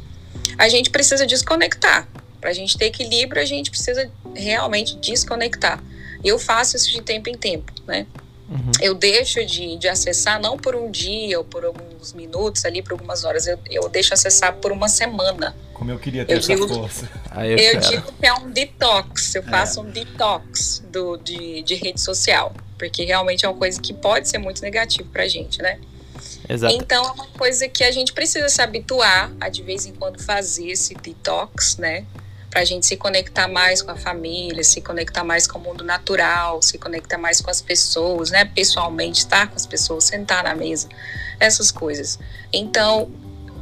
A 0.58 0.68
gente 0.68 0.89
precisa 0.89 1.26
desconectar. 1.26 2.08
Para 2.42 2.50
a 2.50 2.54
gente 2.54 2.78
ter 2.78 2.86
equilíbrio, 2.86 3.42
a 3.42 3.46
gente 3.46 3.70
precisa 3.70 4.10
realmente 4.36 4.96
desconectar. 4.98 5.82
Eu 6.24 6.38
faço 6.38 6.76
isso 6.76 6.92
de 6.92 7.02
tempo 7.02 7.30
em 7.30 7.36
tempo, 7.36 7.72
né? 7.88 8.06
Uhum. 8.50 8.72
Eu 8.82 8.96
deixo 8.96 9.46
de, 9.46 9.78
de 9.78 9.88
acessar 9.88 10.42
não 10.42 10.58
por 10.58 10.76
um 10.76 10.90
dia 10.90 11.38
ou 11.38 11.44
por 11.46 11.64
alguns 11.64 12.14
minutos 12.14 12.66
ali, 12.66 12.82
por 12.82 12.94
algumas 12.94 13.24
horas. 13.24 13.46
Eu, 13.46 13.60
eu 13.70 13.88
deixo 13.90 14.14
acessar 14.14 14.56
por 14.56 14.72
uma 14.72 14.90
semana. 14.90 15.56
Como 15.74 15.92
eu 15.92 16.00
queria 16.00 16.26
ter 16.26 16.34
Eu 16.34 16.38
essa 16.40 16.48
digo- 16.56 16.68
força. 16.68 17.10
Aí 17.30 17.52
eu, 17.52 17.58
Eu 17.58 17.80
digo 17.80 18.12
que 18.12 18.26
é 18.26 18.34
um 18.34 18.50
detox, 18.50 19.36
eu 19.36 19.44
faço 19.44 19.82
um 19.82 19.90
detox 19.92 20.84
do, 20.92 21.16
de, 21.18 21.62
de 21.62 21.76
rede 21.76 22.02
social, 22.02 22.52
porque 22.78 23.06
realmente 23.06 23.46
é 23.46 23.50
uma 23.50 23.58
coisa 23.58 23.80
que 23.80 23.94
pode 23.94 24.28
ser 24.28 24.40
muito 24.40 24.62
negativo 24.64 25.08
pra 25.10 25.28
gente, 25.28 25.62
né? 25.62 25.80
Exato. 26.50 26.74
Então 26.74 27.06
é 27.06 27.12
uma 27.12 27.28
coisa 27.28 27.68
que 27.70 27.84
a 27.84 27.92
gente 27.92 28.12
precisa 28.12 28.50
se 28.50 28.60
habituar 28.62 29.32
a 29.40 29.50
de 29.50 29.62
vez 29.62 29.86
em 29.86 29.94
quando 29.94 30.20
fazer 30.22 30.68
esse 30.72 30.96
detox, 30.96 31.78
né? 31.78 32.04
Pra 32.50 32.66
gente 32.66 32.86
se 32.86 32.98
conectar 32.98 33.48
mais 33.48 33.82
com 33.82 33.92
a 33.92 33.96
família, 33.96 34.64
se 34.64 34.82
conectar 34.82 35.24
mais 35.24 35.46
com 35.46 35.60
o 35.60 35.62
mundo 35.62 35.84
natural, 35.84 36.62
se 36.62 36.78
conectar 36.78 37.18
mais 37.18 37.42
com 37.42 37.52
as 37.52 37.62
pessoas, 37.62 38.32
né? 38.32 38.46
Pessoalmente, 38.46 39.20
estar 39.20 39.48
com 39.48 39.56
as 39.56 39.68
pessoas, 39.68 40.06
sentar 40.06 40.44
na 40.44 40.56
mesa, 40.56 40.90
essas 41.40 41.72
coisas. 41.72 42.18
Então, 42.52 43.12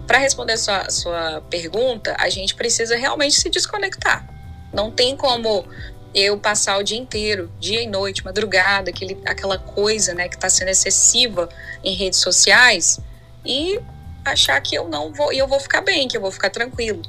para 0.08 0.20
responder 0.20 0.54
a 0.54 0.58
sua, 0.58 0.78
a 0.78 0.90
sua 0.90 1.42
pergunta, 1.50 2.16
a 2.18 2.30
gente 2.30 2.56
precisa 2.56 2.96
realmente 2.96 3.36
se 3.36 3.50
desconectar. 3.50 4.26
Não 4.72 4.90
tem 4.90 5.18
como 5.18 5.66
eu 6.14 6.38
passar 6.40 6.78
o 6.78 6.84
dia 6.84 6.98
inteiro, 6.98 7.52
dia 7.60 7.82
e 7.82 7.88
noite, 7.88 8.24
madrugada, 8.24 8.90
aquele, 8.90 9.18
aquela 9.26 9.58
coisa 9.58 10.14
né, 10.14 10.30
que 10.30 10.36
está 10.36 10.50
sendo 10.50 10.70
excessiva 10.70 11.50
em 11.84 11.94
redes 11.94 12.20
sociais 12.20 13.00
e 13.46 13.80
achar 14.24 14.60
que 14.62 14.76
eu 14.76 14.88
não 14.88 15.14
vou, 15.14 15.32
e 15.32 15.38
eu 15.38 15.48
vou 15.48 15.60
ficar 15.60 15.82
bem, 15.82 16.08
que 16.08 16.18
eu 16.18 16.22
vou 16.22 16.32
ficar 16.32 16.50
tranquilo. 16.50 17.02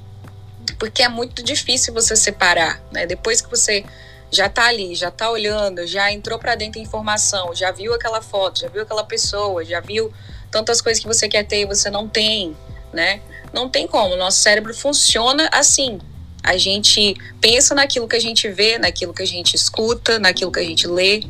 Porque 0.78 1.02
é 1.02 1.08
muito 1.08 1.42
difícil 1.42 1.92
você 1.92 2.14
separar, 2.14 2.80
né? 2.92 3.06
Depois 3.06 3.40
que 3.40 3.50
você 3.50 3.84
já 4.30 4.48
tá 4.48 4.66
ali, 4.66 4.94
já 4.94 5.10
tá 5.10 5.30
olhando, 5.30 5.86
já 5.86 6.12
entrou 6.12 6.38
para 6.38 6.54
dentro 6.54 6.80
informação, 6.80 7.54
já 7.54 7.70
viu 7.70 7.94
aquela 7.94 8.20
foto, 8.20 8.60
já 8.60 8.68
viu 8.68 8.82
aquela 8.82 9.04
pessoa, 9.04 9.64
já 9.64 9.80
viu 9.80 10.12
tantas 10.50 10.80
coisas 10.80 11.02
que 11.02 11.08
você 11.08 11.28
quer 11.28 11.44
ter 11.44 11.62
e 11.62 11.66
você 11.66 11.90
não 11.90 12.06
tem, 12.08 12.56
né? 12.92 13.20
Não 13.52 13.68
tem 13.68 13.86
como. 13.86 14.16
Nosso 14.16 14.40
cérebro 14.40 14.74
funciona 14.74 15.48
assim. 15.52 15.98
A 16.42 16.56
gente 16.56 17.16
pensa 17.40 17.74
naquilo 17.74 18.06
que 18.06 18.16
a 18.16 18.20
gente 18.20 18.48
vê, 18.48 18.78
naquilo 18.78 19.12
que 19.12 19.22
a 19.22 19.26
gente 19.26 19.54
escuta, 19.54 20.18
naquilo 20.18 20.52
que 20.52 20.60
a 20.60 20.64
gente 20.64 20.86
lê. 20.86 21.24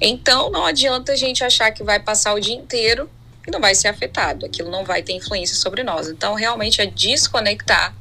Então 0.00 0.50
não 0.50 0.64
adianta 0.64 1.12
a 1.12 1.16
gente 1.16 1.42
achar 1.44 1.70
que 1.70 1.82
vai 1.82 2.00
passar 2.00 2.34
o 2.34 2.40
dia 2.40 2.54
inteiro 2.54 3.10
e 3.46 3.50
não 3.50 3.60
vai 3.60 3.74
ser 3.74 3.88
afetado. 3.88 4.46
Aquilo 4.46 4.70
não 4.70 4.84
vai 4.84 5.02
ter 5.02 5.12
influência 5.12 5.56
sobre 5.56 5.82
nós. 5.82 6.08
Então 6.08 6.34
realmente 6.34 6.80
é 6.80 6.86
desconectar 6.86 7.94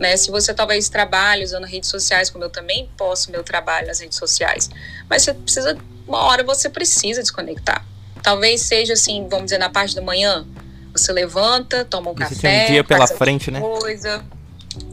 né? 0.00 0.16
Se 0.16 0.30
você 0.30 0.54
talvez 0.54 0.88
trabalhe 0.88 1.44
usando 1.44 1.64
redes 1.64 1.90
sociais, 1.90 2.30
como 2.30 2.42
eu 2.42 2.50
também 2.50 2.90
posto 2.96 3.30
meu 3.30 3.44
trabalho 3.44 3.86
nas 3.86 4.00
redes 4.00 4.16
sociais, 4.16 4.70
mas 5.08 5.22
você 5.22 5.34
precisa, 5.34 5.78
uma 6.08 6.22
hora 6.22 6.42
você 6.42 6.70
precisa 6.70 7.20
desconectar. 7.20 7.84
Talvez 8.22 8.62
seja 8.62 8.94
assim, 8.94 9.28
vamos 9.28 9.44
dizer, 9.44 9.58
na 9.58 9.68
parte 9.68 9.94
da 9.94 10.00
manhã, 10.00 10.46
você 10.92 11.12
levanta, 11.12 11.84
toma 11.84 12.10
um 12.10 12.14
Você 12.14 12.34
café, 12.34 12.40
tem 12.40 12.62
um 12.62 12.66
dia 12.72 12.84
pela 12.84 13.06
frente, 13.06 13.50
né? 13.50 13.60
coisa. 13.60 14.24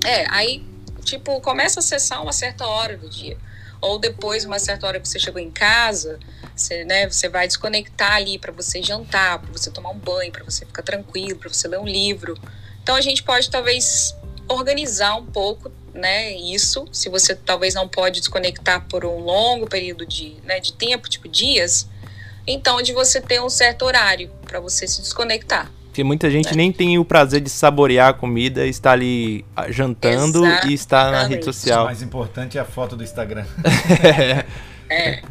É, 0.05 0.25
aí, 0.29 0.63
tipo, 1.03 1.39
começa 1.41 1.79
a 1.79 1.81
acessar 1.81 2.21
uma 2.21 2.33
certa 2.33 2.67
hora 2.67 2.97
do 2.97 3.09
dia. 3.09 3.37
Ou 3.79 3.99
depois, 3.99 4.43
uma 4.43 4.59
certa 4.59 4.87
hora 4.87 4.99
que 4.99 5.07
você 5.07 5.19
chegou 5.19 5.41
em 5.41 5.51
casa, 5.51 6.19
você, 6.55 6.83
né, 6.83 7.07
você 7.09 7.29
vai 7.29 7.47
desconectar 7.47 8.13
ali 8.13 8.37
para 8.39 8.51
você 8.51 8.81
jantar, 8.81 9.39
para 9.39 9.51
você 9.51 9.69
tomar 9.69 9.91
um 9.91 9.97
banho, 9.97 10.31
para 10.31 10.43
você 10.43 10.65
ficar 10.65 10.81
tranquilo, 10.81 11.37
para 11.39 11.49
você 11.49 11.67
ler 11.67 11.79
um 11.79 11.85
livro. 11.85 12.37
Então 12.81 12.95
a 12.95 13.01
gente 13.01 13.21
pode 13.23 13.49
talvez 13.49 14.15
organizar 14.47 15.15
um 15.15 15.25
pouco, 15.25 15.71
né, 15.93 16.31
isso, 16.33 16.85
se 16.91 17.09
você 17.09 17.35
talvez 17.35 17.73
não 17.73 17.87
pode 17.87 18.19
desconectar 18.19 18.85
por 18.87 19.03
um 19.05 19.19
longo 19.19 19.67
período 19.67 20.05
de, 20.05 20.35
né, 20.43 20.59
de 20.59 20.73
tempo, 20.73 21.09
tipo 21.09 21.27
dias, 21.27 21.87
então 22.45 22.81
de 22.81 22.93
você 22.93 23.19
ter 23.19 23.41
um 23.41 23.49
certo 23.49 23.83
horário 23.85 24.29
para 24.45 24.59
você 24.59 24.87
se 24.87 25.01
desconectar. 25.01 25.71
Porque 25.87 26.03
muita 26.03 26.29
gente 26.29 26.49
É. 26.49 26.55
nem 26.55 26.71
tem 26.71 26.99
o 26.99 27.03
prazer 27.03 27.41
de 27.41 27.49
saborear 27.49 28.09
a 28.09 28.13
comida, 28.13 28.67
está 28.67 28.91
ali 28.91 29.43
ah, 29.55 29.71
jantando 29.71 30.45
e 30.67 30.73
está 30.73 31.09
na 31.09 31.23
rede 31.23 31.39
Exatamente. 31.39 31.41
O 31.41 31.53
social. 31.53 31.85
mais 31.85 32.01
importante 32.03 32.57
é 32.57 32.61
a 32.61 32.65
foto 32.65 32.95
do 32.95 33.03
Instagram. 33.03 33.45
É. 34.89 35.21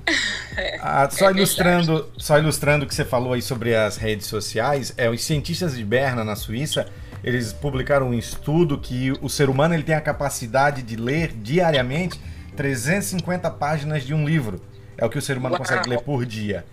Ah, 0.83 1.09
só, 1.11 1.31
É 1.31 1.33
ilustrando, 1.33 2.11
só 2.18 2.38
ilustrando 2.38 2.85
o 2.85 2.88
que 2.88 2.94
você 2.94 3.07
falou 3.07 3.33
aí 3.33 3.40
sobre 3.40 3.74
as 3.74 3.96
redes 3.96 4.26
sociais, 4.26 4.92
é, 4.98 5.09
os 5.09 5.22
cientistas 5.24 5.74
de 5.74 5.83
Berna, 5.83 6.22
na 6.24 6.37
Suíça, 6.37 6.87
eles 7.26 7.52
publicaram 7.52 8.10
um 8.10 8.14
estudo 8.14 8.78
que 8.78 9.12
o 9.20 9.28
ser 9.28 9.50
humano 9.50 9.74
ele 9.74 9.82
tem 9.82 9.96
a 9.96 10.00
capacidade 10.00 10.80
de 10.80 10.94
ler 10.94 11.32
diariamente 11.32 12.20
350 12.54 13.50
páginas 13.50 14.04
de 14.04 14.14
um 14.14 14.24
livro. 14.24 14.60
É 14.96 15.04
o 15.04 15.10
que 15.10 15.18
o 15.18 15.22
ser 15.22 15.36
humano 15.36 15.58
consegue 15.58 15.88
ler 15.88 16.00
por 16.02 16.24
dia. 16.24 16.64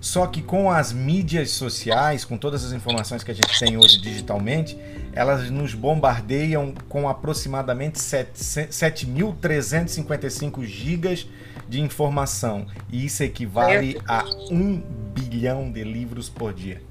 Só 0.00 0.26
que 0.26 0.42
com 0.42 0.68
as 0.68 0.92
mídias 0.92 1.52
sociais, 1.52 2.24
com 2.24 2.36
todas 2.36 2.64
as 2.64 2.72
informações 2.72 3.22
que 3.22 3.30
a 3.30 3.34
gente 3.34 3.56
tem 3.58 3.76
hoje 3.76 4.00
digitalmente, 4.00 4.76
elas 5.12 5.48
nos 5.48 5.74
bombardeiam 5.74 6.74
com 6.88 7.08
aproximadamente 7.08 8.00
700 8.00 8.76
7.355 8.76 10.64
gigas 10.64 11.28
de 11.68 11.80
informação. 11.80 12.66
E 12.90 13.04
isso 13.04 13.22
equivale 13.22 14.00
a 14.08 14.24
um 14.50 14.82
bilhão 15.14 15.70
de 15.70 15.84
livros 15.84 16.28
por 16.28 16.52
dia. 16.52 16.89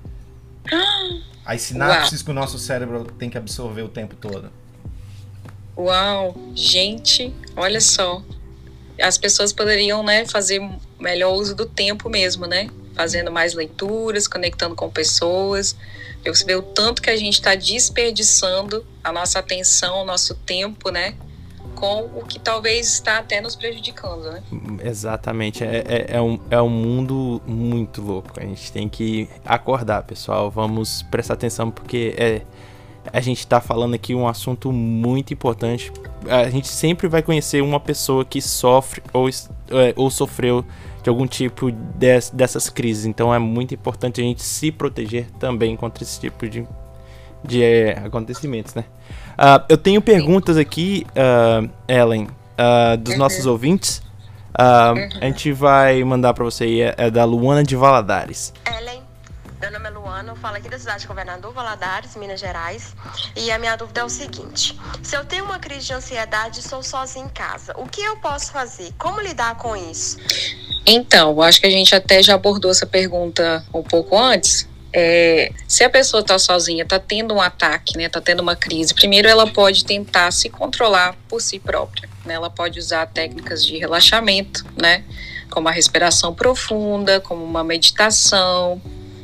As 1.46 1.62
sinapses 1.62 2.22
que 2.22 2.30
o 2.30 2.34
nosso 2.34 2.60
cérebro 2.60 3.06
tem 3.18 3.30
que 3.30 3.38
absorver 3.38 3.82
o 3.82 3.90
tempo 3.90 4.16
todo. 4.16 4.52
Uau, 5.78 6.36
gente, 6.54 7.34
olha 7.56 7.82
só. 7.82 8.22
As 9.02 9.18
pessoas 9.18 9.54
poderiam, 9.54 10.04
né, 10.04 10.26
fazer 10.26 10.62
melhor 11.00 11.34
uso 11.34 11.56
do 11.56 11.66
tempo 11.66 12.10
mesmo, 12.10 12.46
né? 12.46 12.70
Fazendo 12.94 13.32
mais 13.32 13.54
leituras, 13.54 14.28
conectando 14.28 14.76
com 14.76 14.90
pessoas. 14.90 15.76
E 16.24 16.30
você 16.30 16.44
vê 16.44 16.56
o 16.56 16.62
tanto 16.62 17.02
que 17.02 17.10
a 17.10 17.16
gente 17.16 17.36
está 17.36 17.56
desperdiçando 17.56 18.86
a 19.02 19.12
nossa 19.12 19.40
atenção, 19.40 20.02
o 20.02 20.06
nosso 20.06 20.36
tempo, 20.36 20.90
né? 20.92 21.16
Com 21.80 22.10
o 22.20 22.26
que 22.26 22.38
talvez 22.40 22.88
está 22.88 23.20
até 23.20 23.40
nos 23.40 23.56
prejudicando, 23.56 24.24
né? 24.32 24.44
Exatamente, 24.84 25.64
é, 25.64 25.78
é, 25.88 26.06
é 26.18 26.22
um, 26.22 26.38
é 26.50 26.62
um 26.62 26.70
mundo 26.70 27.42
muito 27.48 28.02
louco. 28.02 28.32
A 28.38 28.44
gente 28.44 28.72
tem 28.72 28.90
que 28.90 29.30
acordar, 29.46 30.04
pessoal. 30.04 30.52
Vamos 30.52 31.04
prestar 31.04 31.36
atenção 31.36 31.72
porque 31.72 32.14
é, 32.18 32.42
a 33.14 33.22
gente 33.22 33.48
tá 33.48 33.62
falando 33.62 33.94
aqui 33.94 34.14
um 34.14 34.28
assunto 34.28 34.74
muito 34.74 35.34
importante. 35.34 35.92
A 36.28 36.50
gente 36.50 36.68
sempre 36.68 37.08
vai 37.08 37.24
conhecer 37.24 37.62
uma 37.64 37.80
pessoa 37.80 38.26
que 38.26 38.42
sofre 38.42 39.02
ou, 39.14 39.30
é, 39.30 39.94
ou 39.96 40.10
sofreu 40.12 40.66
de 41.02 41.10
algum 41.10 41.26
tipo 41.26 41.72
des- 41.72 42.30
dessas 42.30 42.70
crises. 42.70 43.06
Então 43.06 43.34
é 43.34 43.40
muito 43.40 43.74
importante 43.74 44.20
a 44.20 44.24
gente 44.24 44.44
se 44.44 44.70
proteger 44.70 45.28
também 45.40 45.78
contra 45.78 46.04
esse 46.04 46.20
tipo 46.20 46.46
de, 46.50 46.68
de 47.42 47.64
é, 47.64 48.00
acontecimentos, 48.00 48.76
né? 48.76 48.84
Ah, 49.42 49.64
eu 49.70 49.78
tenho 49.78 50.02
perguntas 50.02 50.58
aqui, 50.58 51.08
ah, 51.16 51.66
Ellen, 51.88 52.28
ah, 52.58 52.98
dos 52.98 53.16
nossos 53.16 53.46
ouvintes. 53.46 54.02
Ah, 54.54 54.92
A 55.22 55.26
gente 55.26 55.54
vai 55.54 56.04
mandar 56.04 56.34
pra 56.34 56.44
você 56.44 56.66
aí, 56.66 56.82
é, 56.82 56.94
é 56.98 57.10
da 57.10 57.24
Luana 57.24 57.64
de 57.64 57.74
Valadares. 57.74 58.52
Ellen, 58.68 59.02
meu 59.62 59.72
nome 59.72 59.88
é 59.88 59.90
Luana, 59.92 60.32
eu 60.34 60.36
falo 60.36 60.58
aqui 60.58 60.68
da 60.68 60.78
cidade 60.78 61.04
de 61.04 61.08
Governador 61.08 61.54
Valadares, 61.54 62.18
Minas 62.18 62.42
Gerais. 62.42 62.94
E 63.34 63.50
a 63.50 63.58
minha 63.58 63.78
dúvida 63.78 64.02
é 64.02 64.04
o 64.04 64.10
seguinte: 64.10 64.78
se 65.02 65.16
eu 65.16 65.24
tenho 65.24 65.46
uma 65.46 65.58
crise 65.58 65.86
de 65.86 65.94
ansiedade 65.94 66.58
e 66.58 66.60
estou 66.60 66.84
sozinha 66.84 67.24
em 67.24 67.30
casa, 67.30 67.74
o 67.78 67.88
que 67.88 68.02
eu 68.02 68.18
posso 68.18 68.52
fazer? 68.52 68.94
Como 68.98 69.22
lidar 69.22 69.56
com 69.56 69.74
isso? 69.74 70.18
Então, 70.86 71.30
eu 71.30 71.42
acho 71.42 71.62
que 71.62 71.68
a 71.68 71.72
gente 71.72 71.96
até 71.96 72.22
já 72.22 72.34
abordou 72.34 72.72
essa 72.72 72.86
pergunta 72.86 73.64
um 73.74 73.84
pouco 73.84 74.18
antes. 74.18 74.68
É, 74.92 75.52
se 75.68 75.84
a 75.84 75.90
pessoa 75.90 76.22
está 76.22 76.40
sozinha, 76.40 76.84
está 76.84 77.00
tendo 77.00 77.34
um 77.36 77.42
ataque, 77.42 77.98
né, 77.98 78.06
está 78.06 78.20
tendo 78.20 78.40
uma 78.40 78.56
crise, 78.56 78.94
primeiro 78.94 79.28
ela 79.28 79.46
pode 79.46 79.86
tentar 79.86 80.32
se 80.32 80.50
controlar 80.50 81.16
por 81.28 81.42
si 81.42 81.60
própria. 81.60 82.10
Né, 82.26 82.34
ela 82.34 82.50
pode 82.50 82.80
usar 82.80 83.06
técnicas 83.08 83.64
de 83.66 83.78
relaxamento, 83.78 84.66
né, 84.76 85.04
como 85.50 85.68
a 85.68 85.72
respiração 85.72 86.34
profunda, 86.34 87.20
como 87.20 87.44
uma 87.44 87.64
meditação, 87.64 88.82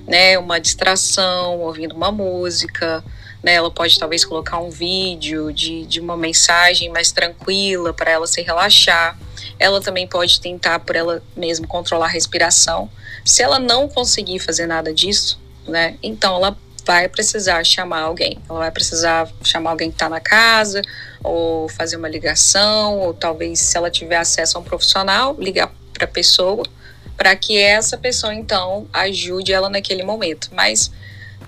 né, 0.07 0.37
uma 0.37 0.59
distração, 0.59 1.59
ouvindo 1.61 1.95
uma 1.95 2.11
música. 2.11 3.03
Né, 3.41 3.53
ela 3.53 3.69
pode 3.69 3.97
talvez 3.99 4.25
colocar 4.25 4.59
um 4.59 4.69
vídeo 4.69 5.51
de, 5.51 5.85
de 5.85 5.99
uma 5.99 6.17
mensagem 6.17 6.89
mais 6.89 7.11
tranquila 7.11 7.93
para 7.93 8.11
ela 8.11 8.27
se 8.27 8.41
relaxar 8.41 9.17
ela 9.59 9.81
também 9.81 10.07
pode 10.07 10.39
tentar 10.39 10.79
por 10.79 10.95
ela 10.95 11.23
mesma 11.35 11.67
controlar 11.67 12.07
a 12.07 12.09
respiração. 12.09 12.89
Se 13.23 13.41
ela 13.41 13.59
não 13.59 13.87
conseguir 13.87 14.39
fazer 14.39 14.67
nada 14.67 14.93
disso, 14.93 15.39
né, 15.67 15.97
então 16.01 16.35
ela 16.35 16.57
vai 16.85 17.09
precisar 17.09 17.63
chamar 17.63 18.01
alguém. 18.01 18.37
Ela 18.47 18.59
vai 18.59 18.71
precisar 18.71 19.27
chamar 19.43 19.71
alguém 19.71 19.89
que 19.89 19.95
está 19.95 20.07
na 20.07 20.19
casa, 20.19 20.81
ou 21.23 21.67
fazer 21.67 21.97
uma 21.97 22.07
ligação, 22.07 22.99
ou 22.99 23.13
talvez, 23.13 23.59
se 23.59 23.75
ela 23.75 23.89
tiver 23.89 24.17
acesso 24.17 24.57
a 24.57 24.61
um 24.61 24.63
profissional, 24.63 25.35
ligar 25.39 25.73
para 25.91 26.05
a 26.05 26.07
pessoa, 26.07 26.63
para 27.17 27.35
que 27.35 27.57
essa 27.57 27.97
pessoa 27.97 28.33
então 28.33 28.87
ajude 28.93 29.51
ela 29.51 29.69
naquele 29.69 30.03
momento. 30.03 30.49
Mas 30.53 30.91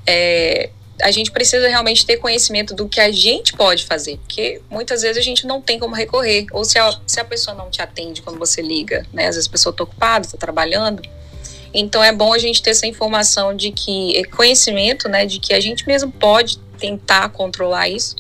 é, 0.08 0.72
a 1.02 1.12
gente 1.12 1.32
precisa 1.32 1.68
realmente 1.68 2.06
ter 2.06 2.18
conhecimento 2.18 2.74
do 2.74 2.90
que 2.90 3.00
a 3.00 3.12
gente 3.12 3.54
pode 3.54 3.86
fazer, 3.86 4.18
porque 4.18 4.62
muitas 4.70 5.04
vezes 5.04 5.18
a 5.18 5.22
gente 5.22 5.46
não 5.46 5.62
tem 5.62 5.78
como 5.78 5.94
recorrer, 5.94 6.48
ou 6.52 6.66
se 6.66 6.80
a, 6.80 7.00
se 7.06 7.20
a 7.20 7.26
pessoa 7.26 7.56
não 7.56 7.70
te 7.70 7.82
atende 7.82 8.22
quando 8.22 8.40
você 8.40 8.62
liga, 8.62 9.06
né? 9.14 9.28
Às 9.28 9.36
vezes 9.36 9.48
a 9.48 9.52
pessoa 9.52 9.72
está 9.72 9.84
ocupada, 9.84 10.26
está 10.26 10.38
trabalhando. 10.38 11.02
Então 11.74 12.04
é 12.04 12.12
bom 12.12 12.34
a 12.34 12.38
gente 12.38 12.62
ter 12.62 12.72
essa 12.72 12.88
informação 12.88 13.56
de 13.56 13.72
que, 13.72 14.24
conhecimento, 14.36 15.08
né, 15.10 15.26
de 15.26 15.40
que 15.40 15.54
a 15.54 15.60
gente 15.60 15.86
mesmo 15.88 16.12
pode 16.12 16.58
tentar 16.78 17.30
controlar 17.30 17.90
isso 17.90 18.16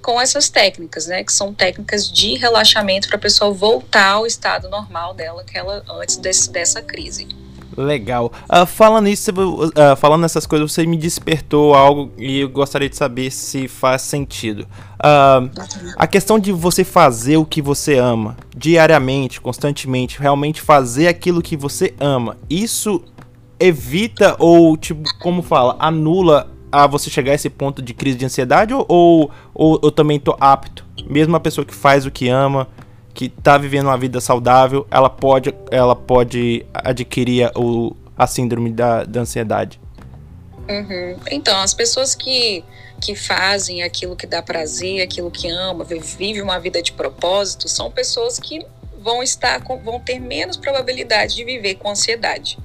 com 0.00 0.20
essas 0.20 0.48
técnicas, 0.48 1.06
né, 1.06 1.22
que 1.22 1.32
são 1.32 1.54
técnicas 1.54 2.10
de 2.10 2.34
relaxamento 2.34 3.06
para 3.06 3.16
a 3.16 3.20
pessoa 3.20 3.52
voltar 3.52 4.12
ao 4.12 4.26
estado 4.26 4.68
normal 4.68 5.14
dela, 5.14 5.44
que 5.44 5.56
ela 5.56 5.84
antes 5.88 6.16
desse, 6.16 6.50
dessa 6.50 6.82
crise. 6.82 7.28
Legal. 7.76 8.32
Ah, 8.48 8.66
falando 8.66 9.08
isso, 9.08 9.30
ah, 9.74 9.96
falando 9.96 10.22
nessas 10.22 10.46
coisas, 10.46 10.70
você 10.70 10.86
me 10.86 10.96
despertou 10.96 11.74
algo 11.74 12.12
e 12.18 12.40
eu 12.40 12.48
gostaria 12.48 12.88
de 12.88 12.96
saber 12.96 13.30
se 13.30 13.68
faz 13.68 14.02
sentido. 14.02 14.66
Ah, 14.98 15.42
a 15.96 16.06
questão 16.06 16.38
de 16.38 16.52
você 16.52 16.84
fazer 16.84 17.36
o 17.36 17.44
que 17.44 17.62
você 17.62 17.98
ama, 17.98 18.36
diariamente, 18.56 19.40
constantemente, 19.40 20.20
realmente 20.20 20.60
fazer 20.60 21.08
aquilo 21.08 21.42
que 21.42 21.56
você 21.56 21.94
ama, 21.98 22.36
isso 22.48 23.02
evita 23.58 24.36
ou, 24.38 24.76
tipo, 24.76 25.02
como 25.20 25.42
fala, 25.42 25.76
anula 25.78 26.50
a 26.70 26.86
você 26.86 27.10
chegar 27.10 27.32
a 27.32 27.34
esse 27.34 27.50
ponto 27.50 27.82
de 27.82 27.92
crise 27.92 28.16
de 28.16 28.24
ansiedade 28.24 28.72
ou, 28.72 28.84
ou, 28.88 29.30
ou 29.54 29.80
eu 29.82 29.90
também 29.90 30.18
tô 30.18 30.36
apto? 30.40 30.84
Mesmo 31.08 31.36
a 31.36 31.40
pessoa 31.40 31.64
que 31.64 31.74
faz 31.74 32.06
o 32.06 32.10
que 32.10 32.28
ama, 32.28 32.66
que 33.14 33.28
tá 33.28 33.58
vivendo 33.58 33.86
uma 33.86 33.98
vida 33.98 34.20
saudável, 34.20 34.86
ela 34.90 35.10
pode, 35.10 35.54
ela 35.70 35.94
pode 35.94 36.64
adquirir 36.72 37.50
o, 37.54 37.94
a 38.16 38.26
síndrome 38.26 38.70
da, 38.70 39.04
da 39.04 39.20
ansiedade. 39.20 39.80
Uhum. 40.68 41.16
Então, 41.30 41.58
as 41.60 41.74
pessoas 41.74 42.14
que, 42.14 42.64
que 43.00 43.14
fazem 43.14 43.82
aquilo 43.82 44.16
que 44.16 44.26
dá 44.26 44.40
prazer, 44.42 45.02
aquilo 45.02 45.30
que 45.30 45.48
ama, 45.48 45.84
vi- 45.84 45.98
vive 45.98 46.40
uma 46.40 46.58
vida 46.58 46.80
de 46.82 46.92
propósito, 46.92 47.68
são 47.68 47.90
pessoas 47.90 48.38
que 48.38 48.64
vão 48.98 49.22
estar 49.22 49.60
vão 49.84 49.98
ter 49.98 50.20
menos 50.20 50.56
probabilidade 50.56 51.34
de 51.34 51.44
viver 51.44 51.74
com 51.74 51.90
ansiedade. 51.90 52.58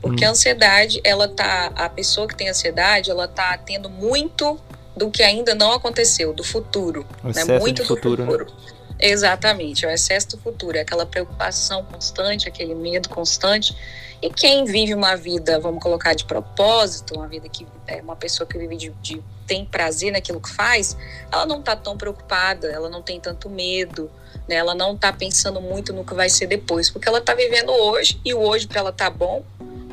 Porque 0.00 0.24
hum. 0.24 0.28
a 0.28 0.30
ansiedade, 0.30 1.00
ela 1.02 1.26
tá 1.26 1.72
a 1.74 1.88
pessoa 1.88 2.28
que 2.28 2.36
tem 2.36 2.48
ansiedade, 2.48 3.10
ela 3.10 3.26
tá 3.26 3.58
tendo 3.58 3.90
muito 3.90 4.58
do 4.96 5.10
que 5.10 5.22
ainda 5.22 5.54
não 5.54 5.72
aconteceu, 5.72 6.32
do 6.32 6.44
futuro, 6.44 7.04
né? 7.22 7.58
Muito 7.58 7.82
do 7.82 7.88
futuro. 7.88 8.24
futuro. 8.24 8.44
Né? 8.46 8.73
Exatamente, 9.06 9.84
é 9.84 9.88
o 9.88 9.90
excesso 9.90 10.30
do 10.30 10.38
futuro, 10.38 10.78
é 10.78 10.80
aquela 10.80 11.04
preocupação 11.04 11.84
constante, 11.84 12.48
aquele 12.48 12.74
medo 12.74 13.10
constante. 13.10 13.76
E 14.22 14.30
quem 14.30 14.64
vive 14.64 14.94
uma 14.94 15.14
vida, 15.14 15.60
vamos 15.60 15.82
colocar 15.82 16.14
de 16.14 16.24
propósito, 16.24 17.14
uma 17.14 17.28
vida 17.28 17.46
que 17.46 17.66
é 17.86 18.00
uma 18.00 18.16
pessoa 18.16 18.46
que 18.46 18.56
vive 18.56 18.76
de, 18.76 18.90
de 19.02 19.22
tem 19.46 19.62
prazer 19.62 20.10
naquilo 20.10 20.40
que 20.40 20.48
faz, 20.48 20.96
ela 21.30 21.44
não 21.44 21.58
está 21.58 21.76
tão 21.76 21.98
preocupada, 21.98 22.68
ela 22.68 22.88
não 22.88 23.02
tem 23.02 23.20
tanto 23.20 23.50
medo, 23.50 24.10
né? 24.48 24.54
Ela 24.54 24.74
não 24.74 24.94
está 24.94 25.12
pensando 25.12 25.60
muito 25.60 25.92
no 25.92 26.02
que 26.02 26.14
vai 26.14 26.30
ser 26.30 26.46
depois, 26.46 26.88
porque 26.88 27.06
ela 27.06 27.18
está 27.18 27.34
vivendo 27.34 27.72
hoje 27.72 28.18
e 28.24 28.32
o 28.32 28.40
hoje 28.40 28.66
para 28.66 28.80
ela 28.80 28.92
tá 28.92 29.10
bom, 29.10 29.44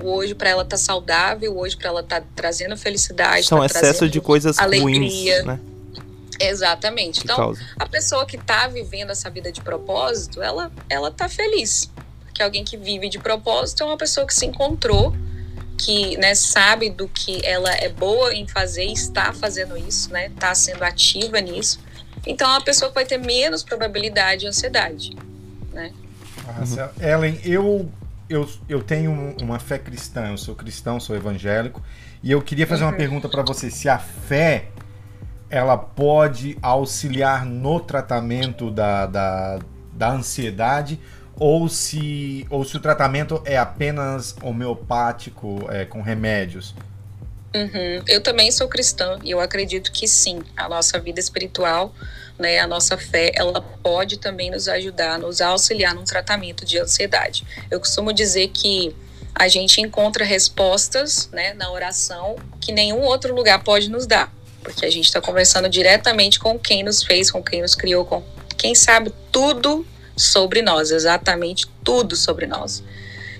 o 0.01 0.09
hoje 0.09 0.33
para 0.33 0.49
ela 0.49 0.63
tá 0.63 0.77
saudável, 0.77 1.51
o 1.51 1.59
hoje 1.59 1.75
para 1.75 1.89
ela 1.89 2.01
tá 2.01 2.23
trazendo 2.33 2.77
felicidade, 2.77 3.45
são 3.45 3.59
tá 3.59 3.65
excesso 3.65 4.07
de 4.07 4.21
coisas 4.21 4.57
alegria. 4.57 5.41
ruins, 5.41 5.45
né? 5.45 5.59
Exatamente. 6.47 7.19
Que 7.21 7.25
então, 7.25 7.37
causa. 7.37 7.61
a 7.79 7.85
pessoa 7.87 8.25
que 8.25 8.35
está 8.37 8.67
vivendo 8.67 9.11
essa 9.11 9.29
vida 9.29 9.51
de 9.51 9.61
propósito, 9.61 10.41
ela 10.41 10.71
ela 10.89 11.11
tá 11.11 11.27
feliz. 11.29 11.89
Porque 12.25 12.41
alguém 12.41 12.63
que 12.63 12.77
vive 12.77 13.09
de 13.09 13.19
propósito 13.19 13.83
é 13.83 13.85
uma 13.85 13.97
pessoa 13.97 14.25
que 14.25 14.33
se 14.33 14.45
encontrou, 14.45 15.13
que 15.77 16.15
né, 16.17 16.33
sabe 16.35 16.89
do 16.89 17.07
que 17.07 17.45
ela 17.45 17.71
é 17.73 17.89
boa 17.89 18.33
em 18.33 18.47
fazer 18.47 18.85
e 18.85 18.93
está 18.93 19.33
fazendo 19.33 19.77
isso, 19.77 20.11
né? 20.11 20.27
Está 20.27 20.53
sendo 20.55 20.83
ativa 20.83 21.39
nisso. 21.41 21.79
Então, 22.25 22.47
é 22.47 22.51
uma 22.53 22.61
pessoa 22.61 22.89
que 22.89 22.95
vai 22.95 23.05
ter 23.05 23.17
menos 23.17 23.63
probabilidade 23.63 24.41
de 24.41 24.47
ansiedade, 24.47 25.15
né? 25.73 25.91
Nossa, 26.57 26.91
Ellen, 27.01 27.39
eu, 27.43 27.89
eu, 28.29 28.47
eu 28.69 28.83
tenho 28.83 29.11
uma 29.41 29.59
fé 29.59 29.79
cristã, 29.79 30.29
eu 30.29 30.37
sou 30.37 30.53
cristão, 30.55 30.99
sou 30.99 31.15
evangélico, 31.15 31.81
e 32.21 32.31
eu 32.31 32.41
queria 32.41 32.67
fazer 32.67 32.83
uma 32.83 32.91
Uhum. 32.91 32.97
pergunta 32.97 33.27
para 33.27 33.41
você, 33.41 33.71
se 33.71 33.89
a 33.89 33.97
fé 33.97 34.67
ela 35.51 35.77
pode 35.77 36.57
auxiliar 36.61 37.45
no 37.45 37.79
tratamento 37.79 38.71
da, 38.71 39.05
da, 39.05 39.59
da 39.93 40.11
ansiedade 40.11 40.99
ou 41.35 41.67
se, 41.67 42.47
ou 42.49 42.63
se 42.63 42.77
o 42.77 42.79
tratamento 42.79 43.41
é 43.45 43.57
apenas 43.57 44.35
homeopático, 44.41 45.67
é, 45.69 45.85
com 45.85 46.01
remédios. 46.01 46.73
Uhum. 47.53 48.01
Eu 48.07 48.21
também 48.23 48.49
sou 48.49 48.67
cristã 48.67 49.19
e 49.23 49.31
eu 49.31 49.41
acredito 49.41 49.91
que 49.91 50.07
sim, 50.07 50.41
a 50.55 50.69
nossa 50.69 50.97
vida 50.99 51.19
espiritual, 51.19 51.93
né, 52.39 52.59
a 52.59 52.67
nossa 52.67 52.97
fé, 52.97 53.31
ela 53.35 53.61
pode 53.83 54.17
também 54.17 54.49
nos 54.49 54.69
ajudar, 54.69 55.19
nos 55.19 55.41
auxiliar 55.41 55.93
no 55.93 56.03
tratamento 56.03 56.65
de 56.65 56.79
ansiedade. 56.79 57.45
Eu 57.69 57.79
costumo 57.79 58.13
dizer 58.13 58.47
que 58.49 58.95
a 59.35 59.47
gente 59.47 59.81
encontra 59.81 60.23
respostas, 60.23 61.29
né, 61.31 61.53
na 61.53 61.71
oração 61.71 62.37
que 62.59 62.71
nenhum 62.71 63.01
outro 63.01 63.35
lugar 63.35 63.63
pode 63.63 63.89
nos 63.89 64.05
dar, 64.05 64.31
porque 64.63 64.85
a 64.85 64.91
gente 64.91 65.05
está 65.05 65.21
conversando 65.21 65.67
diretamente 65.69 66.39
com 66.39 66.57
quem 66.57 66.83
nos 66.83 67.03
fez, 67.03 67.31
com 67.31 67.43
quem 67.43 67.61
nos 67.61 67.75
criou, 67.75 68.05
com 68.05 68.23
quem 68.57 68.75
sabe 68.75 69.13
tudo 69.31 69.85
sobre 70.15 70.61
nós, 70.61 70.91
exatamente 70.91 71.67
tudo 71.83 72.15
sobre 72.15 72.45
nós. 72.45 72.83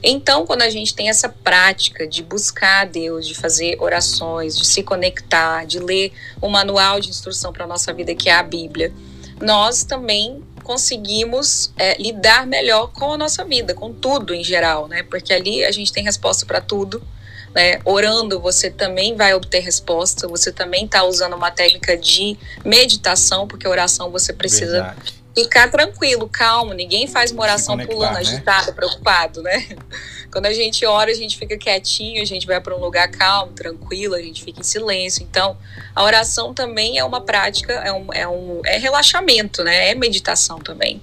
Então, 0.04 0.48
quando 0.48 0.64
a 0.64 0.70
gente 0.70 0.96
tem 0.96 1.10
essa 1.10 1.30
prática 1.30 2.08
de 2.08 2.24
buscar 2.24 2.82
a 2.82 2.86
Deus, 2.86 3.28
de 3.28 3.36
fazer 3.36 3.78
orações, 3.80 4.58
de 4.58 4.66
se 4.66 4.82
conectar, 4.82 5.66
de 5.66 5.80
ler 5.80 6.12
o 6.42 6.50
manual 6.50 7.00
de 7.00 7.10
instrução 7.10 7.54
para 7.54 7.66
a 7.66 7.68
nossa 7.68 7.94
vida, 7.94 8.16
que 8.16 8.28
é 8.28 8.34
a 8.34 8.42
Bíblia, 8.42 8.92
nós 9.40 9.84
também 9.84 10.44
conseguimos 10.64 11.72
é, 11.78 12.02
lidar 12.02 12.48
melhor 12.48 12.88
com 12.88 13.14
a 13.14 13.18
nossa 13.18 13.44
vida, 13.44 13.74
com 13.74 13.94
tudo 13.94 14.34
em 14.34 14.44
geral, 14.44 14.88
né? 14.88 15.04
Porque 15.04 15.34
ali 15.34 15.64
a 15.64 15.72
gente 15.72 15.92
tem 15.92 16.04
resposta 16.04 16.46
para 16.46 16.62
tudo. 16.62 17.02
Né? 17.54 17.80
Orando, 17.84 18.40
você 18.40 18.70
também 18.70 19.16
vai 19.16 19.34
obter 19.34 19.60
resposta, 19.60 20.28
você 20.28 20.52
também 20.52 20.86
está 20.86 21.04
usando 21.04 21.36
uma 21.36 21.52
técnica 21.52 21.98
de 21.98 22.38
meditação, 22.64 23.48
porque 23.48 23.68
oração 23.68 24.10
você 24.10 24.32
precisa 24.32 24.84
Verdade. 24.84 25.14
ficar 25.36 25.70
tranquilo, 25.70 26.30
calmo. 26.30 26.74
Ninguém 26.74 27.08
faz 27.08 27.32
uma 27.32 27.44
oração 27.44 27.78
pulando, 27.78 28.14
né? 28.14 28.20
agitado, 28.20 28.74
preocupado, 28.74 29.42
né? 29.42 29.68
Quando 30.32 30.46
a 30.46 30.54
gente 30.54 30.86
ora, 30.86 31.12
a 31.12 31.14
gente 31.14 31.38
fica 31.38 31.58
quietinho, 31.58 32.22
a 32.22 32.26
gente 32.26 32.48
vai 32.48 32.62
para 32.62 32.74
um 32.74 32.80
lugar 32.80 33.10
calmo, 33.12 33.52
tranquilo, 33.52 34.16
a 34.16 34.22
gente 34.22 34.42
fica 34.42 34.62
em 34.62 34.64
silêncio. 34.64 35.22
Então, 35.30 35.58
a 35.94 36.04
oração 36.04 36.54
também 36.54 36.98
é 36.98 37.04
uma 37.04 37.20
prática, 37.20 37.74
é 37.74 37.92
um, 37.92 38.14
é 38.14 38.26
um 38.26 38.62
é 38.64 38.78
relaxamento, 38.78 39.62
né? 39.62 39.90
É 39.90 39.96
meditação 39.96 40.58
também. 40.58 41.02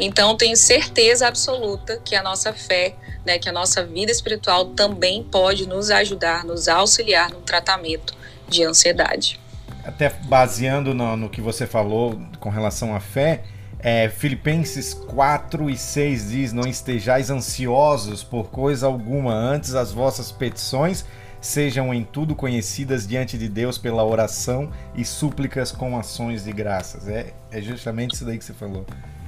Então, 0.00 0.36
tenho 0.36 0.56
certeza 0.56 1.26
absoluta 1.26 2.00
que 2.04 2.14
a 2.14 2.22
nossa 2.22 2.52
fé, 2.52 2.94
né, 3.24 3.38
que 3.38 3.48
a 3.48 3.52
nossa 3.52 3.84
vida 3.84 4.10
espiritual 4.10 4.66
também 4.66 5.22
pode 5.22 5.66
nos 5.66 5.90
ajudar, 5.90 6.44
nos 6.44 6.68
auxiliar 6.68 7.30
no 7.30 7.40
tratamento 7.40 8.14
de 8.48 8.64
ansiedade. 8.64 9.40
Até 9.84 10.10
baseando 10.24 10.94
no, 10.94 11.16
no 11.16 11.28
que 11.28 11.40
você 11.40 11.66
falou 11.66 12.20
com 12.38 12.50
relação 12.50 12.94
à 12.94 13.00
fé, 13.00 13.42
é, 13.80 14.08
Filipenses 14.08 14.94
4 14.94 15.68
e 15.68 15.76
6 15.76 16.30
diz: 16.30 16.52
Não 16.52 16.68
estejais 16.68 17.30
ansiosos 17.30 18.22
por 18.22 18.50
coisa 18.50 18.86
alguma, 18.86 19.34
antes 19.34 19.74
as 19.74 19.90
vossas 19.92 20.30
petições 20.30 21.04
sejam 21.42 21.92
em 21.92 22.04
tudo 22.04 22.36
conhecidas 22.36 23.04
diante 23.04 23.36
de 23.36 23.48
Deus 23.48 23.76
pela 23.76 24.04
oração 24.04 24.70
e 24.94 25.04
súplicas 25.04 25.72
com 25.72 25.98
ações 25.98 26.44
de 26.44 26.52
graças. 26.52 27.08
É, 27.08 27.34
é 27.50 27.60
justamente 27.60 28.14
isso 28.14 28.24
daí 28.24 28.38
que 28.38 28.44
você 28.44 28.54
falou. 28.54 28.86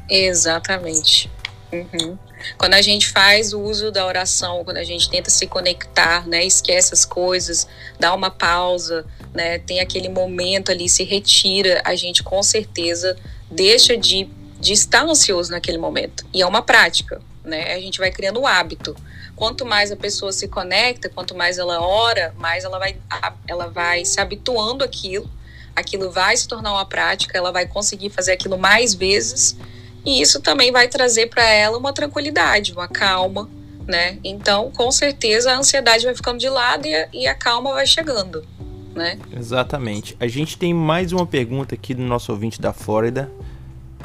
Exatamente. 0.08 1.28
Uhum. 1.74 2.18
Quando 2.58 2.74
a 2.74 2.82
gente 2.82 3.08
faz 3.08 3.52
o 3.52 3.60
uso 3.60 3.90
da 3.90 4.06
oração, 4.06 4.64
quando 4.64 4.76
a 4.76 4.84
gente 4.84 5.08
tenta 5.08 5.30
se 5.30 5.46
conectar, 5.46 6.26
né, 6.26 6.44
esquece 6.44 6.92
as 6.92 7.04
coisas, 7.04 7.66
dá 7.98 8.14
uma 8.14 8.30
pausa, 8.30 9.04
né, 9.32 9.58
tem 9.58 9.80
aquele 9.80 10.08
momento 10.08 10.70
ali, 10.70 10.88
se 10.88 11.04
retira, 11.04 11.80
a 11.84 11.94
gente 11.94 12.22
com 12.22 12.42
certeza 12.42 13.16
deixa 13.50 13.96
de, 13.96 14.28
de 14.60 14.72
estar 14.72 15.04
ansioso 15.04 15.50
naquele 15.50 15.78
momento. 15.78 16.26
E 16.32 16.42
é 16.42 16.46
uma 16.46 16.62
prática, 16.62 17.20
né? 17.44 17.74
A 17.74 17.80
gente 17.80 17.98
vai 17.98 18.10
criando 18.10 18.40
o 18.40 18.46
hábito. 18.46 18.96
Quanto 19.36 19.66
mais 19.66 19.90
a 19.90 19.96
pessoa 19.96 20.32
se 20.32 20.48
conecta, 20.48 21.08
quanto 21.08 21.34
mais 21.34 21.58
ela 21.58 21.80
ora, 21.80 22.34
mais 22.38 22.64
ela 22.64 22.78
vai, 22.78 22.96
ela 23.48 23.68
vai 23.68 24.04
se 24.04 24.20
habituando 24.20 24.84
àquilo, 24.84 25.28
aquilo 25.74 26.10
vai 26.10 26.36
se 26.36 26.46
tornar 26.46 26.72
uma 26.72 26.86
prática, 26.86 27.36
ela 27.36 27.50
vai 27.50 27.66
conseguir 27.66 28.10
fazer 28.10 28.32
aquilo 28.32 28.56
mais 28.56 28.94
vezes 28.94 29.56
e 30.04 30.20
isso 30.20 30.40
também 30.40 30.70
vai 30.70 30.88
trazer 30.88 31.28
para 31.28 31.48
ela 31.48 31.78
uma 31.78 31.92
tranquilidade, 31.92 32.72
uma 32.72 32.86
calma, 32.86 33.48
né? 33.86 34.18
Então, 34.22 34.70
com 34.70 34.90
certeza, 34.90 35.52
a 35.52 35.56
ansiedade 35.56 36.04
vai 36.04 36.14
ficando 36.14 36.38
de 36.38 36.48
lado 36.48 36.86
e 36.86 36.94
a, 36.94 37.08
e 37.12 37.26
a 37.26 37.34
calma 37.34 37.72
vai 37.72 37.86
chegando, 37.86 38.46
né? 38.94 39.18
Exatamente. 39.34 40.16
A 40.20 40.26
gente 40.26 40.58
tem 40.58 40.74
mais 40.74 41.12
uma 41.12 41.26
pergunta 41.26 41.74
aqui 41.74 41.94
do 41.94 42.02
nosso 42.02 42.32
ouvinte 42.32 42.60
da 42.60 42.72
Flórida. 42.72 43.30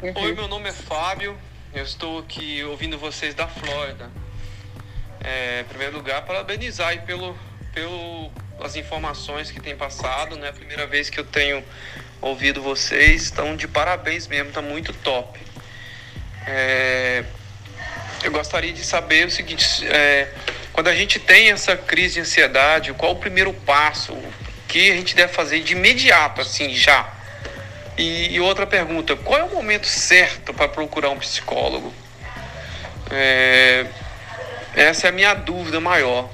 Oi, 0.02 0.32
meu 0.32 0.48
nome 0.48 0.68
é 0.68 0.72
Fábio. 0.72 1.36
Eu 1.74 1.84
estou 1.84 2.18
aqui 2.18 2.64
ouvindo 2.64 2.98
vocês 2.98 3.34
da 3.34 3.46
Flórida. 3.46 4.10
É, 5.22 5.60
em 5.60 5.64
primeiro 5.64 5.96
lugar, 5.96 6.24
parabenizar 6.24 6.88
aí 6.88 6.98
pelo, 7.00 7.36
pelo 7.74 8.30
as 8.60 8.76
informações 8.76 9.50
que 9.50 9.60
tem 9.60 9.76
passado, 9.76 10.36
né? 10.36 10.50
Primeira 10.52 10.86
vez 10.86 11.10
que 11.10 11.20
eu 11.20 11.24
tenho 11.24 11.62
ouvido 12.20 12.62
vocês, 12.62 13.22
estão 13.22 13.56
de 13.56 13.68
parabéns 13.68 14.26
mesmo, 14.26 14.52
tá 14.52 14.60
muito 14.60 14.92
top. 14.92 15.38
É, 16.52 17.24
eu 18.24 18.32
gostaria 18.32 18.72
de 18.72 18.84
saber 18.84 19.26
o 19.26 19.30
seguinte: 19.30 19.86
é, 19.86 20.28
quando 20.72 20.88
a 20.88 20.94
gente 20.94 21.18
tem 21.18 21.50
essa 21.50 21.76
crise 21.76 22.14
de 22.14 22.20
ansiedade, 22.20 22.92
qual 22.94 23.12
o 23.12 23.16
primeiro 23.16 23.52
passo? 23.52 24.16
Que 24.66 24.90
a 24.90 24.94
gente 24.94 25.16
deve 25.16 25.32
fazer 25.32 25.60
de 25.60 25.72
imediato, 25.72 26.40
assim, 26.40 26.74
já? 26.74 27.08
E, 27.96 28.34
e 28.34 28.40
outra 28.40 28.66
pergunta: 28.66 29.14
qual 29.16 29.38
é 29.38 29.44
o 29.44 29.50
momento 29.50 29.86
certo 29.86 30.52
para 30.52 30.68
procurar 30.68 31.10
um 31.10 31.18
psicólogo? 31.18 31.92
É, 33.10 33.86
essa 34.74 35.06
é 35.06 35.10
a 35.10 35.12
minha 35.12 35.34
dúvida 35.34 35.80
maior. 35.80 36.28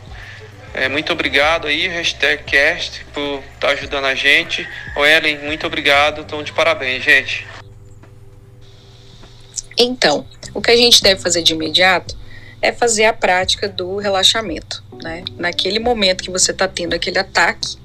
É, 0.74 0.88
muito 0.88 1.12
obrigado 1.12 1.66
aí, 1.66 1.88
hashtag 1.88 2.42
cast, 2.44 3.05
por 3.07 3.42
estar 3.55 3.70
ajudando 3.70 4.05
a 4.05 4.14
gente. 4.14 4.66
O 4.94 5.05
Ellen, 5.07 5.38
muito 5.38 5.66
obrigado. 5.66 6.20
Então, 6.20 6.42
de 6.42 6.52
parabéns, 6.52 7.02
gente. 7.02 7.46
Então, 9.76 10.26
o 10.54 10.60
que 10.60 10.70
a 10.70 10.76
gente 10.76 11.02
deve 11.02 11.20
fazer 11.20 11.42
de 11.42 11.52
imediato 11.52 12.16
é 12.62 12.72
fazer 12.72 13.04
a 13.04 13.12
prática 13.12 13.68
do 13.68 13.96
relaxamento, 13.98 14.82
né? 15.02 15.24
Naquele 15.36 15.78
momento 15.78 16.22
que 16.22 16.30
você 16.30 16.52
está 16.52 16.66
tendo 16.66 16.94
aquele 16.94 17.18
ataque, 17.18 17.76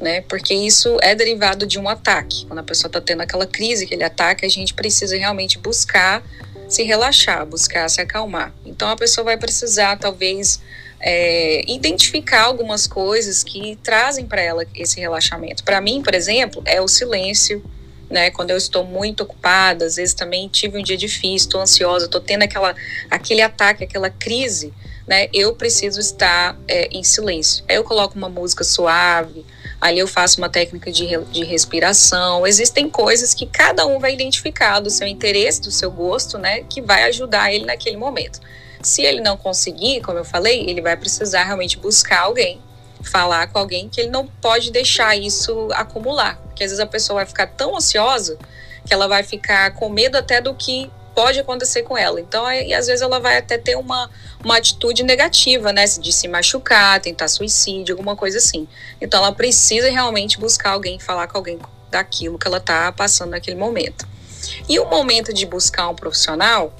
né? 0.00 0.20
Porque 0.22 0.54
isso 0.54 0.96
é 1.02 1.14
derivado 1.14 1.66
de 1.66 1.78
um 1.78 1.88
ataque. 1.88 2.46
Quando 2.46 2.60
a 2.60 2.62
pessoa 2.62 2.88
está 2.88 3.00
tendo 3.00 3.22
aquela 3.22 3.46
crise, 3.46 3.84
aquele 3.84 4.04
ataque, 4.04 4.46
a 4.46 4.48
gente 4.48 4.72
precisa 4.74 5.16
realmente 5.16 5.58
buscar 5.58 6.22
se 6.68 6.82
relaxar, 6.82 7.44
buscar 7.46 7.88
se 7.88 8.00
acalmar. 8.00 8.52
Então 8.64 8.88
a 8.88 8.96
pessoa 8.96 9.24
vai 9.24 9.36
precisar, 9.36 9.96
talvez, 9.96 10.60
é, 11.00 11.62
identificar 11.70 12.42
algumas 12.42 12.86
coisas 12.86 13.44
que 13.44 13.76
trazem 13.82 14.26
para 14.26 14.40
ela 14.40 14.66
esse 14.74 14.98
relaxamento. 14.98 15.62
Para 15.64 15.80
mim, 15.80 16.02
por 16.02 16.14
exemplo, 16.14 16.62
é 16.64 16.80
o 16.80 16.88
silêncio, 16.88 17.62
né? 18.10 18.30
Quando 18.30 18.50
eu 18.50 18.56
estou 18.56 18.84
muito 18.84 19.22
ocupada, 19.22 19.84
às 19.84 19.96
vezes 19.96 20.14
também 20.14 20.48
tive 20.48 20.78
um 20.78 20.82
dia 20.82 20.96
difícil, 20.96 21.46
estou 21.46 21.60
ansiosa, 21.60 22.06
estou 22.06 22.20
tendo 22.20 22.42
aquela, 22.42 22.74
aquele 23.10 23.42
ataque, 23.42 23.84
aquela 23.84 24.10
crise, 24.10 24.72
né? 25.06 25.28
Eu 25.32 25.54
preciso 25.54 26.00
estar 26.00 26.56
é, 26.68 26.88
em 26.90 27.02
silêncio. 27.02 27.64
Aí 27.68 27.76
eu 27.76 27.84
coloco 27.84 28.16
uma 28.16 28.28
música 28.28 28.64
suave, 28.64 29.44
ali 29.80 29.98
eu 29.98 30.08
faço 30.08 30.38
uma 30.38 30.48
técnica 30.48 30.90
de, 30.90 31.16
de 31.30 31.44
respiração. 31.44 32.46
Existem 32.46 32.88
coisas 32.88 33.34
que 33.34 33.46
cada 33.46 33.86
um 33.86 33.98
vai 33.98 34.12
identificar 34.12 34.80
do 34.80 34.90
seu 34.90 35.06
interesse, 35.06 35.60
do 35.60 35.70
seu 35.70 35.90
gosto, 35.90 36.38
né? 36.38 36.62
Que 36.62 36.80
vai 36.80 37.04
ajudar 37.04 37.52
ele 37.52 37.64
naquele 37.64 37.96
momento. 37.96 38.40
Se 38.82 39.02
ele 39.02 39.20
não 39.20 39.36
conseguir, 39.36 40.02
como 40.02 40.18
eu 40.18 40.24
falei, 40.24 40.68
ele 40.68 40.80
vai 40.80 40.96
precisar 40.96 41.44
realmente 41.44 41.78
buscar 41.78 42.20
alguém 42.20 42.60
falar 43.04 43.48
com 43.48 43.58
alguém 43.58 43.88
que 43.88 44.00
ele 44.00 44.10
não 44.10 44.26
pode 44.26 44.70
deixar 44.70 45.16
isso 45.16 45.68
acumular. 45.72 46.36
Porque 46.46 46.64
às 46.64 46.70
vezes 46.70 46.80
a 46.80 46.86
pessoa 46.86 47.18
vai 47.18 47.26
ficar 47.26 47.46
tão 47.46 47.76
ansiosa 47.76 48.38
que 48.86 48.92
ela 48.92 49.08
vai 49.08 49.22
ficar 49.22 49.72
com 49.72 49.88
medo 49.88 50.16
até 50.16 50.40
do 50.40 50.54
que 50.54 50.90
pode 51.14 51.38
acontecer 51.38 51.82
com 51.82 51.96
ela. 51.96 52.20
Então, 52.20 52.44
aí, 52.44 52.74
às 52.74 52.86
vezes 52.86 53.00
ela 53.00 53.20
vai 53.20 53.38
até 53.38 53.56
ter 53.56 53.76
uma, 53.76 54.10
uma 54.44 54.56
atitude 54.56 55.02
negativa, 55.04 55.72
né? 55.72 55.84
De 55.84 56.12
se 56.12 56.26
machucar, 56.26 57.00
tentar 57.00 57.28
suicídio, 57.28 57.94
alguma 57.94 58.16
coisa 58.16 58.38
assim. 58.38 58.66
Então, 59.00 59.20
ela 59.20 59.32
precisa 59.32 59.90
realmente 59.90 60.38
buscar 60.38 60.70
alguém, 60.70 60.98
falar 60.98 61.28
com 61.28 61.38
alguém 61.38 61.58
daquilo 61.90 62.38
que 62.38 62.46
ela 62.46 62.58
está 62.58 62.90
passando 62.90 63.30
naquele 63.30 63.56
momento. 63.56 64.06
E 64.68 64.78
o 64.78 64.86
momento 64.86 65.32
de 65.32 65.46
buscar 65.46 65.88
um 65.88 65.94
profissional 65.94 66.74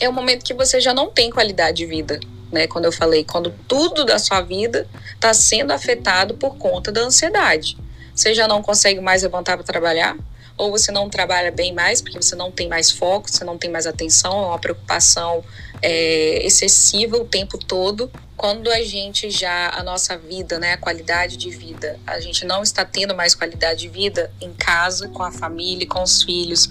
é 0.00 0.08
o 0.08 0.12
momento 0.12 0.44
que 0.44 0.54
você 0.54 0.80
já 0.80 0.94
não 0.94 1.10
tem 1.10 1.30
qualidade 1.30 1.76
de 1.76 1.86
vida 1.86 2.18
né? 2.50 2.66
Quando 2.66 2.86
eu 2.86 2.92
falei, 2.92 3.24
quando 3.24 3.52
tudo 3.66 4.04
da 4.04 4.18
sua 4.18 4.40
vida 4.40 4.86
está 5.18 5.34
sendo 5.34 5.72
afetado 5.72 6.34
por 6.34 6.56
conta 6.56 6.92
da 6.92 7.00
ansiedade. 7.00 7.76
Você 8.14 8.34
já 8.34 8.48
não 8.48 8.62
consegue 8.62 9.00
mais 9.00 9.22
levantar 9.22 9.56
para 9.56 9.66
trabalhar, 9.66 10.16
ou 10.56 10.70
você 10.70 10.90
não 10.90 11.08
trabalha 11.08 11.52
bem 11.52 11.72
mais 11.72 12.00
porque 12.00 12.20
você 12.20 12.34
não 12.34 12.50
tem 12.50 12.68
mais 12.68 12.90
foco, 12.90 13.30
você 13.30 13.44
não 13.44 13.58
tem 13.58 13.70
mais 13.70 13.86
atenção, 13.86 14.32
é 14.32 14.46
uma 14.46 14.58
preocupação 14.58 15.44
é, 15.82 16.44
excessiva 16.44 17.16
o 17.16 17.24
tempo 17.24 17.58
todo. 17.58 18.10
Quando 18.36 18.70
a 18.70 18.82
gente 18.82 19.30
já, 19.30 19.70
a 19.70 19.82
nossa 19.82 20.16
vida, 20.16 20.58
né, 20.58 20.74
a 20.74 20.76
qualidade 20.76 21.36
de 21.36 21.50
vida, 21.50 21.98
a 22.06 22.20
gente 22.20 22.44
não 22.44 22.62
está 22.62 22.84
tendo 22.84 23.14
mais 23.14 23.34
qualidade 23.34 23.80
de 23.80 23.88
vida 23.88 24.32
em 24.40 24.52
casa, 24.52 25.08
com 25.08 25.22
a 25.22 25.30
família, 25.30 25.86
com 25.86 26.02
os 26.02 26.22
filhos, 26.22 26.70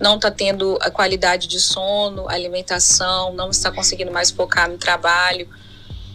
não 0.00 0.16
está 0.16 0.30
tendo 0.30 0.76
a 0.80 0.90
qualidade 0.90 1.46
de 1.46 1.60
sono, 1.60 2.28
alimentação, 2.28 3.32
não 3.32 3.50
está 3.50 3.70
conseguindo 3.70 4.10
mais 4.10 4.30
focar 4.30 4.68
no 4.68 4.76
trabalho. 4.76 5.48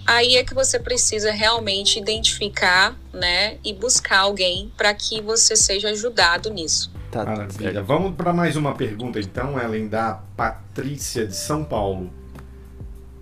Aí 0.09 0.37
é 0.37 0.43
que 0.43 0.55
você 0.55 0.79
precisa 0.79 1.31
realmente 1.31 1.99
identificar, 1.99 2.97
né, 3.13 3.57
e 3.63 3.71
buscar 3.71 4.21
alguém 4.21 4.73
para 4.75 4.91
que 4.91 5.21
você 5.21 5.55
seja 5.55 5.89
ajudado 5.89 6.49
nisso. 6.49 6.91
Tá, 7.11 7.23
Maravilha. 7.23 7.83
Vamos 7.83 8.15
para 8.15 8.33
mais 8.33 8.55
uma 8.55 8.73
pergunta 8.73 9.19
então, 9.19 9.55
além 9.55 9.87
da 9.87 10.19
Patrícia 10.35 11.27
de 11.27 11.35
São 11.35 11.63
Paulo. 11.63 12.11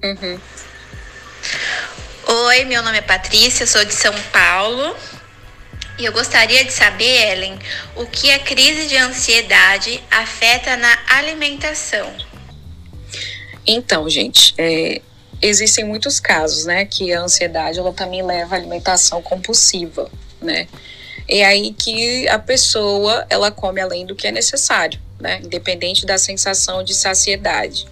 Uhum. 0.02 0.40
Oi, 2.48 2.64
meu 2.64 2.82
nome 2.82 3.00
é 3.00 3.02
Patrícia, 3.02 3.68
sou 3.68 3.84
de 3.84 3.94
São 3.94 4.14
Paulo. 4.32 4.96
E 6.00 6.06
eu 6.06 6.14
gostaria 6.14 6.64
de 6.64 6.72
saber, 6.72 7.34
Ellen, 7.34 7.60
o 7.98 8.06
que 8.06 8.32
a 8.32 8.40
crise 8.40 8.88
de 8.88 8.96
ansiedade 8.96 10.02
afeta 10.10 10.78
na 10.78 10.98
alimentação. 11.10 12.16
Então, 13.66 14.10
gente, 14.10 14.54
é, 14.58 15.02
existem 15.42 15.84
muitos 15.84 16.20
casos, 16.20 16.66
né, 16.66 16.86
que 16.86 17.14
a 17.14 17.22
ansiedade 17.22 17.80
ela 17.80 17.94
também 17.94 18.24
leva 18.24 18.56
à 18.56 18.58
alimentação 18.58 19.22
compulsiva, 19.22 20.10
né? 20.42 20.68
É 21.30 21.46
aí 21.46 21.74
que 21.74 22.28
a 22.30 22.40
pessoa 22.40 23.26
ela 23.30 23.52
come 23.52 23.82
além 23.82 24.06
do 24.06 24.16
que 24.16 24.28
é 24.28 24.32
necessário, 24.32 25.00
né? 25.20 25.42
Independente 25.44 26.06
da 26.06 26.18
sensação 26.18 26.84
de 26.84 26.94
saciedade. 26.94 27.86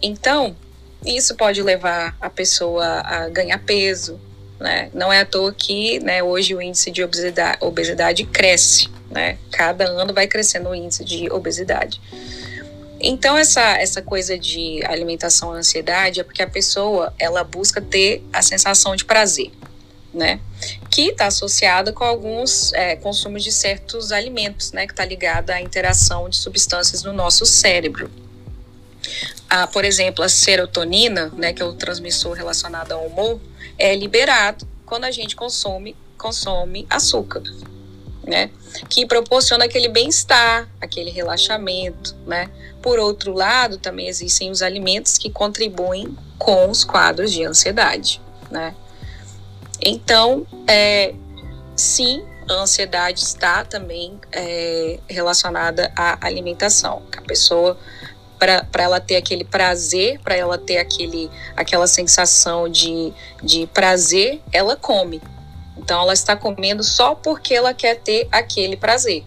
Então, 0.00 0.56
isso 1.04 1.34
pode 1.34 1.62
levar 1.62 2.16
a 2.20 2.30
pessoa 2.30 2.84
a 2.84 3.28
ganhar 3.28 3.58
peso, 3.58 4.18
né? 4.58 4.90
Não 4.94 5.12
é 5.12 5.20
à 5.20 5.26
toa 5.26 5.52
que 5.52 6.00
né, 6.00 6.22
hoje 6.22 6.54
o 6.54 6.62
índice 6.62 6.90
de 6.90 7.02
obesidade, 7.02 7.58
obesidade 7.60 8.24
cresce. 8.24 8.88
Né? 9.10 9.38
Cada 9.52 9.84
ano 9.84 10.12
vai 10.12 10.26
crescendo 10.26 10.68
o 10.70 10.74
índice 10.74 11.04
de 11.04 11.30
obesidade. 11.30 12.00
Então 13.00 13.36
essa 13.36 13.60
essa 13.78 14.00
coisa 14.00 14.38
de 14.38 14.82
alimentação 14.86 15.54
e 15.54 15.58
ansiedade 15.58 16.20
é 16.20 16.24
porque 16.24 16.42
a 16.42 16.46
pessoa 16.46 17.12
ela 17.18 17.44
busca 17.44 17.80
ter 17.80 18.24
a 18.32 18.40
sensação 18.40 18.96
de 18.96 19.04
prazer, 19.04 19.52
né? 20.12 20.40
Que 20.90 21.08
está 21.08 21.26
associada 21.26 21.92
com 21.92 22.04
alguns 22.04 22.72
é, 22.72 22.96
consumos 22.96 23.44
de 23.44 23.52
certos 23.52 24.12
alimentos, 24.12 24.72
né? 24.72 24.86
Que 24.86 24.92
está 24.92 25.04
ligada 25.04 25.54
à 25.54 25.60
interação 25.60 26.28
de 26.28 26.36
substâncias 26.36 27.02
no 27.02 27.12
nosso 27.12 27.44
cérebro. 27.44 28.10
Ah, 29.48 29.66
por 29.66 29.84
exemplo, 29.84 30.24
a 30.24 30.28
serotonina, 30.28 31.30
né? 31.36 31.52
Que 31.52 31.62
é 31.62 31.64
o 31.64 31.74
transmissor 31.74 32.32
relacionado 32.32 32.92
ao 32.92 33.06
humor, 33.06 33.40
é 33.78 33.94
liberado 33.94 34.66
quando 34.86 35.04
a 35.04 35.10
gente 35.10 35.36
consome, 35.36 35.94
consome 36.16 36.86
açúcar, 36.88 37.42
né? 38.26 38.50
Que 38.88 39.06
proporciona 39.06 39.64
aquele 39.64 39.88
bem-estar, 39.88 40.68
aquele 40.80 41.10
relaxamento, 41.10 42.14
né? 42.26 42.50
Por 42.82 42.98
outro 42.98 43.32
lado, 43.32 43.78
também 43.78 44.08
existem 44.08 44.50
os 44.50 44.62
alimentos 44.62 45.16
que 45.16 45.30
contribuem 45.30 46.16
com 46.38 46.68
os 46.68 46.84
quadros 46.84 47.32
de 47.32 47.44
ansiedade, 47.44 48.20
né? 48.50 48.74
Então, 49.80 50.46
é, 50.66 51.14
sim, 51.76 52.24
a 52.48 52.54
ansiedade 52.54 53.20
está 53.20 53.64
também 53.64 54.18
é, 54.32 54.98
relacionada 55.08 55.92
à 55.96 56.26
alimentação, 56.26 57.02
a 57.16 57.22
pessoa 57.22 57.78
para 58.38 58.82
ela 58.82 59.00
ter 59.00 59.16
aquele 59.16 59.44
prazer, 59.44 60.20
para 60.20 60.36
ela 60.36 60.58
ter 60.58 60.76
aquele, 60.76 61.30
aquela 61.56 61.86
sensação 61.86 62.68
de, 62.68 63.12
de 63.42 63.66
prazer, 63.68 64.42
ela 64.52 64.76
come. 64.76 65.22
Então 65.76 66.00
ela 66.00 66.12
está 66.12 66.36
comendo 66.36 66.82
só 66.82 67.14
porque 67.14 67.54
ela 67.54 67.74
quer 67.74 67.96
ter 67.96 68.28
aquele 68.32 68.76
prazer. 68.76 69.24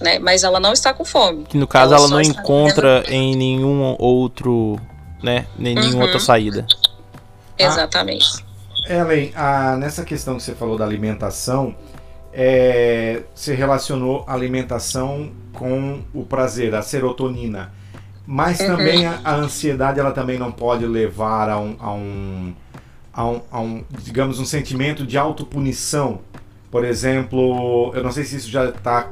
Né? 0.00 0.18
Mas 0.18 0.44
ela 0.44 0.60
não 0.60 0.72
está 0.72 0.94
com 0.94 1.04
fome. 1.04 1.44
Que 1.44 1.56
no 1.58 1.66
caso 1.66 1.94
ela, 1.94 2.04
ela 2.04 2.10
não 2.10 2.20
encontra 2.20 3.02
comendo... 3.02 3.12
em 3.12 3.36
nenhum 3.36 3.96
outro, 3.98 4.78
né? 5.22 5.46
Nem 5.58 5.76
uhum. 5.76 5.82
nenhuma 5.82 6.04
outra 6.04 6.20
saída. 6.20 6.66
Exatamente. 7.58 8.44
Ah, 8.88 8.92
Ellen, 8.94 9.32
ah, 9.34 9.76
nessa 9.76 10.04
questão 10.04 10.36
que 10.36 10.42
você 10.42 10.54
falou 10.54 10.78
da 10.78 10.84
alimentação, 10.84 11.74
é, 12.32 13.22
você 13.34 13.54
relacionou 13.54 14.24
a 14.26 14.32
alimentação 14.32 15.32
com 15.52 16.02
o 16.14 16.24
prazer, 16.24 16.74
a 16.74 16.82
serotonina. 16.82 17.72
Mas 18.24 18.60
uhum. 18.60 18.66
também 18.66 19.06
a, 19.06 19.20
a, 19.24 19.34
ansiedade 19.34 19.98
ela 19.98 20.12
também 20.12 20.38
não 20.38 20.52
pode 20.52 20.86
levar 20.86 21.48
a 21.48 21.58
um, 21.58 21.76
a 21.80 21.92
um, 21.92 22.54
a 23.18 23.26
um, 23.26 23.40
a 23.50 23.60
um 23.60 23.84
digamos, 24.04 24.38
um 24.38 24.44
sentimento 24.44 25.04
de 25.04 25.18
autopunição. 25.18 26.20
Por 26.70 26.84
exemplo, 26.84 27.90
eu 27.92 28.04
não 28.04 28.12
sei 28.12 28.22
se 28.22 28.36
isso 28.36 28.48
já 28.48 28.68
está 28.68 29.10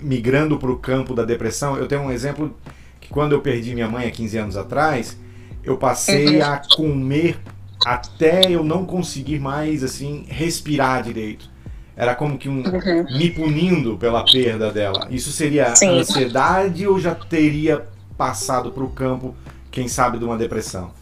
migrando 0.00 0.56
para 0.56 0.70
o 0.70 0.76
campo 0.76 1.16
da 1.16 1.24
depressão. 1.24 1.76
Eu 1.76 1.88
tenho 1.88 2.02
um 2.02 2.12
exemplo 2.12 2.56
que 3.00 3.08
quando 3.08 3.32
eu 3.32 3.40
perdi 3.40 3.74
minha 3.74 3.88
mãe 3.88 4.06
há 4.06 4.10
15 4.12 4.38
anos 4.38 4.56
atrás, 4.56 5.18
eu 5.64 5.76
passei 5.76 6.36
uhum. 6.36 6.44
a 6.44 6.62
comer 6.76 7.40
até 7.84 8.48
eu 8.48 8.62
não 8.62 8.86
conseguir 8.86 9.40
mais 9.40 9.82
assim 9.82 10.24
respirar 10.28 11.02
direito. 11.02 11.50
Era 11.96 12.14
como 12.14 12.38
que 12.38 12.48
um 12.48 12.62
uhum. 12.62 13.18
me 13.18 13.30
punindo 13.30 13.96
pela 13.96 14.24
perda 14.24 14.70
dela. 14.70 15.08
Isso 15.10 15.32
seria 15.32 15.74
Sim. 15.74 15.98
ansiedade 15.98 16.86
ou 16.86 17.00
já 17.00 17.16
teria 17.16 17.84
passado 18.16 18.70
para 18.70 18.84
o 18.84 18.90
campo, 18.90 19.34
quem 19.72 19.88
sabe, 19.88 20.18
de 20.18 20.24
uma 20.24 20.38
depressão? 20.38 20.99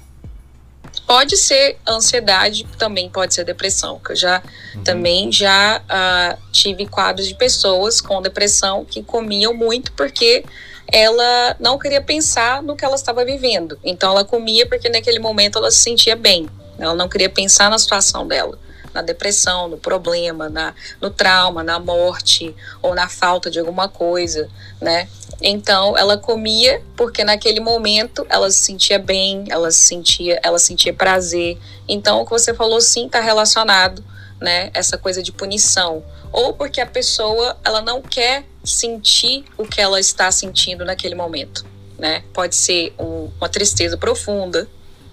Pode 1.08 1.38
ser 1.38 1.78
ansiedade, 1.88 2.66
também 2.76 3.08
pode 3.08 3.32
ser 3.32 3.42
depressão. 3.42 3.98
Que 3.98 4.12
eu 4.12 4.16
já 4.16 4.42
uhum. 4.74 4.84
também 4.84 5.32
já 5.32 5.80
uh, 5.80 6.38
tive 6.52 6.86
quadros 6.86 7.26
de 7.26 7.34
pessoas 7.34 7.98
com 8.02 8.20
depressão 8.20 8.84
que 8.84 9.02
comiam 9.02 9.54
muito 9.54 9.90
porque 9.92 10.44
ela 10.92 11.56
não 11.58 11.78
queria 11.78 12.02
pensar 12.02 12.62
no 12.62 12.76
que 12.76 12.84
ela 12.84 12.94
estava 12.94 13.24
vivendo. 13.24 13.78
Então 13.82 14.10
ela 14.10 14.22
comia 14.22 14.68
porque 14.68 14.90
naquele 14.90 15.18
momento 15.18 15.56
ela 15.56 15.70
se 15.70 15.78
sentia 15.78 16.14
bem. 16.14 16.46
Ela 16.78 16.94
não 16.94 17.08
queria 17.08 17.30
pensar 17.30 17.70
na 17.70 17.78
situação 17.78 18.28
dela 18.28 18.58
na 18.98 19.02
depressão, 19.02 19.68
no 19.68 19.78
problema, 19.78 20.48
na, 20.48 20.74
no 21.00 21.08
trauma, 21.08 21.62
na 21.62 21.78
morte 21.78 22.54
ou 22.82 22.94
na 22.94 23.08
falta 23.08 23.50
de 23.50 23.58
alguma 23.60 23.88
coisa, 23.88 24.48
né? 24.80 25.08
Então 25.40 25.96
ela 25.96 26.18
comia 26.18 26.82
porque 26.96 27.22
naquele 27.22 27.60
momento 27.60 28.26
ela 28.28 28.50
se 28.50 28.64
sentia 28.64 28.98
bem, 28.98 29.44
ela 29.50 29.70
se 29.70 29.82
sentia, 29.84 30.40
ela 30.42 30.58
sentia 30.58 30.92
prazer. 30.92 31.56
Então 31.86 32.20
o 32.20 32.24
que 32.24 32.30
você 32.30 32.52
falou 32.52 32.80
sim 32.80 33.06
está 33.06 33.20
relacionado, 33.20 34.04
né? 34.40 34.70
Essa 34.74 34.98
coisa 34.98 35.22
de 35.22 35.30
punição 35.30 36.02
ou 36.32 36.52
porque 36.52 36.80
a 36.80 36.86
pessoa 36.86 37.56
ela 37.64 37.80
não 37.80 38.02
quer 38.02 38.44
sentir 38.64 39.44
o 39.56 39.64
que 39.64 39.80
ela 39.80 40.00
está 40.00 40.30
sentindo 40.32 40.84
naquele 40.84 41.14
momento, 41.14 41.64
né? 41.96 42.24
Pode 42.32 42.56
ser 42.56 42.92
um, 42.98 43.30
uma 43.38 43.48
tristeza 43.48 43.96
profunda, 43.96 44.68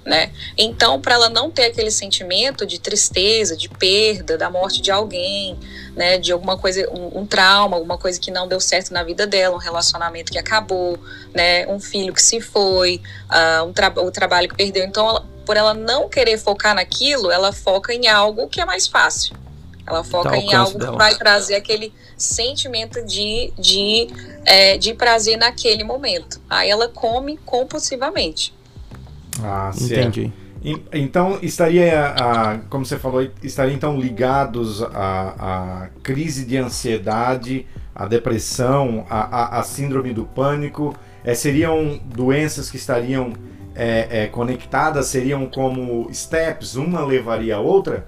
né? 0.06 0.32
Então, 0.56 1.01
para 1.01 1.16
ela 1.16 1.30
não 1.30 1.49
ter 1.49 1.66
aquele 1.66 1.89
sentimento 1.89 2.66
de 2.66 2.80
tristeza, 2.80 3.58
de 3.58 3.68
perda, 3.68 4.38
da 4.38 4.51
morte 4.51 4.80
de 4.80 4.91
alguém, 4.91 5.58
né, 5.95 6.20
de 6.20 6.32
alguma 6.32 6.58
coisa, 6.58 6.88
um, 6.91 7.22
um, 7.22 7.26
trauma, 7.26 7.76
alguma 7.76 7.97
coisa 7.97 8.20
que 8.20 8.30
não 8.30 8.47
deu 8.47 8.60
certo 8.60 8.93
na 8.93 9.03
vida 9.03 9.26
dela, 9.26 9.56
um 9.56 9.60
relacionamento 9.60 10.32
que 10.32 10.38
acabou, 10.38 10.99
né, 11.34 11.66
um 11.68 11.80
filho 11.80 12.14
que 12.14 12.22
se 12.22 12.39
foi, 12.39 13.01
uh, 13.32 13.66
um 13.66 13.74
tra 13.74 13.91
o 13.97 14.12
trabalho 14.12 14.47
que 14.47 14.56
perdeu. 14.56 14.86
Então, 14.86 15.10
ela, 15.10 15.26
por 15.43 15.58
ela 15.58 15.74
não 15.74 16.08
querer 16.08 16.38
focar 16.38 16.76
naquilo, 16.76 17.32
ela 17.32 17.51
foca 17.51 17.91
em 17.91 18.08
algo 18.08 18.47
que 18.47 18.62
é 18.62 18.66
mais 18.66 18.86
fácil. 18.86 19.36
Ela 19.88 20.03
foca 20.03 20.32
tá 20.32 20.38
em 20.38 20.53
algo 20.53 20.78
dela. 20.78 20.91
que 20.91 20.97
vai 20.97 21.16
trazer 21.16 21.56
aquele 21.56 21.93
sentimento 22.18 23.03
de, 23.03 23.53
de, 23.58 24.08
é, 24.43 24.78
de 24.78 24.93
prazer 24.93 25.38
naquele 25.38 25.84
momento. 25.84 26.41
Aí 26.49 26.70
ela 26.70 26.88
come 26.88 27.38
compulsivamente. 27.45 28.55
Ah, 29.44 29.72
Entendi. 29.80 30.32
Então 30.92 31.38
estaria, 31.44 32.08
a, 32.08 32.58
como 32.70 32.84
você 32.84 32.98
falou, 32.98 33.22
estaria 33.44 33.74
então 33.74 34.00
ligados 34.00 34.82
à, 34.82 35.36
à 35.38 35.90
crise 36.02 36.44
de 36.44 36.58
ansiedade, 36.58 37.68
à 37.94 38.08
depressão, 38.08 39.06
à, 39.08 39.58
à, 39.58 39.60
à 39.60 39.64
síndrome 39.64 40.12
do 40.12 40.26
pânico. 40.26 40.96
É, 41.24 41.36
seriam 41.36 42.00
doenças 42.06 42.72
que 42.72 42.78
estariam 42.78 43.34
é, 43.76 44.24
é, 44.24 44.28
conectadas, 44.28 45.08
seriam 45.08 45.46
como 45.48 46.10
steps, 46.12 46.76
uma 46.76 47.06
levaria 47.06 47.58
a 47.58 47.60
outra? 47.60 48.08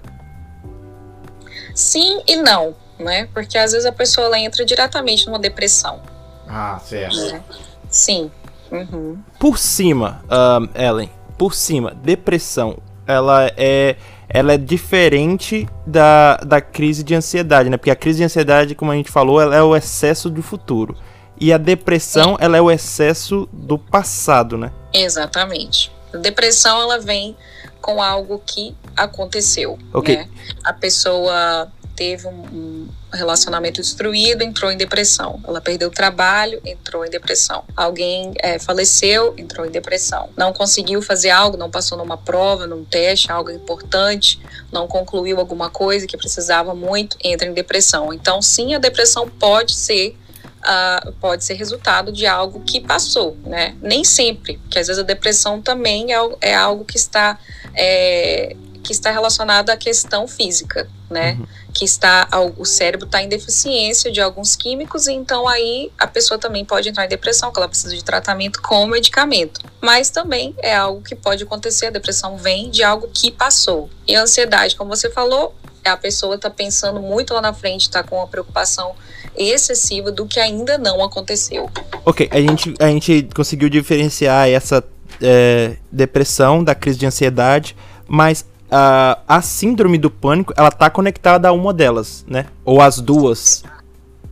Sim 1.74 2.22
e 2.26 2.36
não, 2.36 2.74
né? 2.98 3.28
Porque 3.32 3.56
às 3.56 3.70
vezes 3.70 3.86
a 3.86 3.92
pessoa 3.92 4.26
ela 4.26 4.38
entra 4.38 4.64
diretamente 4.64 5.26
numa 5.26 5.38
depressão. 5.38 6.00
Ah, 6.48 6.80
certo. 6.82 7.40
Sim. 7.88 8.32
Uhum. 8.70 9.18
Por 9.38 9.58
cima, 9.58 10.22
uh, 10.24 10.68
Ellen, 10.78 11.10
por 11.38 11.54
cima, 11.54 11.94
depressão, 11.94 12.78
ela 13.06 13.50
é 13.56 13.96
ela 14.28 14.52
é 14.52 14.58
diferente 14.58 15.66
da, 15.86 16.36
da 16.36 16.60
crise 16.60 17.02
de 17.02 17.14
ansiedade, 17.14 17.70
né? 17.70 17.78
Porque 17.78 17.90
a 17.90 17.96
crise 17.96 18.18
de 18.18 18.24
ansiedade, 18.24 18.74
como 18.74 18.92
a 18.92 18.94
gente 18.94 19.10
falou, 19.10 19.40
ela 19.40 19.56
é 19.56 19.62
o 19.62 19.74
excesso 19.74 20.28
do 20.28 20.42
futuro. 20.42 20.94
E 21.40 21.50
a 21.50 21.56
depressão, 21.56 22.36
ela 22.38 22.56
é 22.56 22.60
o 22.60 22.70
excesso 22.70 23.48
do 23.50 23.78
passado, 23.78 24.58
né? 24.58 24.70
Exatamente. 24.92 25.90
A 26.12 26.18
depressão, 26.18 26.78
ela 26.82 26.98
vem 26.98 27.34
com 27.80 28.02
algo 28.02 28.42
que 28.44 28.76
aconteceu. 28.94 29.78
Ok. 29.94 30.14
Né? 30.14 30.28
A 30.62 30.74
pessoa 30.74 31.72
teve 31.98 32.28
um, 32.28 32.86
relacionamento 33.12 33.82
destruído, 33.82 34.42
entrou 34.42 34.70
em 34.70 34.76
depressão. 34.76 35.40
Ela 35.44 35.60
perdeu 35.60 35.88
o 35.88 35.90
trabalho, 35.90 36.60
entrou 36.64 37.04
em 37.04 37.10
depressão. 37.10 37.64
Alguém 37.76 38.34
é, 38.38 38.56
faleceu, 38.56 39.34
entrou 39.36 39.66
em 39.66 39.70
depressão. 39.70 40.28
Não 40.36 40.52
conseguiu 40.52 41.02
fazer 41.02 41.30
algo, 41.30 41.56
não 41.56 41.68
passou 41.68 41.98
numa 41.98 42.16
prova, 42.16 42.68
num 42.68 42.84
teste, 42.84 43.32
algo 43.32 43.50
importante, 43.50 44.40
não 44.70 44.86
concluiu 44.86 45.40
alguma 45.40 45.70
coisa 45.70 46.06
que 46.06 46.16
precisava 46.16 46.72
muito, 46.72 47.16
entra 47.24 47.48
em 47.48 47.52
depressão. 47.52 48.12
Então, 48.12 48.40
sim, 48.40 48.74
a 48.74 48.78
depressão 48.78 49.28
pode 49.28 49.74
ser 49.74 50.16
Uh, 50.58 51.12
pode 51.20 51.44
ser 51.44 51.54
resultado 51.54 52.10
de 52.10 52.26
algo 52.26 52.60
que 52.60 52.80
passou, 52.80 53.36
né? 53.46 53.76
Nem 53.80 54.02
sempre, 54.02 54.58
porque 54.58 54.80
às 54.80 54.88
vezes 54.88 55.00
a 55.00 55.06
depressão 55.06 55.62
também 55.62 56.12
é, 56.12 56.18
é 56.40 56.54
algo 56.54 56.84
que 56.84 56.96
está 56.96 57.38
é, 57.76 58.56
que 58.82 58.92
está 58.92 59.10
relacionado 59.10 59.70
à 59.70 59.76
questão 59.76 60.26
física, 60.26 60.88
né? 61.10 61.36
Uhum. 61.38 61.46
Que 61.78 61.84
está 61.84 62.28
o 62.56 62.64
cérebro 62.64 63.06
está 63.06 63.22
em 63.22 63.28
deficiência 63.28 64.10
de 64.10 64.20
alguns 64.20 64.56
químicos 64.56 65.06
então 65.06 65.46
aí 65.46 65.92
a 65.96 66.08
pessoa 66.08 66.38
também 66.38 66.64
pode 66.64 66.88
entrar 66.88 67.04
em 67.04 67.08
depressão, 67.08 67.52
que 67.52 67.58
ela 67.58 67.68
precisa 67.68 67.94
de 67.94 68.02
tratamento 68.02 68.60
com 68.60 68.84
medicamento. 68.86 69.60
Mas 69.80 70.10
também 70.10 70.54
é 70.58 70.74
algo 70.74 71.02
que 71.02 71.14
pode 71.14 71.44
acontecer, 71.44 71.86
a 71.86 71.90
depressão 71.90 72.36
vem 72.36 72.68
de 72.68 72.82
algo 72.82 73.08
que 73.12 73.30
passou. 73.30 73.88
E 74.06 74.16
a 74.16 74.22
ansiedade, 74.22 74.74
como 74.74 74.90
você 74.90 75.08
falou, 75.08 75.54
a 75.84 75.96
pessoa 75.96 76.34
está 76.34 76.50
pensando 76.50 77.00
muito 77.00 77.32
lá 77.32 77.40
na 77.40 77.52
frente, 77.52 77.82
está 77.82 78.02
com 78.02 78.16
uma 78.16 78.26
preocupação 78.26 78.94
excessiva 79.36 80.10
do 80.10 80.26
que 80.26 80.40
ainda 80.40 80.76
não 80.76 81.02
aconteceu. 81.02 81.70
Ok, 82.04 82.28
a 82.30 82.40
gente, 82.40 82.74
a 82.80 82.88
gente 82.88 83.28
conseguiu 83.34 83.68
diferenciar 83.68 84.48
essa 84.48 84.84
é, 85.22 85.76
depressão 85.90 86.62
da 86.62 86.74
crise 86.74 86.98
de 86.98 87.06
ansiedade, 87.06 87.76
mas 88.06 88.44
a, 88.70 89.18
a 89.26 89.42
síndrome 89.42 89.98
do 89.98 90.10
pânico, 90.10 90.52
ela 90.56 90.70
tá 90.70 90.90
conectada 90.90 91.48
a 91.48 91.52
uma 91.52 91.72
delas, 91.72 92.24
né? 92.28 92.46
Ou 92.64 92.80
as 92.80 93.00
duas. 93.00 93.64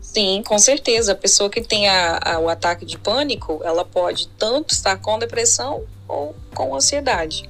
Sim, 0.00 0.42
com 0.46 0.58
certeza. 0.58 1.12
A 1.12 1.14
pessoa 1.14 1.50
que 1.50 1.60
tem 1.60 1.88
a, 1.88 2.20
a, 2.22 2.38
o 2.38 2.48
ataque 2.48 2.86
de 2.86 2.96
pânico, 2.98 3.60
ela 3.64 3.84
pode 3.84 4.28
tanto 4.38 4.72
estar 4.72 4.96
com 4.96 5.18
depressão 5.18 5.82
ou 6.08 6.34
com 6.54 6.74
ansiedade. 6.74 7.48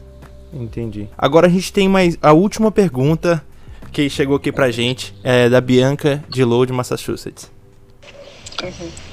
Entendi. 0.53 1.09
Agora 1.17 1.47
a 1.47 1.51
gente 1.51 1.73
tem 1.73 1.89
mais 1.89 2.17
a 2.23 2.33
última 2.33 2.73
pergunta 2.73 3.45
que 3.93 4.11
chegou 4.11 4.37
aqui 4.37 4.53
pra 4.53 4.71
gente, 4.71 5.15
é 5.23 5.49
da 5.49 5.61
Bianca 5.61 6.23
de 6.29 6.45
Lowell, 6.45 6.75
Massachusetts. 6.75 7.51
Uhum. 8.63 9.06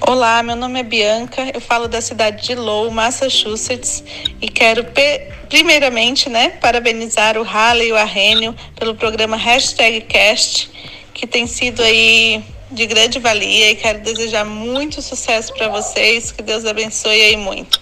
Olá, 0.00 0.42
meu 0.44 0.54
nome 0.54 0.78
é 0.78 0.82
Bianca, 0.84 1.50
eu 1.52 1.60
falo 1.60 1.88
da 1.88 2.00
cidade 2.00 2.46
de 2.46 2.54
Lowell, 2.54 2.90
Massachusetts, 2.90 4.02
e 4.40 4.48
quero 4.48 4.86
primeiramente, 5.48 6.30
né, 6.30 6.50
parabenizar 6.50 7.36
o 7.36 7.42
Halley 7.42 7.88
e 7.88 7.92
o 7.92 7.96
Arrênio 7.96 8.54
pelo 8.78 8.94
programa 8.94 9.36
Hashtag 9.36 10.02
Cast, 10.02 10.70
que 11.12 11.26
tem 11.26 11.46
sido 11.48 11.82
aí 11.82 12.42
de 12.70 12.86
grande 12.86 13.18
valia 13.18 13.72
e 13.72 13.74
quero 13.74 13.98
desejar 13.98 14.44
muito 14.44 15.02
sucesso 15.02 15.52
para 15.52 15.68
vocês, 15.68 16.30
que 16.30 16.42
Deus 16.42 16.64
abençoe 16.64 17.20
aí 17.20 17.36
muito. 17.36 17.80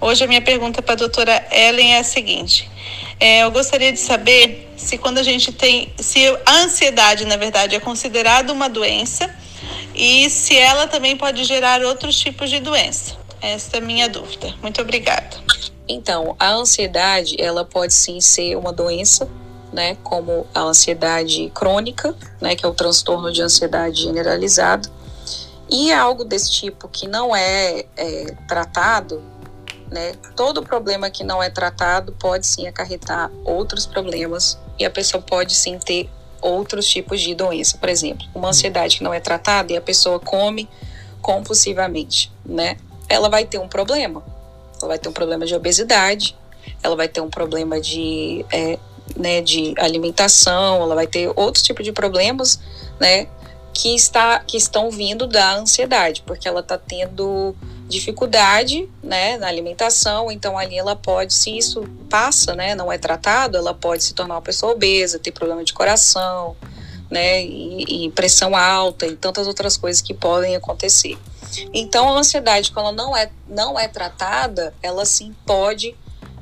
Hoje 0.00 0.24
a 0.24 0.26
minha 0.26 0.42
pergunta 0.42 0.80
para 0.80 0.94
a 0.94 0.96
doutora 0.96 1.46
Ellen 1.52 1.94
é 1.94 1.98
a 1.98 2.04
seguinte: 2.04 2.68
é, 3.20 3.44
eu 3.44 3.50
gostaria 3.50 3.92
de 3.92 4.00
saber 4.00 4.72
se 4.76 4.96
quando 4.98 5.18
a 5.18 5.22
gente 5.22 5.52
tem, 5.52 5.92
se 5.98 6.26
a 6.46 6.52
ansiedade, 6.64 7.26
na 7.26 7.36
verdade, 7.36 7.76
é 7.76 7.80
considerada 7.80 8.52
uma 8.52 8.68
doença 8.68 9.32
e 9.96 10.28
se 10.28 10.56
ela 10.56 10.86
também 10.86 11.16
pode 11.16 11.42
gerar 11.44 11.82
outros 11.82 12.18
tipos 12.18 12.50
de 12.50 12.60
doença. 12.60 13.16
Essa 13.40 13.76
é 13.76 13.78
a 13.78 13.82
minha 13.82 14.08
dúvida. 14.08 14.54
Muito 14.60 14.80
obrigada. 14.80 15.36
Então, 15.88 16.36
a 16.38 16.50
ansiedade, 16.52 17.36
ela 17.38 17.64
pode 17.64 17.94
sim 17.94 18.20
ser 18.20 18.56
uma 18.56 18.72
doença, 18.72 19.28
né, 19.72 19.96
como 20.02 20.46
a 20.54 20.60
ansiedade 20.60 21.50
crônica, 21.54 22.14
né, 22.40 22.54
que 22.54 22.64
é 22.64 22.68
o 22.68 22.74
transtorno 22.74 23.32
de 23.32 23.40
ansiedade 23.40 24.02
generalizado. 24.02 24.90
E 25.70 25.92
algo 25.92 26.24
desse 26.24 26.50
tipo 26.50 26.88
que 26.88 27.08
não 27.08 27.34
é, 27.34 27.84
é 27.96 28.34
tratado, 28.46 29.22
né, 29.90 30.12
todo 30.34 30.62
problema 30.62 31.08
que 31.08 31.24
não 31.24 31.42
é 31.42 31.48
tratado 31.48 32.12
pode 32.12 32.46
sim 32.46 32.66
acarretar 32.66 33.30
outros 33.44 33.86
problemas 33.86 34.58
e 34.78 34.84
a 34.84 34.90
pessoa 34.90 35.22
pode 35.22 35.54
sim 35.54 35.78
ter 35.78 36.10
outros 36.46 36.86
tipos 36.86 37.20
de 37.20 37.34
doença, 37.34 37.76
por 37.76 37.88
exemplo, 37.88 38.26
uma 38.34 38.48
ansiedade 38.48 38.98
que 38.98 39.02
não 39.04 39.12
é 39.12 39.18
tratada 39.18 39.72
e 39.72 39.76
a 39.76 39.80
pessoa 39.80 40.20
come 40.20 40.68
compulsivamente, 41.20 42.30
né? 42.44 42.76
Ela 43.08 43.28
vai 43.28 43.44
ter 43.44 43.58
um 43.58 43.68
problema. 43.68 44.22
Ela 44.78 44.88
vai 44.88 44.98
ter 44.98 45.08
um 45.08 45.12
problema 45.12 45.44
de 45.44 45.54
obesidade, 45.54 46.36
ela 46.82 46.94
vai 46.94 47.08
ter 47.08 47.20
um 47.20 47.30
problema 47.30 47.80
de, 47.80 48.44
é, 48.52 48.78
né, 49.16 49.40
de 49.40 49.74
alimentação, 49.78 50.82
ela 50.82 50.94
vai 50.94 51.06
ter 51.06 51.32
outros 51.34 51.64
tipos 51.64 51.84
de 51.84 51.92
problemas, 51.92 52.60
né? 53.00 53.26
Que, 53.72 53.94
está, 53.94 54.38
que 54.40 54.56
estão 54.56 54.90
vindo 54.90 55.26
da 55.26 55.56
ansiedade, 55.56 56.22
porque 56.24 56.48
ela 56.48 56.60
está 56.60 56.78
tendo 56.78 57.54
dificuldade, 57.88 58.88
né, 59.02 59.38
na 59.38 59.46
alimentação, 59.46 60.30
então 60.30 60.58
ali 60.58 60.76
ela 60.76 60.96
pode, 60.96 61.32
se 61.32 61.56
isso 61.56 61.84
passa, 62.10 62.54
né, 62.54 62.74
não 62.74 62.90
é 62.90 62.98
tratado, 62.98 63.56
ela 63.56 63.72
pode 63.72 64.02
se 64.02 64.12
tornar 64.12 64.34
uma 64.34 64.42
pessoa 64.42 64.72
obesa, 64.72 65.18
ter 65.18 65.30
problema 65.30 65.62
de 65.62 65.72
coração, 65.72 66.56
né, 67.08 67.44
e, 67.44 68.06
e 68.06 68.10
pressão 68.10 68.56
alta 68.56 69.06
e 69.06 69.14
tantas 69.14 69.46
outras 69.46 69.76
coisas 69.76 70.02
que 70.02 70.12
podem 70.12 70.56
acontecer. 70.56 71.16
Então 71.72 72.08
a 72.08 72.18
ansiedade, 72.18 72.72
quando 72.72 72.86
ela 72.86 72.96
não 72.96 73.16
é, 73.16 73.30
não 73.48 73.78
é 73.78 73.86
tratada, 73.86 74.74
ela 74.82 75.04
sim 75.04 75.34
pode 75.46 75.94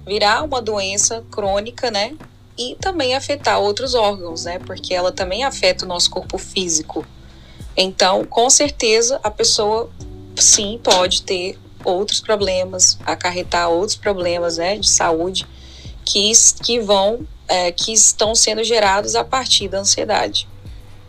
virar 0.06 0.42
uma 0.42 0.62
doença 0.62 1.22
crônica, 1.30 1.90
né, 1.90 2.16
e 2.56 2.76
também 2.80 3.14
afetar 3.14 3.60
outros 3.60 3.94
órgãos, 3.94 4.44
né, 4.44 4.58
porque 4.60 4.94
ela 4.94 5.12
também 5.12 5.44
afeta 5.44 5.84
o 5.84 5.88
nosso 5.88 6.08
corpo 6.08 6.38
físico. 6.38 7.04
Então, 7.76 8.24
com 8.24 8.48
certeza, 8.48 9.20
a 9.22 9.30
pessoa 9.30 9.90
sim 10.36 10.80
pode 10.82 11.22
ter 11.22 11.58
outros 11.84 12.20
problemas, 12.20 12.98
acarretar 13.04 13.68
outros 13.68 13.96
problemas 13.96 14.56
né, 14.56 14.76
de 14.78 14.88
saúde 14.88 15.46
que, 16.04 16.32
que 16.62 16.80
vão, 16.80 17.26
é, 17.46 17.70
que 17.70 17.92
estão 17.92 18.34
sendo 18.34 18.64
gerados 18.64 19.14
a 19.14 19.24
partir 19.24 19.68
da 19.68 19.78
ansiedade. 19.78 20.48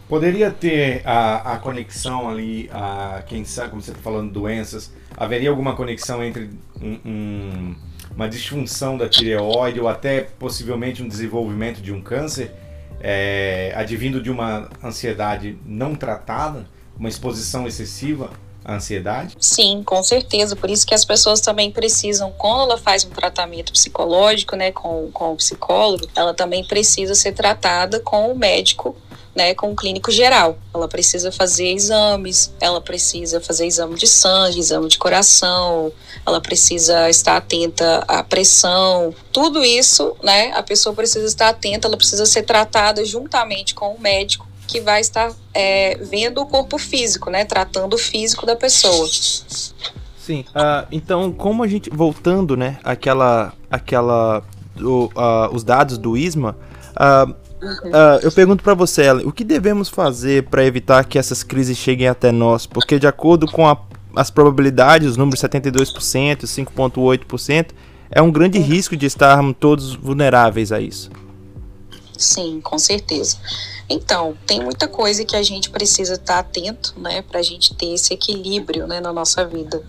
Poderia 0.07 0.51
ter 0.51 1.01
a, 1.03 1.53
a 1.53 1.57
conexão 1.57 2.29
ali, 2.29 2.69
a, 2.71 3.23
quem 3.25 3.43
sabe, 3.43 3.69
como 3.69 3.81
você 3.81 3.91
está 3.91 4.03
falando, 4.03 4.31
doenças, 4.31 4.91
haveria 5.17 5.49
alguma 5.49 5.75
conexão 5.75 6.23
entre 6.23 6.51
um, 6.79 6.99
um, 7.05 7.75
uma 8.15 8.29
disfunção 8.29 8.97
da 8.97 9.09
tireoide 9.09 9.79
ou 9.79 9.87
até 9.87 10.21
possivelmente 10.21 11.01
um 11.01 11.07
desenvolvimento 11.07 11.81
de 11.81 11.91
um 11.91 12.01
câncer 12.01 12.51
é, 12.99 13.73
advindo 13.75 14.21
de 14.21 14.29
uma 14.29 14.69
ansiedade 14.83 15.57
não 15.65 15.95
tratada, 15.95 16.67
uma 16.97 17.09
exposição 17.09 17.67
excessiva 17.67 18.29
a 18.65 18.75
ansiedade? 18.75 19.35
Sim, 19.39 19.83
com 19.85 20.01
certeza. 20.01 20.55
Por 20.55 20.69
isso 20.69 20.85
que 20.85 20.95
as 20.95 21.05
pessoas 21.05 21.39
também 21.39 21.71
precisam, 21.71 22.33
quando 22.35 22.71
ela 22.71 22.77
faz 22.77 23.05
um 23.05 23.09
tratamento 23.09 23.71
psicológico, 23.71 24.55
né, 24.55 24.71
com, 24.71 25.09
com 25.13 25.33
o 25.33 25.35
psicólogo, 25.35 26.09
ela 26.15 26.33
também 26.33 26.65
precisa 26.65 27.13
ser 27.13 27.33
tratada 27.33 27.99
com 27.99 28.31
o 28.31 28.37
médico 28.37 28.97
né, 29.35 29.53
com 29.53 29.71
o 29.71 29.75
clínico 29.75 30.09
geral. 30.09 30.57
Ela 30.73 30.87
precisa 30.87 31.31
fazer 31.31 31.73
exames, 31.73 32.53
ela 32.59 32.79
precisa 32.79 33.41
fazer 33.41 33.67
exame 33.67 33.95
de 33.95 34.07
sangue, 34.07 34.59
exame 34.59 34.87
de 34.87 34.97
coração, 34.97 35.91
ela 36.25 36.39
precisa 36.39 37.09
estar 37.09 37.35
atenta 37.35 38.03
à 38.07 38.23
pressão. 38.23 39.13
Tudo 39.33 39.63
isso, 39.63 40.15
né, 40.23 40.51
a 40.53 40.63
pessoa 40.63 40.95
precisa 40.95 41.25
estar 41.25 41.49
atenta, 41.49 41.87
ela 41.87 41.97
precisa 41.97 42.25
ser 42.25 42.43
tratada 42.43 43.03
juntamente 43.03 43.75
com 43.75 43.93
o 43.93 43.99
médico 43.99 44.44
que 44.75 44.81
vai 44.81 44.99
estar 44.99 45.31
é, 45.53 45.97
vendo 46.01 46.41
o 46.41 46.45
corpo 46.45 46.77
físico, 46.77 47.29
né, 47.29 47.45
tratando 47.45 47.93
o 47.93 47.97
físico 47.97 48.45
da 48.45 48.57
pessoa. 48.57 49.07
Sim. 50.17 50.43
Uh, 50.49 50.85
então, 50.91 51.31
como 51.31 51.63
a 51.63 51.67
gente 51.67 51.89
voltando, 51.89 52.57
né, 52.57 52.77
aquela, 52.83 53.53
aquela, 53.71 54.43
o, 54.77 55.05
uh, 55.05 55.53
os 55.53 55.63
dados 55.63 55.97
do 55.97 56.17
ISMA, 56.17 56.57
uh, 56.95 57.45
Uh, 57.65 58.21
eu 58.21 58.31
pergunto 58.31 58.61
para 58.61 58.75
você, 58.75 59.03
Ellen, 59.03 59.25
o 59.25 59.31
que 59.31 59.43
devemos 59.43 59.89
fazer 59.89 60.43
para 60.43 60.63
evitar 60.63 61.03
que 61.03 61.17
essas 61.17 61.41
crises 61.41 61.75
cheguem 61.75 62.07
até 62.07 62.31
nós? 62.31 62.67
Porque 62.67 62.99
de 62.99 63.07
acordo 63.07 63.47
com 63.47 63.67
a, 63.67 63.75
as 64.15 64.29
probabilidades, 64.29 65.09
os 65.09 65.17
números 65.17 65.39
72%, 65.39 66.43
5,8%, 66.43 67.67
é 68.11 68.21
um 68.21 68.29
grande 68.29 68.59
uhum. 68.59 68.65
risco 68.65 68.95
de 68.95 69.07
estarmos 69.07 69.55
todos 69.59 69.95
vulneráveis 69.95 70.71
a 70.71 70.79
isso. 70.79 71.09
Sim, 72.17 72.61
com 72.61 72.79
certeza. 72.79 73.37
Então, 73.89 74.37
tem 74.47 74.63
muita 74.63 74.87
coisa 74.87 75.23
que 75.23 75.35
a 75.35 75.43
gente 75.43 75.69
precisa 75.69 76.15
estar 76.15 76.39
atento, 76.39 76.93
né, 76.97 77.21
para 77.21 77.39
a 77.39 77.43
gente 77.43 77.73
ter 77.75 77.93
esse 77.93 78.13
equilíbrio, 78.13 78.87
né, 78.87 78.99
na 78.99 79.13
nossa 79.13 79.45
vida. 79.45 79.83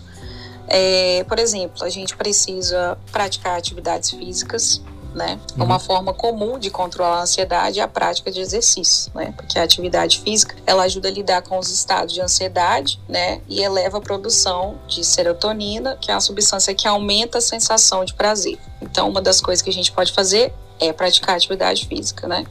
É, 0.69 1.25
por 1.25 1.39
exemplo, 1.39 1.85
a 1.85 1.89
gente 1.89 2.17
precisa 2.17 2.99
praticar 3.13 3.57
atividades 3.57 4.11
físicas, 4.11 4.83
né? 5.17 5.41
Uhum. 5.57 5.65
Uma 5.65 5.81
forma 5.81 6.13
comum 6.13 6.59
de 6.59 6.71
controlar 6.71 7.21
a 7.21 7.23
ansiedade 7.23 7.81
é 7.81 7.83
a 7.83 7.89
prática 7.89 8.31
de 8.31 8.39
exercício, 8.39 9.11
né? 9.15 9.33
Porque 9.35 9.59
a 9.59 9.63
atividade 9.63 10.21
física, 10.21 10.55
ela 10.67 10.83
ajuda 10.83 11.09
a 11.09 11.11
lidar 11.11 11.43
com 11.43 11.59
os 11.59 11.71
estados 11.71 12.13
de 12.13 12.21
ansiedade, 12.21 13.01
né? 13.09 13.41
E 13.49 13.63
eleva 13.63 13.97
a 13.97 14.01
produção 14.01 14.79
de 14.87 15.03
serotonina, 15.03 15.97
que 15.97 16.11
é 16.11 16.15
uma 16.15 16.21
substância 16.21 16.75
que 16.75 16.87
aumenta 16.87 17.39
a 17.39 17.41
sensação 17.41 18.05
de 18.05 18.13
prazer. 18.13 18.59
Então, 18.83 19.09
uma 19.09 19.23
das 19.23 19.41
coisas 19.41 19.63
que 19.63 19.71
a 19.71 19.73
gente 19.73 19.91
pode 19.91 20.13
fazer 20.13 20.53
é 20.79 20.93
praticar 20.93 21.37
atividade 21.37 21.87
física, 21.87 22.29
né? 22.29 22.45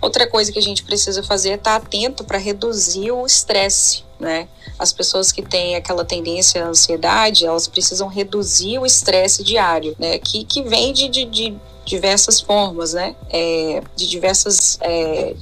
Outra 0.00 0.26
coisa 0.26 0.50
que 0.50 0.58
a 0.58 0.62
gente 0.62 0.82
precisa 0.82 1.22
fazer 1.22 1.50
é 1.50 1.54
estar 1.56 1.76
atento 1.76 2.24
para 2.24 2.38
reduzir 2.38 3.10
o 3.10 3.26
estresse, 3.26 4.04
né? 4.18 4.48
As 4.78 4.90
pessoas 4.90 5.30
que 5.30 5.42
têm 5.42 5.76
aquela 5.76 6.04
tendência 6.04 6.64
à 6.64 6.68
ansiedade, 6.68 7.44
elas 7.44 7.68
precisam 7.68 8.08
reduzir 8.08 8.78
o 8.78 8.86
estresse 8.86 9.44
diário, 9.44 9.94
né? 9.98 10.18
Que, 10.18 10.44
que 10.44 10.62
vem 10.62 10.94
de, 10.94 11.08
de, 11.08 11.24
de 11.26 11.56
diversas 11.86 12.40
formas, 12.40 12.92
né? 12.92 13.16
É, 13.30 13.82
de 13.94 14.06
diversas. 14.06 14.78
É, 14.82 15.34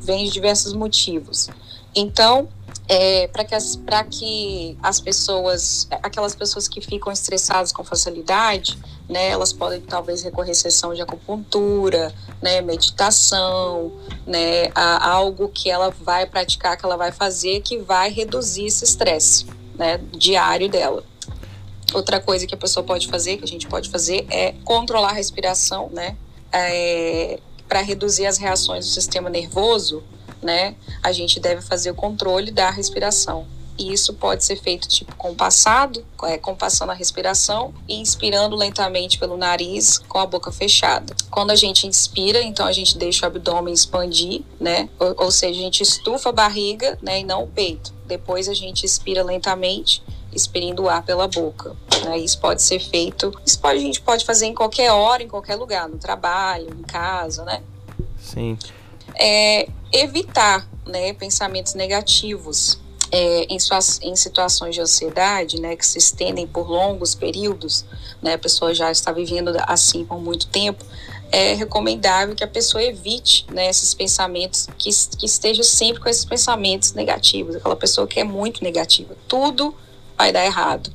vem 0.00 0.24
de 0.24 0.32
diversos 0.32 0.72
motivos. 0.72 1.48
Então, 1.94 2.48
é, 2.88 3.28
para 3.28 3.44
que, 3.44 3.54
as, 3.54 3.78
que 4.10 4.76
as 4.82 5.00
pessoas, 5.00 5.86
aquelas 6.02 6.34
pessoas 6.34 6.66
que 6.66 6.80
ficam 6.80 7.12
estressadas 7.12 7.70
com 7.70 7.84
facilidade, 7.84 8.76
né, 9.08 9.28
elas 9.28 9.52
podem 9.52 9.80
talvez 9.80 10.22
recorrer 10.22 10.50
a 10.50 10.54
sessão 10.54 10.92
de 10.92 11.00
acupuntura, 11.00 12.12
né, 12.40 12.60
meditação, 12.60 13.92
né, 14.26 14.70
a, 14.74 15.08
algo 15.10 15.48
que 15.48 15.70
ela 15.70 15.90
vai 15.90 16.26
praticar, 16.26 16.76
que 16.76 16.84
ela 16.84 16.96
vai 16.96 17.12
fazer, 17.12 17.60
que 17.60 17.78
vai 17.78 18.10
reduzir 18.10 18.66
esse 18.66 18.84
estresse, 18.84 19.46
né, 19.76 20.00
diário 20.12 20.68
dela. 20.68 21.04
Outra 21.92 22.20
coisa 22.20 22.46
que 22.46 22.54
a 22.54 22.58
pessoa 22.58 22.84
pode 22.84 23.08
fazer, 23.08 23.36
que 23.36 23.44
a 23.44 23.48
gente 23.48 23.66
pode 23.66 23.90
fazer, 23.90 24.26
é 24.30 24.52
controlar 24.64 25.10
a 25.10 25.14
respiração, 25.14 25.90
né? 25.92 26.16
É, 26.52 27.38
para 27.68 27.80
reduzir 27.80 28.26
as 28.26 28.38
reações 28.38 28.86
do 28.86 28.90
sistema 28.90 29.30
nervoso, 29.30 30.02
né? 30.42 30.74
A 31.02 31.12
gente 31.12 31.40
deve 31.40 31.62
fazer 31.62 31.90
o 31.90 31.94
controle 31.94 32.50
da 32.50 32.70
respiração. 32.70 33.46
E 33.78 33.92
isso 33.92 34.12
pode 34.14 34.44
ser 34.44 34.56
feito 34.56 34.86
tipo 34.86 35.16
compassado, 35.16 36.04
é, 36.24 36.36
compassando 36.36 36.92
a 36.92 36.94
respiração 36.94 37.72
e 37.88 37.96
inspirando 37.96 38.54
lentamente 38.54 39.18
pelo 39.18 39.36
nariz 39.36 39.98
com 39.98 40.18
a 40.18 40.26
boca 40.26 40.52
fechada. 40.52 41.14
Quando 41.30 41.50
a 41.50 41.56
gente 41.56 41.86
inspira, 41.86 42.42
então 42.42 42.66
a 42.66 42.72
gente 42.72 42.98
deixa 42.98 43.24
o 43.24 43.26
abdômen 43.26 43.72
expandir, 43.72 44.42
né? 44.60 44.88
Ou, 44.98 45.24
ou 45.24 45.30
seja, 45.30 45.58
a 45.58 45.62
gente 45.62 45.82
estufa 45.82 46.28
a 46.28 46.32
barriga, 46.32 46.98
né? 47.00 47.20
E 47.20 47.24
não 47.24 47.44
o 47.44 47.48
peito. 47.48 47.94
Depois 48.06 48.48
a 48.48 48.54
gente 48.54 48.84
expira 48.84 49.24
lentamente 49.24 50.02
expelindo 50.32 50.84
o 50.84 50.88
ar 50.88 51.02
pela 51.02 51.28
boca. 51.28 51.76
Né? 52.04 52.18
Isso 52.18 52.38
pode 52.38 52.62
ser 52.62 52.80
feito, 52.80 53.32
isso 53.44 53.58
pode, 53.58 53.78
a 53.78 53.82
gente 53.82 54.00
pode 54.00 54.24
fazer 54.24 54.46
em 54.46 54.54
qualquer 54.54 54.90
hora, 54.92 55.22
em 55.22 55.28
qualquer 55.28 55.56
lugar, 55.56 55.88
no 55.88 55.98
trabalho, 55.98 56.68
em 56.78 56.82
casa, 56.82 57.44
né? 57.44 57.62
Sim. 58.18 58.58
É, 59.18 59.68
evitar 59.92 60.66
né, 60.86 61.12
pensamentos 61.12 61.74
negativos 61.74 62.80
é, 63.10 63.44
em, 63.44 63.58
suas, 63.58 64.00
em 64.02 64.16
situações 64.16 64.74
de 64.74 64.80
ansiedade, 64.80 65.60
né, 65.60 65.76
que 65.76 65.86
se 65.86 65.98
estendem 65.98 66.46
por 66.46 66.68
longos 66.68 67.14
períodos, 67.14 67.84
né, 68.22 68.34
a 68.34 68.38
pessoa 68.38 68.74
já 68.74 68.90
está 68.90 69.12
vivendo 69.12 69.52
assim 69.66 70.04
por 70.04 70.18
muito 70.18 70.46
tempo, 70.48 70.82
é 71.30 71.54
recomendável 71.54 72.34
que 72.34 72.42
a 72.44 72.48
pessoa 72.48 72.82
evite 72.82 73.46
né, 73.50 73.68
esses 73.68 73.92
pensamentos, 73.92 74.66
que, 74.78 74.90
que 75.18 75.26
esteja 75.26 75.62
sempre 75.62 76.00
com 76.00 76.08
esses 76.08 76.24
pensamentos 76.24 76.94
negativos, 76.94 77.56
aquela 77.56 77.76
pessoa 77.76 78.06
que 78.06 78.18
é 78.18 78.24
muito 78.24 78.64
negativa. 78.64 79.14
Tudo 79.28 79.74
vai 80.16 80.32
dar 80.32 80.44
errado, 80.44 80.92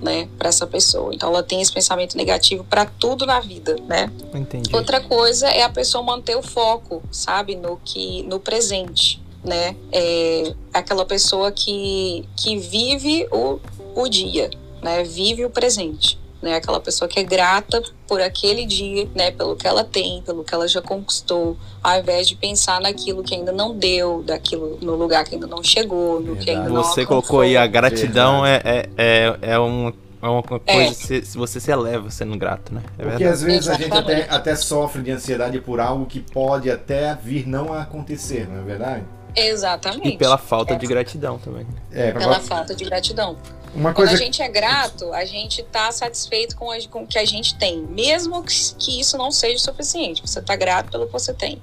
né, 0.00 0.28
para 0.38 0.48
essa 0.48 0.66
pessoa. 0.66 1.14
Então 1.14 1.28
ela 1.28 1.42
tem 1.42 1.60
esse 1.60 1.72
pensamento 1.72 2.16
negativo 2.16 2.64
para 2.64 2.86
tudo 2.86 3.26
na 3.26 3.40
vida, 3.40 3.76
né? 3.86 4.10
Entendi. 4.34 4.74
Outra 4.74 5.00
coisa 5.00 5.48
é 5.48 5.62
a 5.62 5.68
pessoa 5.68 6.02
manter 6.02 6.36
o 6.36 6.42
foco, 6.42 7.02
sabe, 7.10 7.56
no 7.56 7.78
que 7.84 8.22
no 8.24 8.38
presente, 8.38 9.20
né? 9.44 9.76
É 9.92 10.54
aquela 10.72 11.04
pessoa 11.04 11.50
que 11.50 12.28
que 12.36 12.56
vive 12.56 13.26
o, 13.32 13.58
o 13.94 14.08
dia, 14.08 14.50
né? 14.82 15.02
Vive 15.02 15.44
o 15.44 15.50
presente 15.50 16.18
né? 16.42 16.54
Aquela 16.54 16.80
pessoa 16.80 17.08
que 17.08 17.18
é 17.18 17.22
grata 17.22 17.82
por 18.06 18.20
aquele 18.20 18.64
dia, 18.64 19.08
né? 19.14 19.30
Pelo 19.30 19.56
que 19.56 19.66
ela 19.66 19.84
tem, 19.84 20.22
pelo 20.22 20.44
que 20.44 20.54
ela 20.54 20.66
já 20.68 20.80
conquistou, 20.80 21.56
ao 21.82 21.98
invés 21.98 22.28
de 22.28 22.36
pensar 22.36 22.80
naquilo 22.80 23.22
que 23.22 23.34
ainda 23.34 23.52
não 23.52 23.76
deu, 23.76 24.22
daquilo 24.22 24.78
no 24.80 24.94
lugar 24.94 25.24
que 25.24 25.34
ainda 25.34 25.46
não 25.46 25.62
chegou, 25.62 26.20
no 26.20 26.34
Verdade. 26.34 26.44
que 26.44 26.50
ainda 26.50 26.68
não 26.68 26.82
Você 26.82 27.04
colocou 27.04 27.40
aí 27.40 27.56
a 27.56 27.66
gratidão 27.66 28.44
é, 28.44 28.60
é, 28.64 28.88
é, 28.96 29.38
é 29.42 29.58
um 29.58 29.92
é 30.20 30.26
uma 30.26 30.42
coisa 30.42 30.64
é. 30.66 30.92
se, 30.92 31.22
se 31.24 31.38
você 31.38 31.60
se 31.60 31.70
eleva 31.70 32.10
sendo 32.10 32.36
grato, 32.36 32.74
né? 32.74 32.82
É 32.98 33.04
Porque 33.04 33.24
às 33.24 33.40
vezes 33.40 33.68
Exatamente. 33.68 33.92
a 33.92 34.14
gente 34.16 34.24
até, 34.24 34.34
até 34.34 34.56
sofre 34.56 35.02
de 35.02 35.12
ansiedade 35.12 35.60
por 35.60 35.78
algo 35.78 36.06
que 36.06 36.18
pode 36.18 36.68
até 36.68 37.14
vir 37.14 37.46
não 37.46 37.72
a 37.72 37.82
acontecer, 37.82 38.48
não 38.48 38.58
é 38.58 38.62
verdade? 38.62 39.04
Exatamente. 39.36 40.08
E 40.08 40.18
pela 40.18 40.36
falta 40.36 40.74
é. 40.74 40.76
de 40.76 40.86
gratidão 40.86 41.38
também. 41.38 41.66
É, 41.92 42.12
pela 42.12 42.40
falta 42.40 42.74
de 42.74 42.84
gratidão. 42.84 43.36
Uma 43.74 43.92
Quando 43.92 44.08
a 44.08 44.16
gente 44.16 44.42
é 44.42 44.48
grato, 44.48 45.12
a 45.12 45.24
gente 45.24 45.60
está 45.60 45.90
satisfeito 45.92 46.56
com, 46.56 46.70
a, 46.70 46.76
com 46.88 47.02
o 47.02 47.06
que 47.06 47.18
a 47.18 47.24
gente 47.24 47.54
tem, 47.56 47.82
mesmo 47.82 48.42
que, 48.42 49.00
isso 49.00 49.16
não 49.16 49.30
seja 49.30 49.58
suficiente. 49.58 50.22
Você 50.22 50.38
está 50.38 50.56
grato 50.56 50.90
pelo 50.90 51.06
que 51.06 51.12
você 51.12 51.32
tem. 51.34 51.60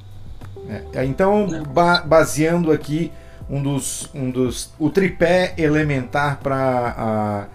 É, 0.69 0.99
é 0.99 1.05
então, 1.05 1.63
ba 1.63 2.01
baseando 2.01 2.71
aqui 2.71 3.11
um 3.49 3.61
dos, 3.61 4.09
um 4.13 4.29
dos, 4.29 4.71
o 4.79 4.89
tripé 4.89 5.53
elementar 5.57 6.39
para 6.39 7.47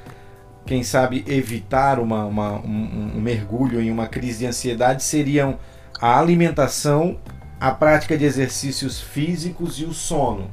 quem 0.67 0.83
sabe 0.83 1.25
evitar 1.27 1.99
uma, 1.99 2.25
uma 2.25 2.53
um, 2.61 3.13
um 3.17 3.21
mergulho 3.21 3.81
em 3.81 3.91
uma 3.91 4.07
crise 4.07 4.41
de 4.41 4.47
ansiedade 4.47 5.03
seriam 5.03 5.59
a 6.01 6.19
alimentação, 6.19 7.19
a 7.59 7.73
prática 7.73 8.17
de 8.17 8.25
exercícios 8.25 9.01
físicos 9.01 9.81
e 9.81 9.85
o 9.85 9.93
sono 9.93 10.51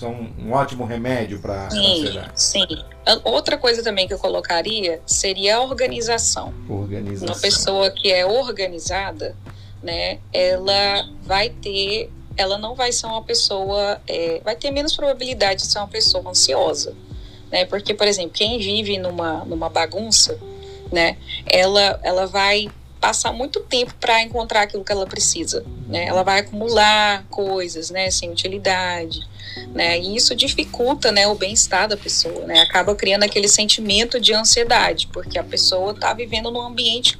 são 0.00 0.28
um 0.38 0.52
ótimo 0.52 0.84
remédio 0.84 1.38
para 1.40 1.64
a 1.64 1.66
ansiedade. 1.66 2.30
Sim. 2.34 2.66
Outra 3.22 3.58
coisa 3.58 3.82
também 3.82 4.08
que 4.08 4.14
eu 4.14 4.18
colocaria 4.18 5.00
seria 5.06 5.56
a 5.56 5.60
organização. 5.60 6.54
Organização. 6.68 7.28
Uma 7.28 7.40
pessoa 7.40 7.90
que 7.90 8.10
é 8.10 8.24
organizada, 8.24 9.36
né, 9.82 10.18
ela 10.32 11.06
vai 11.22 11.50
ter, 11.50 12.10
ela 12.36 12.56
não 12.56 12.74
vai 12.74 12.92
ser 12.92 13.06
uma 13.06 13.22
pessoa, 13.22 14.00
é, 14.08 14.40
vai 14.42 14.56
ter 14.56 14.70
menos 14.70 14.96
probabilidade 14.96 15.62
de 15.62 15.66
ser 15.66 15.78
uma 15.78 15.88
pessoa 15.88 16.30
ansiosa, 16.30 16.94
né? 17.50 17.64
Porque, 17.66 17.92
por 17.92 18.06
exemplo, 18.06 18.32
quem 18.32 18.58
vive 18.58 18.98
numa, 18.98 19.44
numa 19.44 19.68
bagunça, 19.68 20.38
né, 20.90 21.16
ela, 21.46 22.00
ela 22.02 22.26
vai 22.26 22.70
passar 23.00 23.32
muito 23.32 23.60
tempo 23.60 23.94
para 23.98 24.22
encontrar 24.22 24.62
aquilo 24.62 24.84
que 24.84 24.92
ela 24.92 25.06
precisa, 25.06 25.64
né? 25.88 26.06
Ela 26.06 26.22
vai 26.22 26.40
acumular 26.40 27.24
coisas, 27.30 27.90
né, 27.90 28.10
sem 28.10 28.30
utilidade 28.30 29.20
né? 29.72 29.98
E 29.98 30.16
isso 30.16 30.34
dificulta, 30.34 31.12
né, 31.12 31.26
o 31.26 31.34
bem-estar 31.34 31.88
da 31.88 31.96
pessoa, 31.96 32.46
né? 32.46 32.60
Acaba 32.60 32.94
criando 32.94 33.24
aquele 33.24 33.48
sentimento 33.48 34.20
de 34.20 34.32
ansiedade, 34.32 35.08
porque 35.12 35.38
a 35.38 35.44
pessoa 35.44 35.92
está 35.92 36.12
vivendo 36.12 36.50
num 36.50 36.62
ambiente 36.62 37.18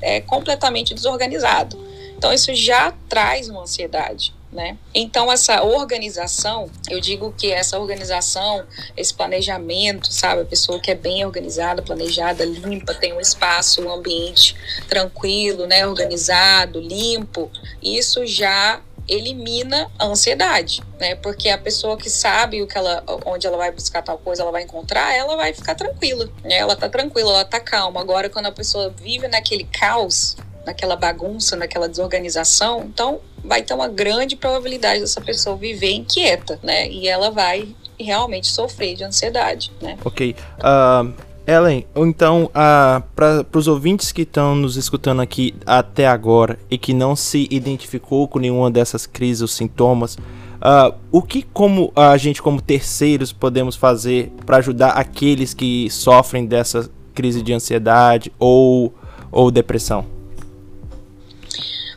é, 0.00 0.20
completamente 0.20 0.94
desorganizado. 0.94 1.78
Então 2.22 2.32
isso 2.32 2.54
já 2.54 2.94
traz 3.08 3.48
uma 3.48 3.62
ansiedade. 3.62 4.32
Né? 4.52 4.76
Então 4.94 5.32
essa 5.32 5.62
organização, 5.64 6.70
eu 6.88 7.00
digo 7.00 7.34
que 7.36 7.50
essa 7.50 7.80
organização, 7.80 8.64
esse 8.96 9.12
planejamento, 9.12 10.12
sabe, 10.12 10.42
a 10.42 10.44
pessoa 10.44 10.78
que 10.78 10.90
é 10.90 10.94
bem 10.94 11.24
organizada, 11.24 11.82
planejada, 11.82 12.44
limpa, 12.44 12.94
tem 12.94 13.12
um 13.12 13.20
espaço, 13.20 13.82
um 13.82 13.90
ambiente 13.90 14.54
tranquilo, 14.88 15.66
né, 15.66 15.86
organizado, 15.86 16.78
limpo, 16.78 17.50
isso 17.82 18.24
já 18.26 18.80
elimina 19.08 19.90
a 19.98 20.06
ansiedade, 20.06 20.80
né? 21.00 21.16
Porque 21.16 21.48
a 21.48 21.58
pessoa 21.58 21.96
que 21.96 22.08
sabe 22.08 22.62
o 22.62 22.68
que 22.68 22.78
ela, 22.78 23.02
onde 23.26 23.46
ela 23.46 23.56
vai 23.56 23.72
buscar 23.72 24.00
tal 24.00 24.16
coisa, 24.16 24.42
ela 24.42 24.52
vai 24.52 24.62
encontrar, 24.62 25.12
ela 25.16 25.34
vai 25.34 25.52
ficar 25.52 25.74
tranquila, 25.74 26.28
né? 26.44 26.58
Ela 26.58 26.76
tá 26.76 26.88
tranquila, 26.88 27.30
ela 27.30 27.44
tá 27.44 27.58
calma. 27.58 28.00
Agora, 28.00 28.30
quando 28.30 28.46
a 28.46 28.52
pessoa 28.52 28.90
vive 28.90 29.26
naquele 29.26 29.64
caos, 29.64 30.36
naquela 30.64 30.96
bagunça, 30.96 31.56
naquela 31.56 31.88
desorganização, 31.88 32.84
então 32.84 33.20
vai 33.44 33.62
ter 33.62 33.74
uma 33.74 33.88
grande 33.88 34.36
probabilidade 34.36 35.00
dessa 35.00 35.20
pessoa 35.20 35.56
viver 35.56 35.92
inquieta, 35.92 36.58
né? 36.62 36.88
E 36.88 37.08
ela 37.08 37.30
vai 37.30 37.68
realmente 37.98 38.48
sofrer 38.48 38.94
de 38.94 39.04
ansiedade, 39.04 39.72
né? 39.80 39.98
Ok. 40.04 40.34
Uh, 40.58 41.12
Ellen, 41.46 41.84
então, 41.96 42.44
uh, 42.44 43.02
para 43.16 43.58
os 43.58 43.66
ouvintes 43.66 44.12
que 44.12 44.22
estão 44.22 44.54
nos 44.54 44.76
escutando 44.76 45.20
aqui 45.20 45.54
até 45.66 46.06
agora 46.06 46.58
e 46.70 46.78
que 46.78 46.94
não 46.94 47.16
se 47.16 47.48
identificou 47.50 48.28
com 48.28 48.38
nenhuma 48.38 48.70
dessas 48.70 49.06
crises 49.06 49.42
ou 49.42 49.48
sintomas, 49.48 50.14
uh, 50.14 50.94
o 51.10 51.20
que 51.20 51.42
como 51.42 51.92
a 51.96 52.16
gente 52.16 52.40
como 52.40 52.60
terceiros 52.60 53.32
podemos 53.32 53.74
fazer 53.74 54.32
para 54.46 54.58
ajudar 54.58 54.90
aqueles 54.90 55.52
que 55.52 55.90
sofrem 55.90 56.46
dessa 56.46 56.88
crise 57.12 57.42
de 57.42 57.52
ansiedade 57.52 58.32
ou, 58.38 58.94
ou 59.32 59.50
depressão? 59.50 60.21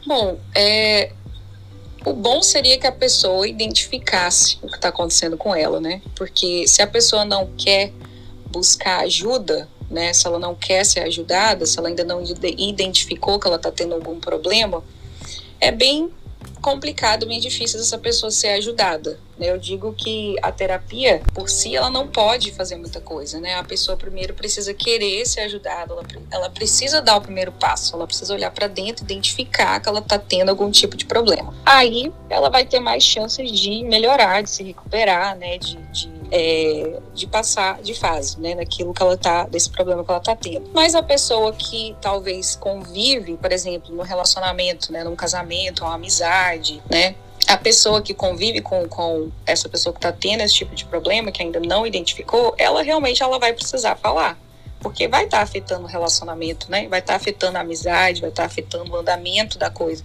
Bom, 0.06 0.38
é, 0.54 1.12
o 2.06 2.14
bom 2.14 2.44
seria 2.44 2.78
que 2.78 2.86
a 2.86 2.92
pessoa 2.92 3.48
identificasse 3.48 4.60
o 4.62 4.68
que 4.68 4.76
está 4.76 4.90
acontecendo 4.90 5.36
com 5.36 5.56
ela, 5.56 5.82
né? 5.82 6.02
Porque 6.16 6.68
se 6.68 6.82
a 6.82 6.88
pessoa 6.88 7.26
não 7.26 7.50
quer 7.58 7.92
buscar 8.52 9.00
ajuda, 9.00 9.68
né? 9.90 10.14
Se 10.14 10.28
ela 10.28 10.38
não 10.38 10.54
quer 10.54 10.86
ser 10.86 11.00
ajudada, 11.02 11.66
se 11.66 11.80
ela 11.80 11.88
ainda 11.88 12.04
não 12.04 12.22
identificou 12.44 13.40
que 13.40 13.48
ela 13.48 13.56
está 13.56 13.72
tendo 13.72 13.96
algum 13.96 14.20
problema, 14.20 14.84
é 15.60 15.72
bem 15.72 16.12
complicado, 16.62 17.26
bem 17.26 17.40
difícil 17.40 17.80
essa 17.80 17.98
pessoa 17.98 18.30
ser 18.30 18.50
ajudada. 18.50 19.20
Eu 19.40 19.58
digo 19.58 19.94
que 19.94 20.36
a 20.42 20.52
terapia, 20.52 21.22
por 21.34 21.50
si, 21.50 21.76
ela 21.76 21.90
não 21.90 22.08
pode 22.08 22.52
fazer 22.52 22.78
muita 22.78 23.02
coisa, 23.02 23.40
né? 23.40 23.56
A 23.56 23.64
pessoa 23.64 23.98
primeiro 23.98 24.34
precisa 24.34 24.74
querer 24.74 25.26
ser 25.26 25.42
ajudada, 25.42 25.94
ela, 25.94 26.04
ela 26.32 26.50
precisa 26.50 27.02
dar 27.02 27.18
o 27.18 27.22
primeiro 27.22 27.52
passo, 27.52 27.96
ela 27.96 28.08
precisa 28.08 28.34
olhar 28.34 28.52
para 28.52 28.68
dentro, 28.68 29.04
identificar 29.04 29.80
que 29.80 29.90
ela 29.90 30.00
está 30.00 30.18
tendo 30.18 30.50
algum 30.50 30.72
tipo 30.72 30.96
de 30.96 31.06
problema. 31.06 31.54
Aí 31.66 32.12
ela 32.30 32.50
vai 32.50 32.66
ter 32.66 32.80
mais 32.80 33.04
chances 33.04 33.52
de 33.52 33.84
melhorar, 33.84 34.42
de 34.42 34.50
se 34.50 34.64
recuperar, 34.64 35.38
né? 35.38 35.58
De, 35.58 35.76
de 35.76 36.16
é, 36.32 37.00
de 37.14 37.28
passar 37.28 37.82
de 37.82 37.94
fase, 37.94 38.40
né, 38.40 38.56
naquilo 38.56 38.94
que 38.94 39.02
ela 39.02 39.18
tá, 39.18 39.46
desse 39.46 39.70
problema 39.70 40.04
que 40.04 40.12
ela 40.12 40.20
tá 40.20 40.36
tendo. 40.36 40.70
Mas 40.74 40.96
a 40.96 41.04
pessoa 41.04 41.54
que 41.54 41.96
talvez 42.02 42.56
convive, 42.56 43.38
por 43.38 43.52
exemplo, 43.52 43.96
no 43.96 44.04
relacionamento, 44.04 44.92
né, 44.92 45.04
num 45.04 45.16
casamento, 45.16 45.84
uma 45.84 45.96
amizade, 45.96 46.82
né, 46.90 47.16
a 47.48 47.58
pessoa 47.58 48.02
que 48.02 48.14
convive 48.14 48.62
com, 48.62 48.88
com 48.88 49.32
essa 49.46 49.70
pessoa 49.70 49.94
que 49.94 50.00
está 50.00 50.12
tendo 50.12 50.42
esse 50.42 50.54
tipo 50.54 50.74
de 50.74 50.86
problema, 50.86 51.32
que 51.32 51.42
ainda 51.42 51.60
não 51.60 51.86
identificou, 51.86 52.56
ela 52.58 52.82
realmente 52.82 53.22
ela 53.22 53.38
vai 53.38 53.54
precisar 53.54 53.96
falar. 53.96 54.38
Porque 54.80 55.08
vai 55.08 55.26
estar 55.26 55.38
tá 55.38 55.44
afetando 55.44 55.86
o 55.86 55.88
relacionamento, 55.88 56.70
né? 56.70 56.88
Vai 56.88 57.00
estar 57.00 57.14
tá 57.14 57.18
afetando 57.18 57.58
a 57.58 57.62
amizade, 57.62 58.22
vai 58.22 58.30
estar 58.30 58.44
tá 58.44 58.48
afetando 58.48 58.92
o 58.92 58.96
andamento 58.96 59.58
da 59.58 59.70
coisa. 59.70 60.04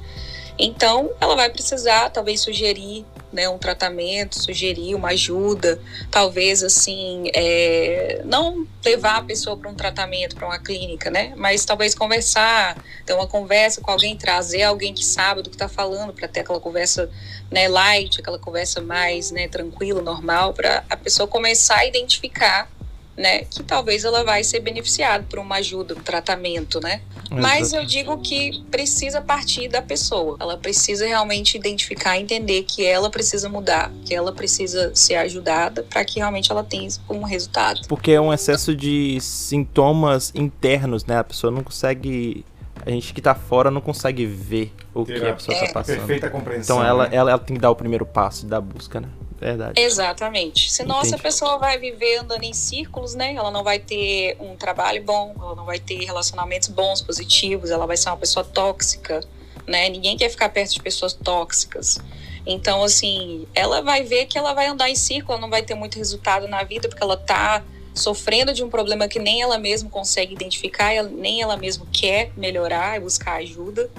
Então, 0.59 1.11
ela 1.21 1.35
vai 1.35 1.51
precisar, 1.51 2.11
talvez, 2.11 2.41
sugerir 2.41 3.05
né, 3.33 3.49
um 3.49 3.59
tratamento, 3.59 4.41
sugerir 4.41 4.95
uma 4.95 5.09
ajuda, 5.09 5.81
talvez 6.11 6.63
assim, 6.63 7.31
é, 7.35 8.23
não 8.25 8.67
levar 8.85 9.19
a 9.19 9.23
pessoa 9.23 9.57
para 9.57 9.71
um 9.71 9.75
tratamento, 9.75 10.35
para 10.35 10.47
uma 10.47 10.59
clínica, 10.59 11.11
né, 11.11 11.33
mas 11.37 11.65
talvez 11.65 11.95
conversar, 11.95 12.77
ter 13.07 13.13
uma 13.15 13.27
conversa 13.27 13.81
com 13.81 13.91
alguém, 13.91 14.17
trazer 14.17 14.63
alguém 14.63 14.93
que 14.93 15.05
sabe 15.05 15.43
do 15.43 15.51
que 15.51 15.57
está 15.57 15.69
falando, 15.69 16.13
para 16.13 16.29
ter 16.29 16.41
aquela 16.41 16.61
conversa 16.61 17.11
né, 17.51 17.69
light, 17.69 18.21
aquela 18.21 18.39
conversa 18.39 18.81
mais 18.81 19.31
né, 19.31 19.49
tranquila, 19.49 20.03
normal, 20.03 20.53
para 20.53 20.85
a 20.89 20.97
pessoa 20.97 21.27
começar 21.27 21.79
a 21.79 21.87
identificar 21.87 22.69
né, 23.17 23.45
que 23.45 23.63
talvez 23.63 24.05
ela 24.05 24.25
vai 24.25 24.43
ser 24.43 24.61
beneficiada 24.61 25.25
por 25.29 25.39
uma 25.39 25.57
ajuda, 25.57 25.95
um 25.95 26.01
tratamento, 26.01 26.81
né? 26.81 27.03
Mas 27.31 27.73
eu 27.73 27.85
digo 27.85 28.19
que 28.19 28.65
precisa 28.71 29.21
partir 29.21 29.69
da 29.69 29.81
pessoa. 29.81 30.37
Ela 30.41 30.57
precisa 30.57 31.07
realmente 31.07 31.57
identificar, 31.57 32.19
entender 32.19 32.65
que 32.65 32.85
ela 32.85 33.09
precisa 33.11 33.49
mudar, 33.49 33.93
que 34.05 34.15
ela 34.15 34.33
precisa 34.33 34.91
ser 34.95 35.15
ajudada 35.17 35.85
para 35.85 36.05
que 36.05 36.19
realmente 36.19 36.51
ela 36.51 36.65
tenha 36.65 36.89
um 37.09 37.23
resultado. 37.23 37.83
Porque 37.87 38.11
é 38.11 38.21
um 38.21 38.33
excesso 38.33 38.75
de 38.75 39.19
sintomas 39.21 40.33
internos, 40.35 41.05
né? 41.05 41.19
A 41.19 41.25
pessoa 41.25 41.51
não 41.53 41.63
consegue 41.63 42.45
a 42.85 42.91
gente 42.91 43.13
que 43.13 43.21
tá 43.21 43.35
fora 43.35 43.71
não 43.71 43.81
consegue 43.81 44.25
ver 44.25 44.73
o 44.95 45.05
que 45.05 45.13
a 45.13 45.35
pessoa 45.35 45.57
tá 45.57 45.65
é. 45.65 45.67
tá 45.67 45.73
passando. 45.75 45.97
Perfeita 45.99 46.31
compreensão. 46.31 46.77
Então 46.77 46.89
ela, 46.89 47.09
né? 47.09 47.17
ela, 47.17 47.31
ela, 47.33 47.39
tem 47.39 47.55
que 47.55 47.61
dar 47.61 47.71
o 47.71 47.77
primeiro 47.77 48.07
passo 48.07 48.47
da 48.47 48.61
busca, 48.61 49.01
né? 49.01 49.09
Verdade. 49.41 49.81
Exatamente. 49.81 50.71
Senão 50.71 50.99
Entendi. 50.99 51.15
essa 51.15 51.23
pessoa 51.23 51.57
vai 51.57 51.79
viver 51.79 52.19
andando 52.19 52.45
em 52.45 52.53
círculos, 52.53 53.15
né? 53.15 53.35
Ela 53.35 53.51
não 53.51 53.65
vai 53.65 53.79
ter 53.79 54.37
um 54.39 54.55
trabalho 54.55 55.03
bom, 55.03 55.35
ela 55.41 55.55
não 55.55 55.65
vai 55.65 55.79
ter 55.79 56.05
relacionamentos 56.05 56.69
bons, 56.69 57.01
positivos, 57.01 57.71
ela 57.71 57.87
vai 57.87 57.97
ser 57.97 58.11
uma 58.11 58.19
pessoa 58.19 58.45
tóxica, 58.45 59.21
né? 59.67 59.89
Ninguém 59.89 60.17
quer 60.17 60.29
ficar 60.29 60.51
perto 60.51 60.75
de 60.75 60.83
pessoas 60.83 61.15
tóxicas. 61.15 61.99
Então, 62.47 62.83
assim, 62.85 63.47
ela 63.55 63.81
vai 63.81 64.03
ver 64.03 64.27
que 64.27 64.37
ela 64.37 64.53
vai 64.53 64.67
andar 64.67 64.91
em 64.91 64.95
círculo, 64.95 65.33
ela 65.33 65.41
não 65.41 65.51
vai 65.51 65.63
ter 65.63 65.75
muito 65.75 65.97
resultado 65.97 66.47
na 66.47 66.63
vida, 66.63 66.89
porque 66.89 67.03
ela 67.03 67.17
tá 67.17 67.65
sofrendo 67.95 68.53
de 68.53 68.63
um 68.63 68.69
problema 68.69 69.09
que 69.09 69.19
nem 69.19 69.41
ela 69.41 69.59
mesma 69.59 69.89
consegue 69.89 70.35
identificar, 70.35 71.03
nem 71.05 71.41
ela 71.41 71.57
mesma 71.57 71.87
quer 71.91 72.31
melhorar 72.37 72.99
e 72.99 73.01
buscar 73.01 73.37
ajuda, 73.37 73.91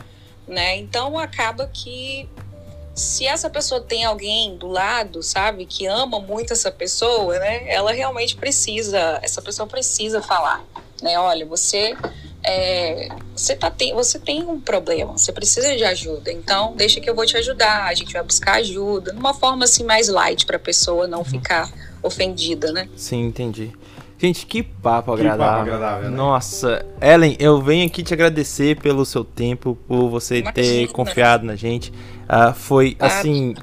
né? 0.47 0.77
Então 0.77 1.17
acaba 1.17 1.67
que 1.67 2.29
se 2.93 3.25
essa 3.25 3.49
pessoa 3.49 3.81
tem 3.81 4.03
alguém 4.03 4.55
do 4.57 4.67
lado, 4.67 5.23
sabe, 5.23 5.65
que 5.65 5.85
ama 5.85 6.19
muito 6.19 6.53
essa 6.53 6.71
pessoa, 6.71 7.37
né, 7.39 7.63
ela 7.67 7.91
realmente 7.91 8.35
precisa, 8.35 9.19
essa 9.21 9.41
pessoa 9.41 9.67
precisa 9.67 10.21
falar, 10.21 10.63
né, 11.01 11.17
olha, 11.17 11.45
você 11.45 11.95
é, 12.43 13.09
você, 13.35 13.55
tá, 13.55 13.69
tem, 13.69 13.93
você 13.93 14.17
tem 14.17 14.43
um 14.43 14.59
problema, 14.59 15.17
você 15.17 15.31
precisa 15.31 15.75
de 15.75 15.83
ajuda, 15.83 16.31
então 16.31 16.73
deixa 16.75 16.99
que 16.99 17.09
eu 17.09 17.15
vou 17.15 17.25
te 17.25 17.37
ajudar, 17.37 17.85
a 17.85 17.93
gente 17.93 18.11
vai 18.13 18.23
buscar 18.23 18.55
ajuda, 18.55 19.13
numa 19.13 19.33
forma 19.33 19.65
assim 19.65 19.83
mais 19.83 20.07
light 20.07 20.45
para 20.45 20.57
a 20.57 20.59
pessoa 20.59 21.07
não 21.07 21.19
uhum. 21.19 21.25
ficar 21.25 21.71
ofendida, 22.01 22.71
né? 22.71 22.89
Sim, 22.95 23.25
entendi. 23.25 23.71
Gente, 24.21 24.45
que 24.45 24.61
papo 24.61 25.11
agradável. 25.11 25.45
Que 25.45 25.49
papo 25.49 25.61
agradável 25.61 26.11
né? 26.11 26.15
Nossa, 26.15 26.85
Ellen, 27.01 27.35
eu 27.39 27.59
venho 27.59 27.87
aqui 27.87 28.03
te 28.03 28.13
agradecer 28.13 28.79
pelo 28.79 29.03
seu 29.03 29.23
tempo, 29.23 29.75
por 29.87 30.09
você 30.09 30.41
Imagina. 30.41 30.53
ter 30.53 30.87
confiado 30.89 31.43
na 31.43 31.55
gente. 31.55 31.91
Uh, 32.29 32.53
foi, 32.53 32.95
ah. 32.99 33.07
assim, 33.07 33.55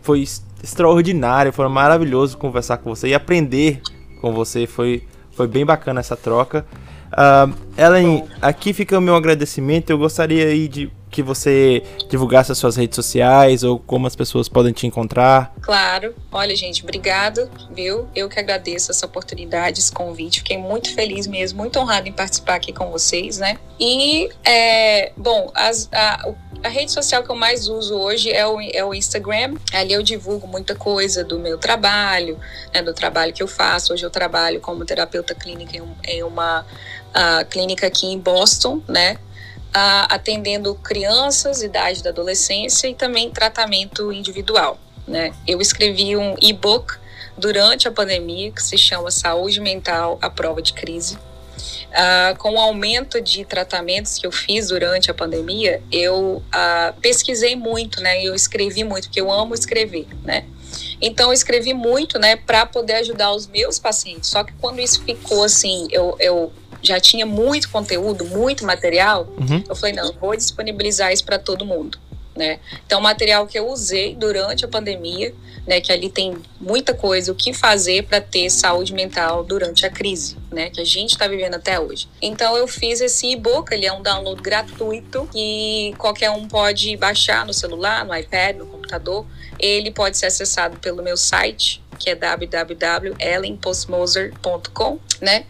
foi 0.00 0.24
extraordinário, 0.64 1.52
foi 1.52 1.68
maravilhoso 1.68 2.38
conversar 2.38 2.78
com 2.78 2.88
você 2.88 3.08
e 3.08 3.14
aprender 3.14 3.82
com 4.22 4.32
você. 4.32 4.66
Foi, 4.66 5.02
foi 5.32 5.46
bem 5.46 5.66
bacana 5.66 6.00
essa 6.00 6.16
troca. 6.16 6.64
Uh, 7.12 7.54
Ellen, 7.76 8.24
aqui 8.40 8.72
fica 8.72 8.96
o 8.96 9.02
meu 9.02 9.16
agradecimento. 9.16 9.90
Eu 9.90 9.98
gostaria 9.98 10.46
aí 10.46 10.66
de 10.66 10.90
que 11.10 11.22
você 11.22 11.82
divulgasse 12.08 12.52
as 12.52 12.58
suas 12.58 12.76
redes 12.76 12.96
sociais 12.96 13.62
ou 13.62 13.78
como 13.78 14.06
as 14.06 14.16
pessoas 14.16 14.48
podem 14.48 14.72
te 14.72 14.86
encontrar. 14.86 15.54
Claro. 15.60 16.14
Olha, 16.30 16.54
gente, 16.54 16.82
obrigado, 16.82 17.50
viu? 17.70 18.08
Eu 18.14 18.28
que 18.28 18.38
agradeço 18.38 18.90
essa 18.90 19.06
oportunidade, 19.06 19.80
esse 19.80 19.92
convite. 19.92 20.40
Fiquei 20.40 20.58
muito 20.58 20.92
feliz 20.94 21.26
mesmo, 21.26 21.58
muito 21.58 21.78
honrado 21.78 22.08
em 22.08 22.12
participar 22.12 22.56
aqui 22.56 22.72
com 22.72 22.90
vocês, 22.90 23.38
né? 23.38 23.58
E, 23.78 24.28
é, 24.44 25.12
bom, 25.16 25.50
as, 25.54 25.88
a, 25.92 26.32
a 26.62 26.68
rede 26.68 26.92
social 26.92 27.22
que 27.22 27.30
eu 27.30 27.36
mais 27.36 27.68
uso 27.68 27.94
hoje 27.94 28.30
é 28.30 28.46
o, 28.46 28.60
é 28.60 28.84
o 28.84 28.92
Instagram. 28.92 29.54
Ali 29.72 29.92
eu 29.92 30.02
divulgo 30.02 30.46
muita 30.46 30.74
coisa 30.74 31.24
do 31.24 31.38
meu 31.38 31.58
trabalho, 31.58 32.38
né, 32.74 32.82
do 32.82 32.92
trabalho 32.92 33.32
que 33.32 33.42
eu 33.42 33.48
faço. 33.48 33.92
Hoje 33.92 34.04
eu 34.04 34.10
trabalho 34.10 34.60
como 34.60 34.84
terapeuta 34.84 35.34
clínica 35.34 35.76
em, 35.76 35.84
em 36.06 36.22
uma 36.22 36.60
uh, 36.62 37.46
clínica 37.48 37.86
aqui 37.86 38.06
em 38.06 38.18
Boston, 38.18 38.80
né? 38.88 39.18
Uh, 39.68 40.06
atendendo 40.08 40.74
crianças, 40.74 41.62
idade 41.62 42.02
da 42.02 42.10
adolescência 42.10 42.88
e 42.88 42.94
também 42.94 43.30
tratamento 43.30 44.12
individual. 44.12 44.78
Né? 45.06 45.32
Eu 45.46 45.60
escrevi 45.60 46.16
um 46.16 46.34
e-book 46.40 46.98
durante 47.36 47.86
a 47.86 47.92
pandemia 47.92 48.50
que 48.50 48.62
se 48.62 48.78
chama 48.78 49.10
Saúde 49.10 49.60
Mental 49.60 50.18
à 50.20 50.30
Prova 50.30 50.62
de 50.62 50.72
Crise. 50.72 51.16
Uh, 51.16 52.36
com 52.36 52.54
o 52.54 52.58
aumento 52.58 53.20
de 53.20 53.44
tratamentos 53.44 54.18
que 54.18 54.26
eu 54.26 54.32
fiz 54.32 54.68
durante 54.68 55.10
a 55.10 55.14
pandemia, 55.14 55.82
eu 55.90 56.42
uh, 56.44 57.00
pesquisei 57.00 57.56
muito, 57.56 58.02
né? 58.02 58.22
Eu 58.22 58.34
escrevi 58.34 58.84
muito, 58.84 59.04
porque 59.04 59.20
eu 59.20 59.32
amo 59.32 59.54
escrever, 59.54 60.06
né? 60.22 60.44
Então, 61.00 61.28
eu 61.28 61.32
escrevi 61.32 61.72
muito, 61.74 62.18
né, 62.18 62.36
para 62.36 62.66
poder 62.66 62.94
ajudar 62.94 63.32
os 63.32 63.46
meus 63.46 63.78
pacientes. 63.78 64.30
Só 64.30 64.44
que 64.44 64.52
quando 64.54 64.80
isso 64.80 65.02
ficou 65.02 65.44
assim, 65.44 65.88
eu, 65.90 66.16
eu 66.18 66.52
já 66.86 66.98
tinha 67.00 67.26
muito 67.26 67.68
conteúdo, 67.70 68.24
muito 68.24 68.64
material, 68.64 69.28
uhum. 69.38 69.62
eu 69.68 69.76
falei, 69.76 69.94
não, 69.94 70.12
vou 70.14 70.34
disponibilizar 70.36 71.12
isso 71.12 71.24
para 71.24 71.38
todo 71.38 71.66
mundo. 71.66 71.98
né? 72.36 72.58
Então, 72.86 73.00
material 73.00 73.46
que 73.46 73.58
eu 73.58 73.66
usei 73.68 74.14
durante 74.14 74.64
a 74.64 74.68
pandemia, 74.68 75.34
né? 75.66 75.80
Que 75.80 75.90
ali 75.90 76.08
tem 76.10 76.36
muita 76.60 76.92
coisa, 76.94 77.32
o 77.32 77.34
que 77.34 77.52
fazer 77.52 78.04
para 78.04 78.20
ter 78.20 78.48
saúde 78.50 78.92
mental 78.92 79.42
durante 79.42 79.84
a 79.86 79.90
crise, 79.90 80.36
né? 80.52 80.70
Que 80.70 80.80
a 80.80 80.84
gente 80.84 81.10
está 81.12 81.26
vivendo 81.26 81.54
até 81.54 81.80
hoje. 81.80 82.06
Então, 82.20 82.56
eu 82.56 82.68
fiz 82.68 83.00
esse 83.00 83.32
e-book, 83.32 83.72
ele 83.72 83.86
é 83.86 83.92
um 83.92 84.02
download 84.02 84.40
gratuito 84.42 85.28
que 85.32 85.94
qualquer 85.98 86.30
um 86.30 86.46
pode 86.46 86.96
baixar 86.96 87.44
no 87.46 87.52
celular, 87.52 88.04
no 88.04 88.14
iPad, 88.14 88.56
no 88.56 88.66
computador. 88.66 89.26
Ele 89.58 89.90
pode 89.90 90.18
ser 90.18 90.26
acessado 90.26 90.78
pelo 90.78 91.02
meu 91.02 91.16
site, 91.16 91.82
que 91.98 92.10
é 92.10 92.14
www.ellenpostmoser.com, 92.14 94.98
né? 95.20 95.46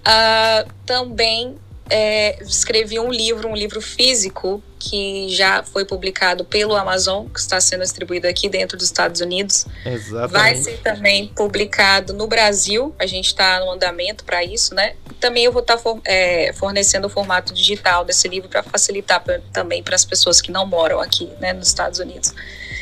Uh, 0.00 0.70
também 0.86 1.56
é, 1.90 2.40
escrevi 2.42 2.98
um 2.98 3.10
livro, 3.10 3.48
um 3.48 3.54
livro 3.54 3.82
físico, 3.82 4.62
que 4.78 5.28
já 5.28 5.62
foi 5.62 5.84
publicado 5.84 6.44
pelo 6.44 6.74
Amazon, 6.74 7.26
que 7.26 7.38
está 7.38 7.60
sendo 7.60 7.82
distribuído 7.82 8.26
aqui 8.26 8.48
dentro 8.48 8.78
dos 8.78 8.86
Estados 8.86 9.20
Unidos. 9.20 9.66
Exatamente. 9.84 10.32
Vai 10.32 10.56
ser 10.56 10.78
também 10.78 11.28
publicado 11.28 12.14
no 12.14 12.26
Brasil, 12.26 12.94
a 12.98 13.06
gente 13.06 13.26
está 13.26 13.60
no 13.60 13.72
andamento 13.72 14.24
para 14.24 14.42
isso, 14.42 14.74
né? 14.74 14.94
Também 15.18 15.44
eu 15.44 15.52
vou 15.52 15.60
estar 15.60 15.76
tá 15.76 15.96
é, 16.06 16.52
fornecendo 16.54 17.08
o 17.08 17.10
formato 17.10 17.52
digital 17.52 18.04
desse 18.04 18.26
livro 18.28 18.48
para 18.48 18.62
facilitar 18.62 19.22
pra, 19.22 19.40
também 19.52 19.82
para 19.82 19.96
as 19.96 20.04
pessoas 20.04 20.40
que 20.40 20.50
não 20.50 20.64
moram 20.64 21.00
aqui, 21.00 21.28
né, 21.40 21.52
nos 21.52 21.68
Estados 21.68 21.98
Unidos 21.98 22.32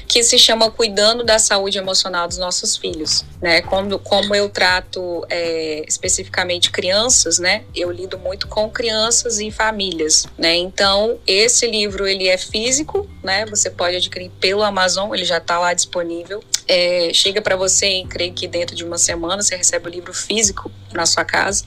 que 0.09 0.23
se 0.23 0.39
chama 0.39 0.71
Cuidando 0.71 1.23
da 1.23 1.39
Saúde 1.39 1.77
Emocional 1.77 2.27
dos 2.27 2.39
Nossos 2.39 2.79
Filhos, 2.79 3.25
né? 3.43 3.61
Como, 3.61 3.99
como 3.99 4.35
eu 4.35 4.49
trato 4.49 5.25
é, 5.29 5.85
especificamente 5.87 6.71
crianças, 6.71 7.39
né? 7.39 7.65
Eu 7.75 7.91
lido 7.91 8.19
muito 8.19 8.49
com 8.49 8.71
crianças 8.71 9.39
e 9.39 9.51
famílias, 9.51 10.27
né? 10.39 10.57
Então, 10.57 11.19
esse 11.27 11.67
livro, 11.67 12.07
ele 12.07 12.27
é 12.27 12.39
físico, 12.39 13.07
né? 13.23 13.45
Você 13.47 13.69
pode 13.69 13.97
adquirir 13.97 14.31
pelo 14.41 14.63
Amazon, 14.63 15.15
ele 15.15 15.27
já 15.27 15.37
está 15.37 15.59
lá 15.59 15.75
disponível. 15.75 16.43
É, 16.67 17.11
chega 17.13 17.43
para 17.43 17.55
você, 17.55 18.03
creio 18.09 18.33
que 18.33 18.49
dentro 18.49 18.75
de 18.75 18.85
uma 18.85 18.97
semana 18.97 19.43
você 19.43 19.57
recebe 19.57 19.89
o 19.89 19.91
livro 19.91 20.15
físico 20.15 20.73
na 20.93 21.05
sua 21.05 21.25
casa. 21.25 21.65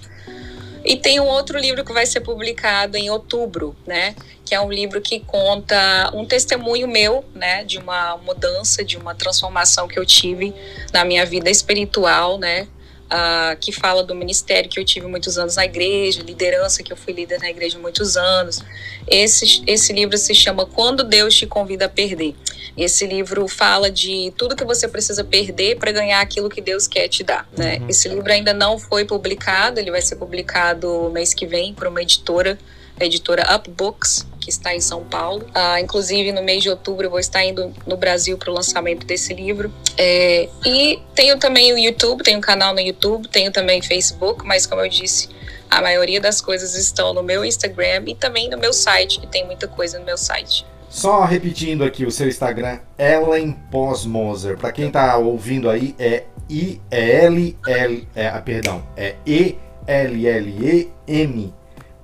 E 0.84 0.98
tem 0.98 1.20
um 1.20 1.28
outro 1.28 1.60
livro 1.60 1.86
que 1.86 1.94
vai 1.94 2.08
ser 2.08 2.22
publicado 2.22 2.98
em 2.98 3.10
outubro, 3.12 3.76
né? 3.86 4.16
Que 4.52 4.56
é 4.56 4.60
um 4.60 4.70
livro 4.70 5.00
que 5.00 5.22
conta 5.22 6.12
um 6.14 6.26
testemunho 6.26 6.86
meu, 6.86 7.24
né? 7.34 7.64
De 7.64 7.78
uma 7.78 8.18
mudança, 8.18 8.84
de 8.84 8.98
uma 8.98 9.16
transformação 9.16 9.88
que 9.88 9.98
eu 9.98 10.06
tive 10.06 10.54
na 10.92 11.06
minha 11.06 11.26
vida 11.26 11.50
espiritual, 11.50 12.38
né? 12.38 12.68
Uh, 13.06 13.56
que 13.62 13.72
fala 13.72 14.04
do 14.04 14.14
ministério 14.14 14.70
que 14.70 14.78
eu 14.78 14.84
tive 14.84 15.08
muitos 15.08 15.38
anos 15.38 15.56
na 15.56 15.64
igreja, 15.64 16.22
liderança 16.22 16.84
que 16.84 16.92
eu 16.92 16.98
fui 16.98 17.14
líder 17.14 17.40
na 17.40 17.50
igreja 17.50 17.80
muitos 17.80 18.18
anos. 18.18 18.60
Esse, 19.08 19.64
esse 19.66 19.94
livro 19.94 20.18
se 20.18 20.36
chama 20.36 20.66
Quando 20.66 21.06
Deus 21.06 21.34
Te 21.34 21.48
Convida 21.48 21.86
a 21.86 21.90
Perder. 21.90 22.36
Esse 22.76 23.08
livro 23.08 23.48
fala 23.48 23.90
de 23.90 24.34
tudo 24.36 24.54
que 24.54 24.66
você 24.66 24.86
precisa 24.86 25.24
perder 25.24 25.78
para 25.78 25.94
ganhar 25.94 26.20
aquilo 26.20 26.50
que 26.50 26.60
Deus 26.60 26.88
quer 26.88 27.08
te 27.08 27.24
dar. 27.24 27.48
Né? 27.58 27.78
Uhum. 27.78 27.88
Esse 27.88 28.10
livro 28.10 28.30
ainda 28.30 28.54
não 28.54 28.78
foi 28.78 29.06
publicado, 29.06 29.80
ele 29.80 29.92
vai 29.92 30.02
ser 30.02 30.18
publicado 30.18 31.10
mês 31.14 31.34
que 31.34 31.48
vem 31.48 31.74
por 31.74 31.88
uma 31.88 32.02
editora, 32.02 32.60
editora 33.04 33.56
Up 33.56 33.70
Books, 33.70 34.28
que 34.40 34.50
está 34.50 34.76
em 34.76 34.82
São 34.82 35.04
Paulo. 35.04 35.46
Ah, 35.54 35.80
inclusive, 35.80 36.32
no 36.32 36.42
mês 36.42 36.64
de 36.64 36.70
outubro, 36.70 37.06
eu 37.06 37.10
vou 37.10 37.20
estar 37.20 37.46
indo 37.46 37.74
no 37.86 37.96
Brasil 37.96 38.38
para 38.38 38.50
o 38.50 38.54
lançamento 38.54 39.06
desse 39.06 39.34
livro. 39.34 39.72
É, 39.98 40.50
e 40.66 41.00
tenho 41.14 41.38
também 41.38 41.72
o 41.74 41.78
YouTube, 41.78 42.24
tenho 42.24 42.40
um 42.40 42.42
canal 42.42 42.74
no 42.74 42.80
YouTube, 42.80 43.28
tenho 43.28 43.52
também 43.52 43.82
Facebook, 43.82 44.46
mas 44.46 44.66
como 44.66 44.82
eu 44.82 44.90
disse, 44.90 45.30
a 45.70 45.82
maioria 45.82 46.20
das 46.20 46.42
coisas 46.42 46.76
estão 46.76 47.14
no 47.14 47.22
meu 47.22 47.46
Instagram 47.46 48.04
e 48.08 48.16
também 48.16 48.50
no 48.50 48.58
meu 48.58 48.74
site, 48.74 49.20
que 49.20 49.28
tem 49.28 49.46
muita 49.46 49.68
coisa 49.68 50.00
no 50.00 50.06
meu 50.06 50.18
site. 50.18 50.66
Só 50.90 51.24
repetindo 51.24 51.86
aqui 51.86 52.06
o 52.06 52.12
seu 52.12 52.28
Instagram, 52.28 52.80
Ellen 53.00 53.54
Posmoser. 53.72 54.58
Para 54.58 54.74
quem 54.74 54.92
tá 54.92 55.16
ouvindo 55.18 55.70
aí, 55.70 55.96
é 55.98 56.26
I 56.50 56.82
L 56.92 57.58
L, 57.66 58.08
é, 58.14 58.28
ah, 58.28 58.42
perdão, 58.42 58.84
é 58.98 59.16
E 59.26 59.56
L 59.88 60.28
L 60.28 60.68
E 60.68 60.92
M 61.08 61.54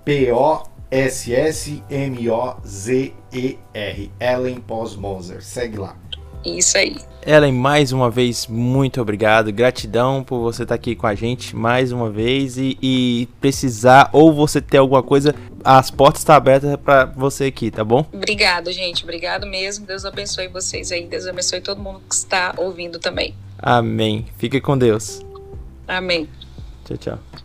P 0.06 0.32
O 0.32 0.64
S 0.90 1.34
S 1.34 1.84
M 1.90 2.30
O 2.30 2.56
Z 2.66 3.14
E 3.34 3.58
R. 3.74 4.12
Ellen 4.20 4.60
Posmoser. 4.62 5.44
Segue 5.44 5.78
lá. 5.78 5.96
Isso 6.46 6.78
aí. 6.78 6.96
Ellen, 7.26 7.52
mais 7.52 7.92
uma 7.92 8.10
vez, 8.10 8.48
muito 8.48 9.02
obrigado. 9.02 9.52
Gratidão 9.52 10.24
por 10.24 10.40
você 10.40 10.64
estar 10.64 10.76
aqui 10.76 10.96
com 10.96 11.06
a 11.06 11.14
gente 11.14 11.54
mais 11.56 11.92
uma 11.92 12.10
vez 12.10 12.58
e, 12.58 12.78
e 12.82 13.28
precisar 13.42 14.10
ou 14.14 14.34
você 14.34 14.62
ter 14.62 14.78
alguma 14.78 15.04
coisa, 15.04 15.36
as 15.64 15.92
portas 15.92 16.22
estão 16.22 16.36
abertas 16.36 16.74
para 16.78 17.06
você 17.06 17.46
aqui, 17.46 17.70
tá 17.70 17.84
bom? 17.84 18.06
Obrigado, 18.14 18.72
gente. 18.72 19.04
Obrigado 19.04 19.46
mesmo. 19.46 19.86
Deus 19.86 20.06
abençoe 20.06 20.48
vocês 20.48 20.92
aí. 20.92 21.06
Deus 21.06 21.28
abençoe 21.28 21.60
todo 21.60 21.82
mundo 21.82 22.02
que 22.08 22.16
está 22.16 22.54
ouvindo 22.56 22.98
também. 22.98 23.36
Amém. 23.60 24.26
Fique 24.38 24.62
com 24.62 24.78
Deus. 24.78 25.22
Amém. 25.86 26.30
Tchau, 26.86 26.98
tchau. 26.98 27.44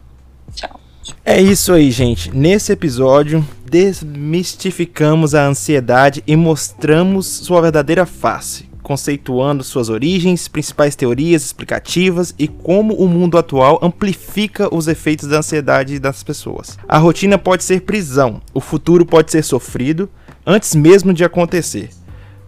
É 1.24 1.40
isso 1.40 1.72
aí, 1.72 1.90
gente. 1.90 2.34
Nesse 2.34 2.72
episódio, 2.72 3.44
desmistificamos 3.68 5.34
a 5.34 5.46
ansiedade 5.46 6.22
e 6.26 6.36
mostramos 6.36 7.26
sua 7.26 7.62
verdadeira 7.62 8.06
face 8.06 8.72
conceituando 8.82 9.62
suas 9.62 9.88
origens, 9.88 10.48
principais 10.48 10.96
teorias 10.96 11.44
explicativas 11.44 12.34
e 12.38 12.48
como 12.48 12.94
o 12.94 13.08
mundo 13.08 13.38
atual 13.38 13.78
amplifica 13.80 14.74
os 14.74 14.88
efeitos 14.88 15.28
da 15.28 15.38
ansiedade 15.38 15.98
das 15.98 16.22
pessoas. 16.22 16.78
A 16.88 16.98
rotina 16.98 17.38
pode 17.38 17.64
ser 17.64 17.82
prisão, 17.82 18.42
o 18.52 18.60
futuro 18.60 19.06
pode 19.06 19.30
ser 19.30 19.42
sofrido 19.44 20.10
antes 20.44 20.74
mesmo 20.74 21.14
de 21.14 21.24
acontecer, 21.24 21.90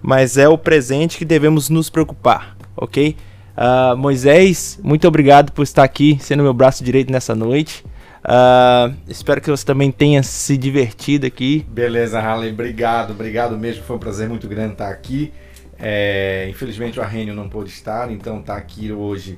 mas 0.02 0.36
é 0.36 0.48
o 0.48 0.58
presente 0.58 1.16
que 1.16 1.24
devemos 1.24 1.68
nos 1.68 1.88
preocupar, 1.88 2.56
ok? 2.76 3.16
Uh, 3.56 3.96
Moisés, 3.96 4.78
muito 4.82 5.06
obrigado 5.06 5.52
por 5.52 5.62
estar 5.62 5.84
aqui 5.84 6.18
sendo 6.20 6.42
meu 6.42 6.52
braço 6.52 6.82
direito 6.82 7.12
nessa 7.12 7.34
noite. 7.34 7.84
Uh, 8.24 8.94
espero 9.06 9.40
que 9.40 9.50
você 9.50 9.64
também 9.64 9.92
tenha 9.92 10.22
se 10.22 10.56
divertido 10.56 11.26
aqui. 11.26 11.64
Beleza, 11.68 12.18
Harley, 12.18 12.52
obrigado, 12.52 13.10
obrigado 13.10 13.56
mesmo. 13.56 13.84
Foi 13.84 13.96
um 13.96 13.98
prazer 13.98 14.28
muito 14.28 14.48
grande 14.48 14.72
estar 14.72 14.88
aqui. 14.88 15.32
É, 15.78 16.46
infelizmente 16.48 16.98
o 16.98 17.02
Arrênio 17.02 17.34
não 17.34 17.48
pôde 17.48 17.68
estar, 17.68 18.10
então 18.10 18.40
tá 18.40 18.56
aqui 18.56 18.92
hoje 18.92 19.36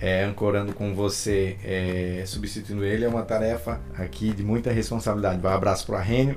é, 0.00 0.24
ancorando 0.24 0.72
com 0.72 0.94
você, 0.94 1.56
é, 1.62 2.22
substituindo 2.24 2.84
ele, 2.84 3.04
é 3.04 3.08
uma 3.08 3.22
tarefa 3.22 3.80
aqui 3.96 4.32
de 4.32 4.42
muita 4.42 4.72
responsabilidade. 4.72 5.44
Um 5.44 5.48
abraço 5.48 5.84
pro 5.84 5.96
Arrênio. 5.96 6.36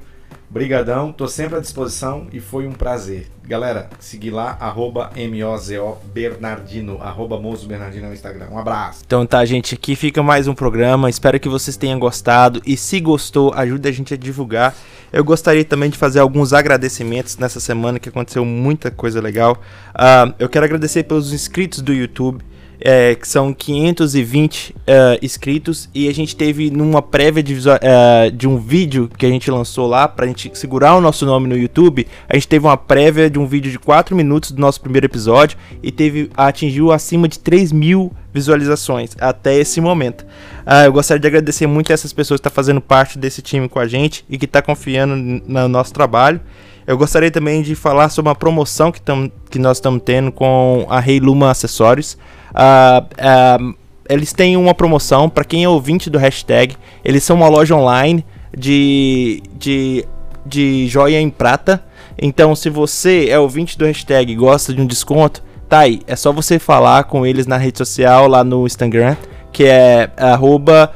Brigadão, 0.50 1.12
tô 1.12 1.28
sempre 1.28 1.58
à 1.58 1.60
disposição 1.60 2.28
e 2.32 2.40
foi 2.40 2.68
um 2.68 2.72
prazer. 2.72 3.28
Galera, 3.48 3.90
seguir 4.00 4.32
lá, 4.32 4.58
arroba 4.60 5.12
M-O-Z-O 5.16 5.98
Bernardino, 6.14 7.00
arroba 7.02 7.40
Mozo 7.40 7.68
Bernardino 7.68 8.08
no 8.08 8.14
Instagram. 8.14 8.48
Um 8.52 8.58
abraço. 8.58 9.02
Então 9.06 9.26
tá, 9.26 9.44
gente, 9.44 9.76
aqui 9.76 9.96
fica 9.96 10.24
mais 10.24 10.48
um 10.48 10.54
programa. 10.54 11.10
Espero 11.10 11.40
que 11.40 11.50
vocês 11.50 11.76
tenham 11.76 12.00
gostado. 12.00 12.62
E 12.66 12.78
se 12.78 13.00
gostou, 13.00 13.54
ajude 13.54 13.90
a 13.90 13.92
gente 13.92 14.14
a 14.14 14.18
divulgar. 14.18 14.76
Eu 15.12 15.24
gostaria 15.24 15.66
também 15.66 15.90
de 15.90 15.98
fazer 15.98 16.20
alguns 16.20 16.54
agradecimentos 16.54 17.38
nessa 17.38 17.60
semana 17.60 18.00
que 18.00 18.10
aconteceu 18.10 18.44
muita 18.46 18.92
coisa 18.92 19.22
legal. 19.22 19.62
Uh, 19.94 20.34
eu 20.40 20.50
quero 20.50 20.66
agradecer 20.66 21.04
pelos 21.04 21.34
inscritos 21.34 21.82
do 21.82 21.94
YouTube 21.94 22.44
é, 22.80 23.16
que 23.16 23.28
são 23.28 23.54
520 23.54 24.70
uh, 24.70 24.74
é, 24.88 25.20
inscritos, 25.22 25.90
e 25.94 26.08
a 26.08 26.14
gente 26.14 26.36
teve 26.36 26.70
numa 26.70 27.02
prévia 27.02 27.42
de, 27.42 27.54
uh, 27.54 28.32
de, 28.34 28.48
um 28.48 28.58
vídeo 28.58 29.10
que 29.18 29.26
a 29.26 29.30
gente 29.30 29.50
lançou 29.50 29.88
lá, 29.88 30.08
pra 30.08 30.28
gente 30.28 30.52
segurar 30.54 30.96
o 30.96 31.02
nosso 31.02 31.26
nome 31.26 31.48
no 31.48 31.58
YouTube, 31.58 32.08
a 32.28 32.36
gente 32.36 32.48
teve 32.48 32.66
uma 32.66 32.78
prévia 32.78 33.30
de 33.30 33.40
um 33.40 33.46
vídeo 33.46 33.72
de 33.72 33.80
4 33.80 34.16
minutos 34.16 34.52
do 34.52 34.62
nosso 34.62 34.82
primeiro 34.82 35.06
episódio, 35.06 35.58
e 35.82 35.92
teve 35.92 36.30
atingiu 36.36 36.92
acima 36.92 37.28
de 37.28 37.40
3 37.40 37.72
mil 37.72 38.12
visualizações 38.34 39.12
até 39.20 39.56
esse 39.56 39.80
momento. 39.80 40.24
Uh, 40.66 40.86
eu 40.86 40.94
gostaria 40.94 41.20
de 41.20 41.28
agradecer 41.28 41.68
muito 41.68 41.92
a 41.92 41.94
essas 41.94 42.12
pessoas 42.12 42.40
que 42.40 42.48
estão 42.48 42.52
tá 42.52 42.56
fazendo 42.56 42.82
parte 42.82 43.18
desse 43.18 43.42
time 43.42 43.70
com 43.70 43.80
a 43.80 43.88
gente 43.88 44.26
e 44.30 44.38
que 44.38 44.46
estão 44.46 44.62
tá 44.62 44.66
confiando 44.66 45.16
no 45.16 45.68
nosso 45.70 45.94
trabalho. 45.94 46.42
Eu 46.88 46.98
gostaria 46.98 47.32
também 47.32 47.64
de 47.64 47.74
falar 47.74 48.10
sobre 48.10 48.30
uma 48.30 48.36
promoção 48.36 48.92
que, 48.92 49.02
tam, 49.02 49.32
que 49.50 49.58
nós 49.58 49.78
estamos 49.78 50.04
tendo 50.06 50.32
com 50.32 50.86
a 50.88 51.00
Rei 51.00 51.20
Luma 51.20 51.50
Acessórios. 51.50 52.16
Uh, 52.56 53.70
uh, 53.70 53.76
eles 54.10 54.32
têm 54.34 54.56
uma 54.56 54.74
promoção 54.74 55.30
para 55.30 55.44
quem 55.44 55.64
é 55.64 55.70
ouvinte 55.70 56.10
do 56.10 56.18
hashtag. 56.18 56.76
Eles 57.04 57.24
são 57.24 57.36
uma 57.36 57.50
loja 57.50 57.76
online 57.76 58.26
de, 58.56 59.44
de, 59.58 60.06
de 60.46 60.88
joia 60.88 61.20
em 61.20 61.30
prata. 61.30 61.84
Então, 62.18 62.56
se 62.56 62.70
você 62.70 63.28
é 63.30 63.38
ouvinte 63.38 63.78
do 63.78 63.86
hashtag 63.86 64.32
e 64.32 64.36
gosta 64.36 64.74
de 64.74 64.82
um 64.82 64.86
desconto, 64.86 65.44
tá 65.68 65.80
aí. 65.80 66.02
É 66.08 66.16
só 66.16 66.32
você 66.32 66.58
falar 66.58 67.04
com 67.06 67.26
eles 67.26 67.46
na 67.46 67.58
rede 67.58 67.78
social, 67.78 68.28
lá 68.28 68.44
no 68.44 68.66
Instagram, 68.66 69.18
que 69.52 69.66
é 69.66 70.10
arroba 70.16 70.94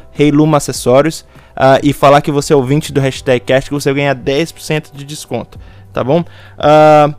Acessórios, 0.55 1.21
uh, 1.57 1.79
e 1.83 1.91
falar 1.91 2.21
que 2.21 2.31
você 2.31 2.53
é 2.53 2.55
ouvinte 2.55 2.93
do 2.93 3.01
hashtag 3.01 3.39
cast, 3.41 3.69
que 3.69 3.73
você 3.73 3.93
ganha 3.93 4.15
10% 4.15 4.91
de 4.93 5.03
desconto 5.03 5.59
tá 5.93 6.03
bom? 6.03 6.21
Uh, 6.21 7.15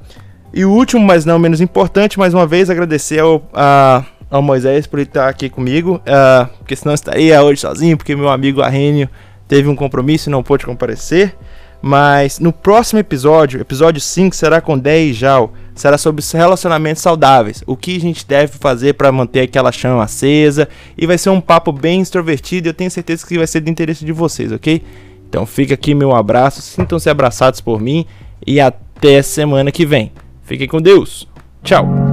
e 0.52 0.64
o 0.64 0.70
último, 0.70 1.04
mas 1.04 1.24
não 1.24 1.38
menos 1.38 1.60
importante, 1.60 2.18
mais 2.18 2.34
uma 2.34 2.46
vez 2.46 2.70
agradecer 2.70 3.20
ao, 3.20 3.36
uh, 3.36 4.04
ao 4.30 4.40
Moisés 4.40 4.86
por 4.86 5.00
estar 5.00 5.28
aqui 5.28 5.50
comigo, 5.50 5.96
uh, 5.96 6.48
porque 6.58 6.76
senão 6.76 6.94
estaria 6.94 7.42
hoje 7.42 7.60
sozinho, 7.60 7.96
porque 7.96 8.14
meu 8.14 8.28
amigo 8.28 8.62
Arrênio 8.62 9.08
teve 9.48 9.68
um 9.68 9.74
compromisso 9.74 10.28
e 10.28 10.32
não 10.32 10.42
pôde 10.42 10.64
comparecer. 10.64 11.34
Mas 11.82 12.38
no 12.38 12.52
próximo 12.52 12.98
episódio, 12.98 13.60
episódio 13.60 14.00
5, 14.00 14.36
será 14.36 14.60
com 14.60 14.78
10 14.78 15.16
Jal. 15.16 15.52
Será 15.74 15.96
sobre 15.96 16.22
relacionamentos 16.34 17.02
saudáveis. 17.02 17.64
O 17.66 17.74
que 17.74 17.96
a 17.96 18.00
gente 18.00 18.26
deve 18.26 18.52
fazer 18.58 18.94
para 18.94 19.10
manter 19.10 19.40
aquela 19.40 19.72
chama 19.72 20.04
acesa. 20.04 20.68
E 20.96 21.06
vai 21.06 21.16
ser 21.16 21.30
um 21.30 21.40
papo 21.40 21.72
bem 21.72 22.02
extrovertido. 22.02 22.68
Eu 22.68 22.74
tenho 22.74 22.90
certeza 22.90 23.26
que 23.26 23.38
vai 23.38 23.46
ser 23.46 23.60
do 23.60 23.70
interesse 23.70 24.04
de 24.04 24.12
vocês, 24.12 24.52
ok? 24.52 24.82
Então 25.26 25.46
fica 25.46 25.72
aqui 25.72 25.94
meu 25.94 26.14
abraço. 26.14 26.60
Sintam-se 26.60 27.08
abraçados 27.08 27.62
por 27.62 27.80
mim. 27.80 28.04
E 28.46 28.60
até 28.60 29.22
semana 29.22 29.72
que 29.72 29.86
vem. 29.86 30.12
Fiquem 30.42 30.68
com 30.68 30.82
Deus. 30.82 31.26
Tchau. 31.62 32.09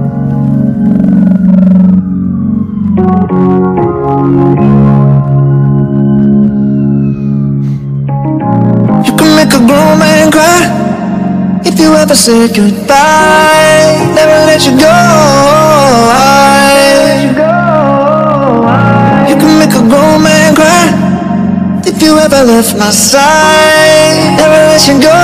You 4.28 4.34
can 9.16 9.30
make 9.36 9.54
a 9.54 9.60
grown 9.64 9.98
man 9.98 10.30
cry 10.30 10.68
if 11.64 11.80
you 11.80 11.94
ever 11.94 12.14
say 12.14 12.46
goodbye. 12.52 14.12
Never 14.14 14.44
let 14.44 14.66
you 14.66 14.76
go. 14.76 14.96
You 19.30 19.36
can 19.40 19.58
make 19.58 19.72
a 19.72 19.80
grown 19.88 20.22
man 20.22 20.54
cry 20.54 20.92
if 21.86 22.02
you 22.02 22.18
ever 22.18 22.44
left 22.44 22.76
my 22.76 22.90
side. 22.90 24.36
Never 24.36 24.60
let 24.68 24.86
you 24.86 25.00
go. 25.00 25.20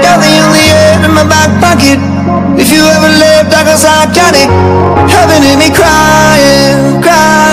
You're 0.00 0.20
the 0.24 0.32
only 0.40 0.64
air 0.72 1.04
in 1.04 1.12
my 1.12 1.24
back 1.28 1.50
pocket 1.60 2.09
cause 3.70 3.84
I 3.84 4.04
got 4.12 4.34
it. 4.34 4.50
Having 5.14 5.58
me 5.58 5.70
crying, 5.70 7.00
crying. 7.00 7.49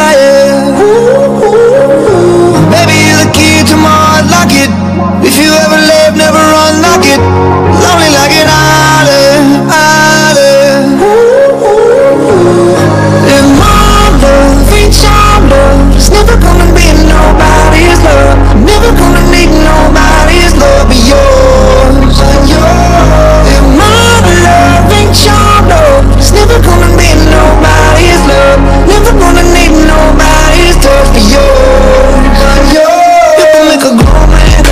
like 33.77 33.85
a 33.85 33.95
grown 33.95 34.29
man. 34.31 34.63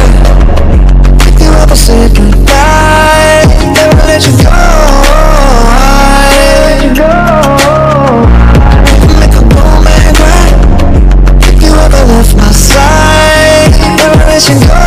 Pick 1.19 1.39
you 1.39 1.51
up 1.51 1.69
and 1.69 1.77
say 1.77 2.09
goodbye 2.09 3.45
Never 3.73 4.01
let 4.07 4.25
you 4.25 4.33
go. 4.41 4.49
Never 6.33 6.65
let 6.65 6.83
you 6.83 6.91
go 6.95 7.09
Like 9.19 9.33
you 9.35 9.43
my 12.35 12.51
side 12.51 13.71
Never 13.97 14.25
let 14.25 14.49
you 14.49 14.67
go. 14.67 14.84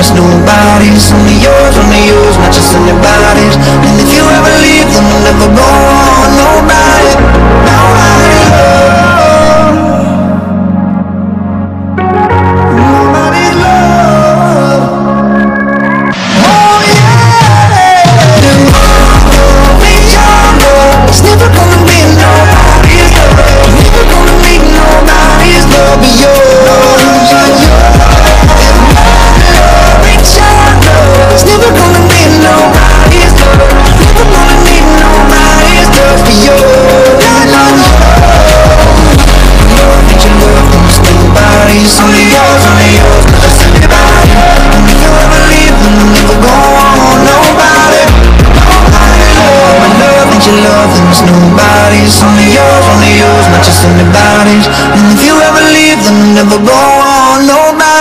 It's 0.00 0.10
nobody's. 0.12 1.12
Only 1.12 1.38
yours, 1.42 1.74
only 1.78 2.02
yours, 2.08 2.36
not 2.38 2.52
just 2.52 2.74
anybody's. 2.74 3.56
And 3.56 3.96
if 4.00 4.10
you 4.14 4.24
ever 4.24 4.54
leave, 4.62 4.88
then 4.90 5.04
I'll 5.06 5.22
never 5.22 5.48
go 5.54 5.93
nobody's. 52.04 52.22
Only 52.22 52.48
yours, 52.52 52.86
only 52.92 53.12
yours, 53.18 53.46
not 53.48 53.64
just 53.64 53.84
anybody's. 53.84 54.66
And 54.92 55.12
if 55.12 55.24
you 55.24 55.34
ever 55.40 55.64
leave, 55.72 56.02
then 56.04 56.14
I'll 56.20 56.44
never 56.44 56.58
go 56.58 56.72
on. 56.72 57.46
Nobody. 57.46 57.93